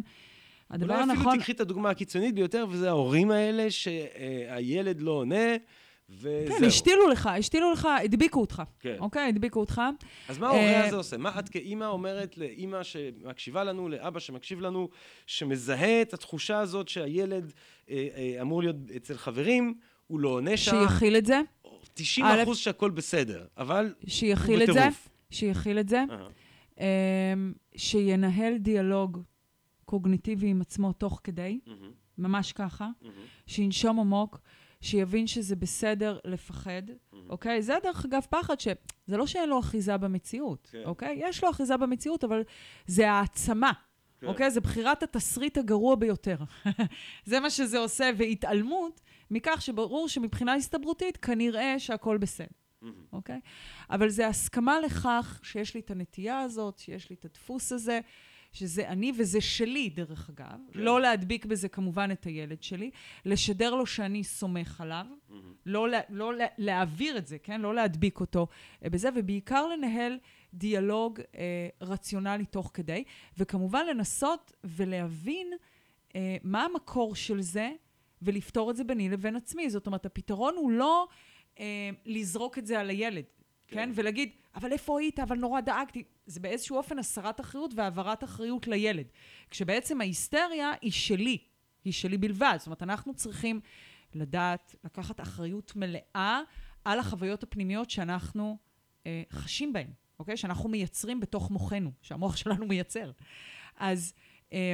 [0.71, 1.37] הדבר אולי אפילו הנכון...
[1.37, 5.55] תיקחי את הדוגמה הקיצונית ביותר, וזה ההורים האלה שהילד לא עונה,
[6.09, 6.57] וזהו.
[6.59, 8.61] כן, השתילו לך, השתילו לך, הדביקו אותך.
[8.79, 8.95] כן.
[8.99, 9.81] אוקיי, הדביקו אותך.
[10.29, 11.17] אז מה ההורה אה, הזה עושה?
[11.17, 14.89] מה את כאימא אומרת לאימא שמקשיבה לנו, לאבא שמקשיב לנו,
[15.25, 17.53] שמזהה את התחושה הזאת שהילד
[17.89, 19.73] אה, אה, אמור להיות אצל חברים,
[20.07, 21.41] הוא לא עונה שם, שיכיל את זה,
[21.93, 25.09] 90 א', אחוז שהכל בסדר, אבל שיכיל הוא את זה, בטירוף.
[25.31, 26.27] שיכיל את זה, אה,
[27.33, 29.21] אמ, שינהל דיאלוג
[29.91, 33.15] קוגניטיבי עם עצמו תוך כדי, מהמם, ממש ככה, מהמם.
[33.47, 34.39] שינשום עמוק,
[34.81, 36.81] שיבין שזה בסדר לפחד,
[37.29, 37.61] אוקיי?
[37.61, 38.67] זה דרך אגב פחד ש...
[39.07, 40.83] זה לא שאין לו אחיזה במציאות, כן.
[40.85, 41.19] אוקיי?
[41.21, 42.43] יש לו אחיזה במציאות, אבל
[42.87, 43.71] זה העצמה,
[44.19, 44.27] כן.
[44.27, 44.51] אוקיי?
[44.51, 46.37] זה בחירת התסריט הגרוע ביותר.
[47.25, 52.47] זה מה שזה עושה, והתעלמות מכך שברור שמבחינה הסתברותית כנראה שהכל בסדר.
[53.13, 53.39] אוקיי?
[53.89, 57.99] אבל זה הסכמה לכך שיש לי את הנטייה הזאת, שיש לי את הדפוס הזה,
[58.51, 60.45] שזה אני וזה שלי, דרך אגב.
[60.73, 60.79] כן.
[60.79, 62.91] לא להדביק בזה כמובן את הילד שלי,
[63.25, 65.53] לשדר לו שאני סומך עליו, מהמם.
[65.65, 67.61] לא, לא לה- להעביר את זה, כן?
[67.61, 68.47] לא להדביק אותו
[68.85, 70.17] אה, בזה, ובעיקר לנהל
[70.53, 73.03] דיאלוג אה, רציונלי תוך כדי,
[73.37, 75.47] וכמובן לנסות ולהבין
[76.15, 77.71] אה, מה המקור של זה,
[78.21, 79.69] ולפתור את זה ביני לבין עצמי.
[79.69, 81.07] זאת אומרת, הפתרון הוא לא
[81.59, 81.65] אה,
[82.05, 83.23] לזרוק את זה על הילד,
[83.71, 83.77] כן?
[83.77, 83.91] כן.
[83.95, 85.19] ולהגיד, אבל איפה היית?
[85.19, 86.03] אבל נורא דאגתי.
[86.25, 89.05] זה באיזשהו אופן הסרת אחריות והעברת אחריות לילד.
[89.49, 91.37] כשבעצם ההיסטריה היא שלי,
[91.83, 92.55] היא שלי בלבד.
[92.57, 93.59] זאת אומרת, אנחנו צריכים
[94.13, 96.41] לדעת, לקחת אחריות מלאה
[96.85, 98.57] על החוויות הפנימיות שאנחנו
[99.05, 99.87] אה, חשים בהן,
[100.19, 100.37] אוקיי?
[100.37, 103.11] שאנחנו מייצרים בתוך מוחנו, שהמוח שלנו מייצר.
[103.77, 104.13] אז
[104.53, 104.73] אה,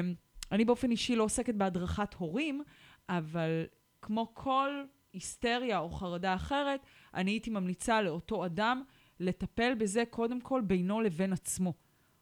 [0.52, 2.64] אני באופן אישי לא עוסקת בהדרכת הורים,
[3.10, 3.66] אבל
[4.02, 4.84] כמו כל
[5.18, 6.80] היסטריה או חרדה אחרת,
[7.14, 8.84] אני הייתי ממליצה לאותו אדם
[9.20, 11.74] לטפל בזה קודם כל בינו לבין עצמו,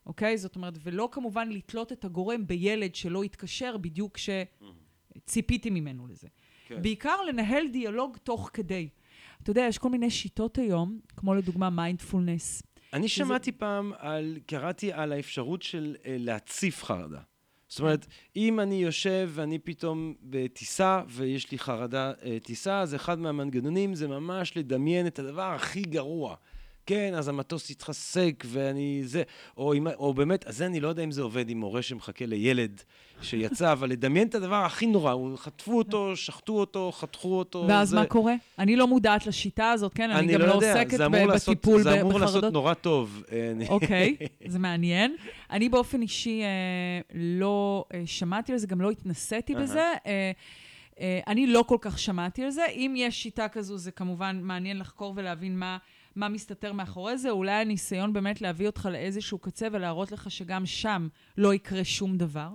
[0.06, 0.38] אוקיי?
[0.38, 6.28] זאת אומרת, ולא כמובן לתלות את הגורם בילד שלא יתקשר בדיוק כשציפיתי ממנו לזה.
[6.68, 6.82] כן.
[6.82, 8.90] בעיקר לנהל דיאלוג תוך כדי.
[9.44, 12.64] אתה יודע, יש כל מיני שיטות היום, כמו לדוגמה מיינדפולנס.
[12.94, 17.22] אני שמעתי פעם על, קראתי על האפשרות של אה, להציף חרדה.
[17.76, 23.20] זאת אומרת, אם אני יושב ואני פתאום בטיסה ויש לי חרדה אה, טיסה, אז אחד
[23.20, 26.36] מהמנגנונים זה ממש לדמיין את הדבר הכי גרוע.
[26.86, 29.24] כן, אז המטוס יתחסק ואני זה,
[29.58, 32.26] או, אם, או באמת, אז זה אני לא יודע אם זה עובד עם מורה שמחכה
[32.26, 32.82] לילד
[33.22, 37.66] שיצא, אבל לדמיין את הדבר הכי נורא, הוא- חטפו אותו, שחטו אותו, חתכו אותו.
[37.68, 37.96] ואז זה...
[37.96, 38.34] מה קורה?
[38.60, 40.12] אני לא מודעת לשיטה הזאת, כן?
[40.12, 42.54] אני, גם לא, יודע, עוסקת זה ב- לעשות- בטיפול זה ב- אמור לעשות בחרדות.
[42.54, 43.24] נורא טוב.
[43.32, 44.16] אה, אני- אוקיי,
[44.48, 45.16] זה מעניין.
[45.52, 46.48] אני באופן אישי אה,
[47.16, 49.56] לא אה, שמעתי על זה, גם לא התנסיתי.
[49.56, 49.80] בזה.
[50.06, 50.32] אה,
[51.00, 52.66] אה, אני לא כל כך שמעתי על זה.
[52.66, 55.78] אם יש שיטה כזו, זה כמובן מעניין לחקור ולהבין מה,
[56.16, 61.08] מה מסתתר מאחורי זה, אולי הניסיון באמת להביא אותך לאיזשהו קצה ולהראות לך שגם שם
[61.38, 62.50] לא יקרה שום דבר.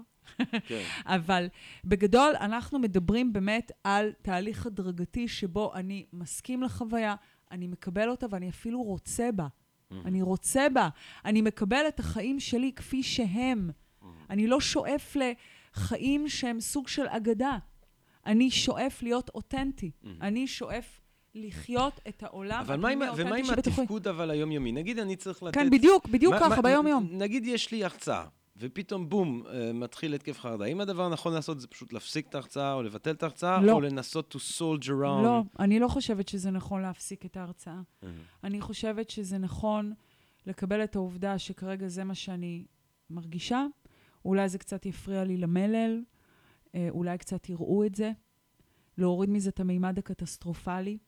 [0.66, 0.82] כן.
[1.16, 1.48] אבל
[1.84, 7.14] בגדול, אנחנו מדברים באמת על תהליך הדרגתי שבו אני מסכים לחוויה,
[7.50, 9.46] אני מקבל אותה ואני אפילו רוצה בה.
[10.04, 10.88] אני רוצה בה.
[11.24, 13.70] אני מקבל את החיים שלי כפי שהם.
[14.30, 17.58] אני לא שואף לחיים שהם סוג של אגדה.
[18.26, 19.90] אני שואף להיות אותנטי.
[20.20, 20.99] אני שואף
[21.34, 23.36] לחיות את העולם אבל מה עם, ומה.
[23.58, 24.72] התפקוד אבל היומיומי?
[24.72, 25.54] נגיד אני צריך לתת...
[25.54, 27.08] כן, בדיוק, בדיוק מה- ככה, ביום-יום.
[27.12, 28.24] נגיד יש לי הרצאה,
[28.56, 30.64] ופתאום בום, אה, מתחיל התקף חרדה.
[30.64, 33.72] האם הדבר הנכון לעשות זה פשוט להפסיק את ההרצאה, או לבטל את ההרצאה, לא.
[33.72, 35.22] או לנסות to soldier around?
[35.24, 37.80] לא, אני לא חושבת שזה נכון להפסיק את ההרצאה.
[38.04, 38.08] אה,
[38.44, 39.92] אני חושבת שזה נכון
[40.46, 42.64] לקבל את העובדה שכרגע זה מה שאני
[43.10, 43.66] מרגישה.
[44.24, 46.02] אולי זה קצת יפריע לי למלל,
[46.74, 48.10] אה, אולי קצת יראו את זה,
[48.98, 50.98] להוריד מזה את המימד הקטסטרופלי.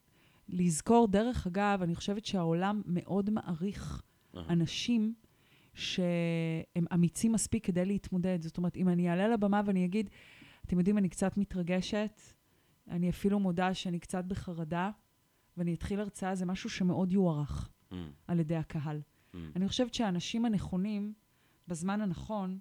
[0.49, 4.01] לזכור, דרך אגב, אני חושבת שהעולם מאוד מעריך.
[4.49, 5.13] אנשים
[5.73, 8.41] שהם אמיצים מספיק כדי להתמודד.
[8.41, 10.09] זאת אומרת, אם אני אעלה לבמה ואני אגיד,
[10.65, 12.21] אתם יודעים, אני קצת מתרגשת,
[12.87, 14.91] אני אפילו מודה שאני קצת בחרדה,
[15.57, 17.97] ואני אתחיל הרצאה, זה משהו שמאוד יוערך אה,
[18.27, 19.01] על ידי הקהל.
[19.35, 19.39] אה.
[19.55, 21.13] אני חושבת שהאנשים הנכונים,
[21.67, 22.59] בזמן הנכון,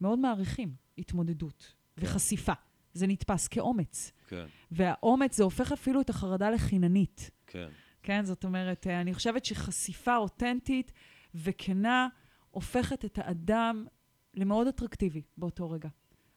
[0.00, 2.06] מאוד מעריכים התמודדות כן.
[2.06, 2.52] וחשיפה.
[2.92, 4.12] זה נתפס כאומץ.
[4.28, 7.30] כן, והאומץ, זה הופך אפילו את החרדה לחיננית.
[7.46, 7.68] כן.
[8.02, 8.24] כן?
[8.24, 10.92] זאת אומרת, אה, אני חושבת שחשיפה אותנטית
[11.34, 12.08] וכנה
[12.50, 13.86] הופכת את האדם
[14.34, 15.88] למאוד אטרקטיבי באותו רגע.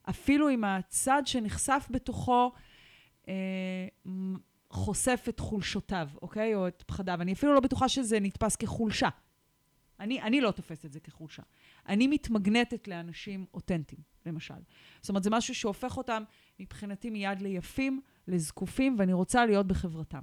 [0.09, 2.51] אפילו אם הצד שנחשף בתוכו
[3.27, 3.87] אה,
[4.69, 6.55] חושף את חולשותיו, אוקיי?
[6.55, 7.21] או את פחדיו.
[7.21, 9.09] אני אפילו לא בטוחה שזה נתפס כחולשה.
[9.99, 11.43] אני, אני לא תופסת את זה כחולשה.
[11.87, 14.53] אני מתמגנטת לאנשים אותנטיים, למשל.
[15.01, 16.23] זאת אומרת, זה משהו שהופך אותם
[16.59, 20.21] מבחינתי מיד ליפים, לזקופים, ואני רוצה להיות בחברתם.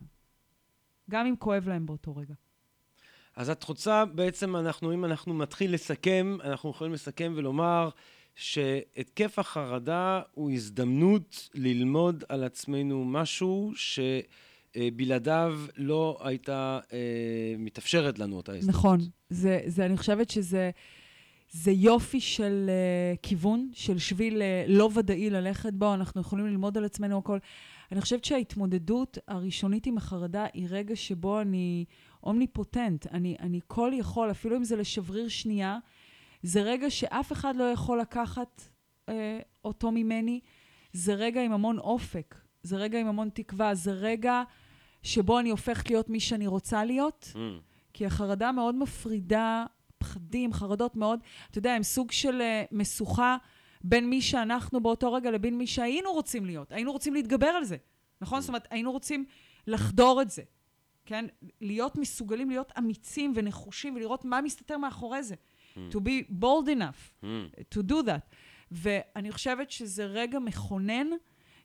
[1.10, 2.34] גם אם כואב להם באותו רגע.
[3.36, 7.88] אז את רוצה, בעצם אנחנו, אם אנחנו מתחיל לסכם, אנחנו יכולים לסכם ולומר
[8.34, 13.72] שהתקף החרדה הוא הזדמנות ללמוד על עצמנו משהו
[14.74, 16.98] שבלעדיו לא הייתה אה,
[17.58, 18.76] מתאפשרת לנו אותה הזדמנות.
[18.76, 19.00] נכון.
[19.30, 20.70] זה, זה, אני חושבת שזה
[21.52, 26.78] זה יופי של uh, כיוון, של שביל uh, לא ודאי ללכת בו, אנחנו יכולים ללמוד
[26.78, 27.38] על עצמנו הכל.
[27.92, 31.84] אני חושבת שההתמודדות הראשונית עם החרדה היא רגע שבו אני
[32.22, 35.78] אומניפוטנט, אני, אני כל יכול, אפילו אם זה לשבריר שנייה,
[36.42, 38.62] זה רגע שאף אחד לא יכול לקחת
[39.06, 39.12] uh,
[39.64, 40.40] אותו ממני,
[40.92, 44.42] זה רגע עם המון אופק, זה רגע עם המון תקווה, זה רגע
[45.02, 47.32] שבו אני הופכת להיות מי שאני רוצה להיות.
[47.34, 47.38] Mm,
[47.94, 49.66] כי החרדה מאוד מפרידה,
[50.12, 51.20] פחדים, חרדות מאוד,
[51.50, 53.36] אתה יודע, הם סוג של uh, משוכה
[53.84, 56.72] בין מי שאנחנו באותו רגע לבין מי שהיינו רוצים להיות.
[56.72, 57.76] היינו רוצים להתגבר על זה,
[58.20, 58.40] נכון?
[58.40, 59.24] זאת אומרת, היינו רוצים
[59.66, 60.42] לחדור את זה,
[61.06, 61.24] כן?
[61.60, 65.34] להיות מסוגלים להיות אמיצים ונחושים ולראות מה מסתתר מאחורי זה.
[65.74, 67.26] To be bold enough mm.
[67.74, 68.34] to do that.
[68.70, 71.06] ואני חושבת שזה רגע מכונן,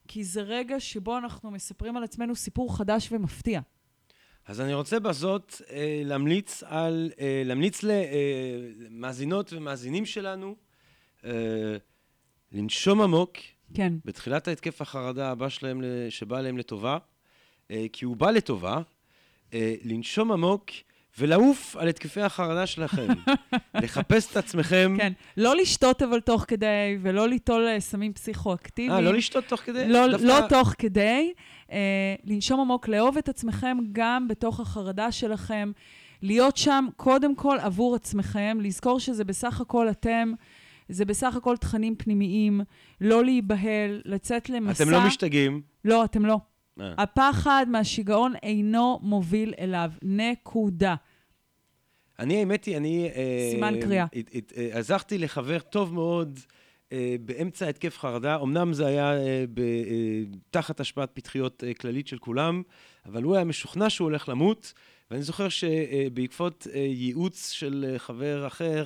[0.07, 3.61] כי זה רגע שבו אנחנו מספרים על עצמנו סיפור חדש ומפתיע.
[4.48, 10.56] אז אני רוצה בזאת אה, להמליץ על, אה, להמליץ למאזינות ומאזינים שלנו
[11.26, 11.78] אה,
[12.52, 13.38] לנשום עמוק
[13.74, 16.98] כן, בתחילת ההתקף החרדה הבא שלהם, שבא להם לטובה,
[17.72, 18.82] אה, כי הוא בא לטובה,
[19.53, 20.65] אה, לנשום עמוק
[21.19, 23.07] ולעוף על התקפי החרדה שלכם.
[23.84, 24.95] לחפש את עצמכם.
[24.98, 25.14] כן.
[25.38, 28.91] לא לשתות אבל תוך כדי, ולא ליטול אה, סמים פסיכואקטיביים.
[28.91, 29.88] אה, לא לשתות תוך כדי?
[29.88, 31.31] לא, דווקא- לא תוך כדי.
[31.72, 31.77] אה,
[32.26, 35.72] לנשום עמוק, לאהוב את עצמכם גם בתוך החרדה שלכם.
[36.22, 40.31] להיות שם קודם כל עבור עצמכם, לזכור שזה בסך הכל אתם,
[40.89, 42.61] זה בסך הכל תכנים פנימיים,
[43.02, 44.84] לא להיבהל, לצאת למסע.
[44.84, 45.61] אתם לא משתגעים.
[45.85, 46.38] לא, אתם לא.
[46.82, 46.94] אה.
[46.98, 49.91] הפחד מהשיגעון אינו מוביל אליו.
[50.02, 50.95] נקודה.
[52.20, 53.10] אני, האמת היא, אני...
[53.16, 54.06] אה, סימן קריאה.
[54.16, 56.40] הת- הת- אה, עזרתי לחבר טוב מאוד
[56.91, 58.36] אה, באמצע התקף חרדה.
[58.41, 60.22] אמנם זה היה אה, ב- אה,
[60.52, 62.62] תחת השפעת פתחיות אה, כללית של כולם,
[63.06, 64.74] אבל הוא היה משוכנע שהוא הולך למות,
[65.12, 68.86] ואני זוכר שבעקבות אה, ייעוץ של אה, חבר אחר, אה,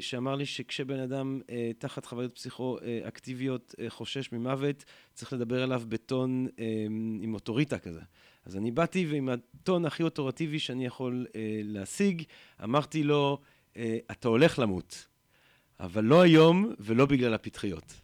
[0.00, 6.46] שאמר לי שכשבן אדם אה, תחת חוויות פסיכואקטיביות אה, חושש ממוות, צריך לדבר אליו בטון
[6.58, 6.64] אה,
[7.22, 8.00] עם אוטוריטה כזה.
[8.46, 12.22] אז אני באתי ועם הטון הכי אוטורטיבי שאני יכול אה, להשיג,
[12.64, 13.38] אמרתי לו,
[13.76, 15.06] אה, אתה הולך למות,
[15.80, 18.00] אבל לא היום ולא בגלל הפתחיות.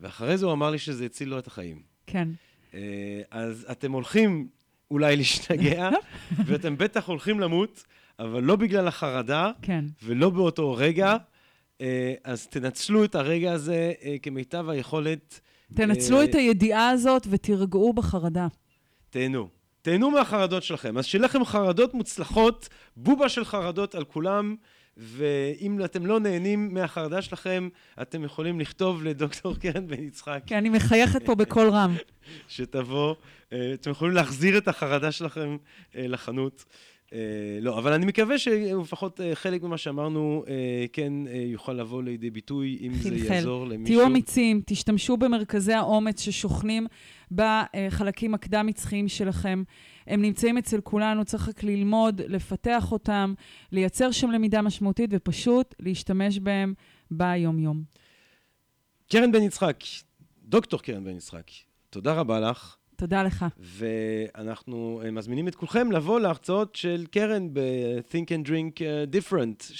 [0.00, 1.82] ואחרי זה הוא אמר לי שזה הציל לו את החיים.
[2.06, 2.28] כן.
[2.74, 4.48] אה, אז אתם הולכים
[4.90, 5.90] אולי להשתגע,
[6.46, 7.84] ואתם בטח הולכים למות,
[8.20, 9.84] אבל לא בגלל החרדה כן.
[10.02, 11.16] ולא באותו רגע.
[11.80, 15.40] אה, אז תנצלו את הרגע הזה אה, כמיטב היכולת.
[15.74, 18.46] תנצלו אה, את הידיעה הזאת ותירגעו בחרדה.
[19.10, 19.48] תהנו.
[19.82, 20.98] תהנו מהחרדות שלכם.
[20.98, 24.56] אז שיהיה לכם חרדות מוצלחות, בובה של חרדות על כולם,
[24.96, 27.68] ואם אתם לא נהנים מהחרדה שלכם,
[28.02, 30.42] אתם יכולים לכתוב לדוקטור קרן בן יצחק.
[30.46, 31.94] כי אני מחייכת פה בקול רם.
[32.48, 33.14] שתבוא.
[33.48, 35.56] אתם יכולים להחזיר את החרדה שלכם
[35.94, 36.64] לחנות.
[37.12, 37.18] אה,
[37.60, 40.44] לא, אבל אני מקווה שלפחות חלק ממה שאמרנו
[40.92, 41.12] כן
[41.46, 43.96] יוכל לבוא לידי ביטוי, אם זה יעזור למישהו.
[43.96, 46.86] תהיו אמיצים, תשתמשו במרכזי האומץ ששוכנים
[47.30, 49.62] בחלקים הקדם-מצחיים שלכם.
[50.06, 53.34] הם נמצאים אצל כולנו, צריך רק ללמוד, לפתח אותם,
[53.72, 56.74] לייצר שם למידה משמעותית ופשוט להשתמש בהם
[57.10, 57.82] ביום-יום.
[59.10, 59.76] קרן בן יצחק,
[60.42, 61.50] דוקטור קרן בן יצחק,
[61.90, 62.76] תודה רבה לך.
[63.00, 63.44] תודה לך.
[63.58, 69.72] ואנחנו אה, מזמינים את כולכם לבוא להרצאות של קרן ב-Think and Drink אה, Different,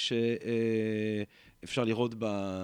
[1.61, 2.63] שאפשר לראות בה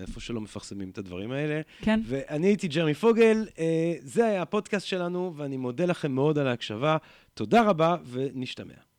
[0.00, 1.60] איפה שלא מפרסמים את הדברים האלה.
[1.80, 2.00] כן.
[2.06, 6.96] ואני הייתי ג'רמי פוגל, אה, זה היה הפודקאסט שלנו, ואני מודה לכם מאוד על ההקשבה.
[7.34, 8.93] תודה רבה, ונשתמע.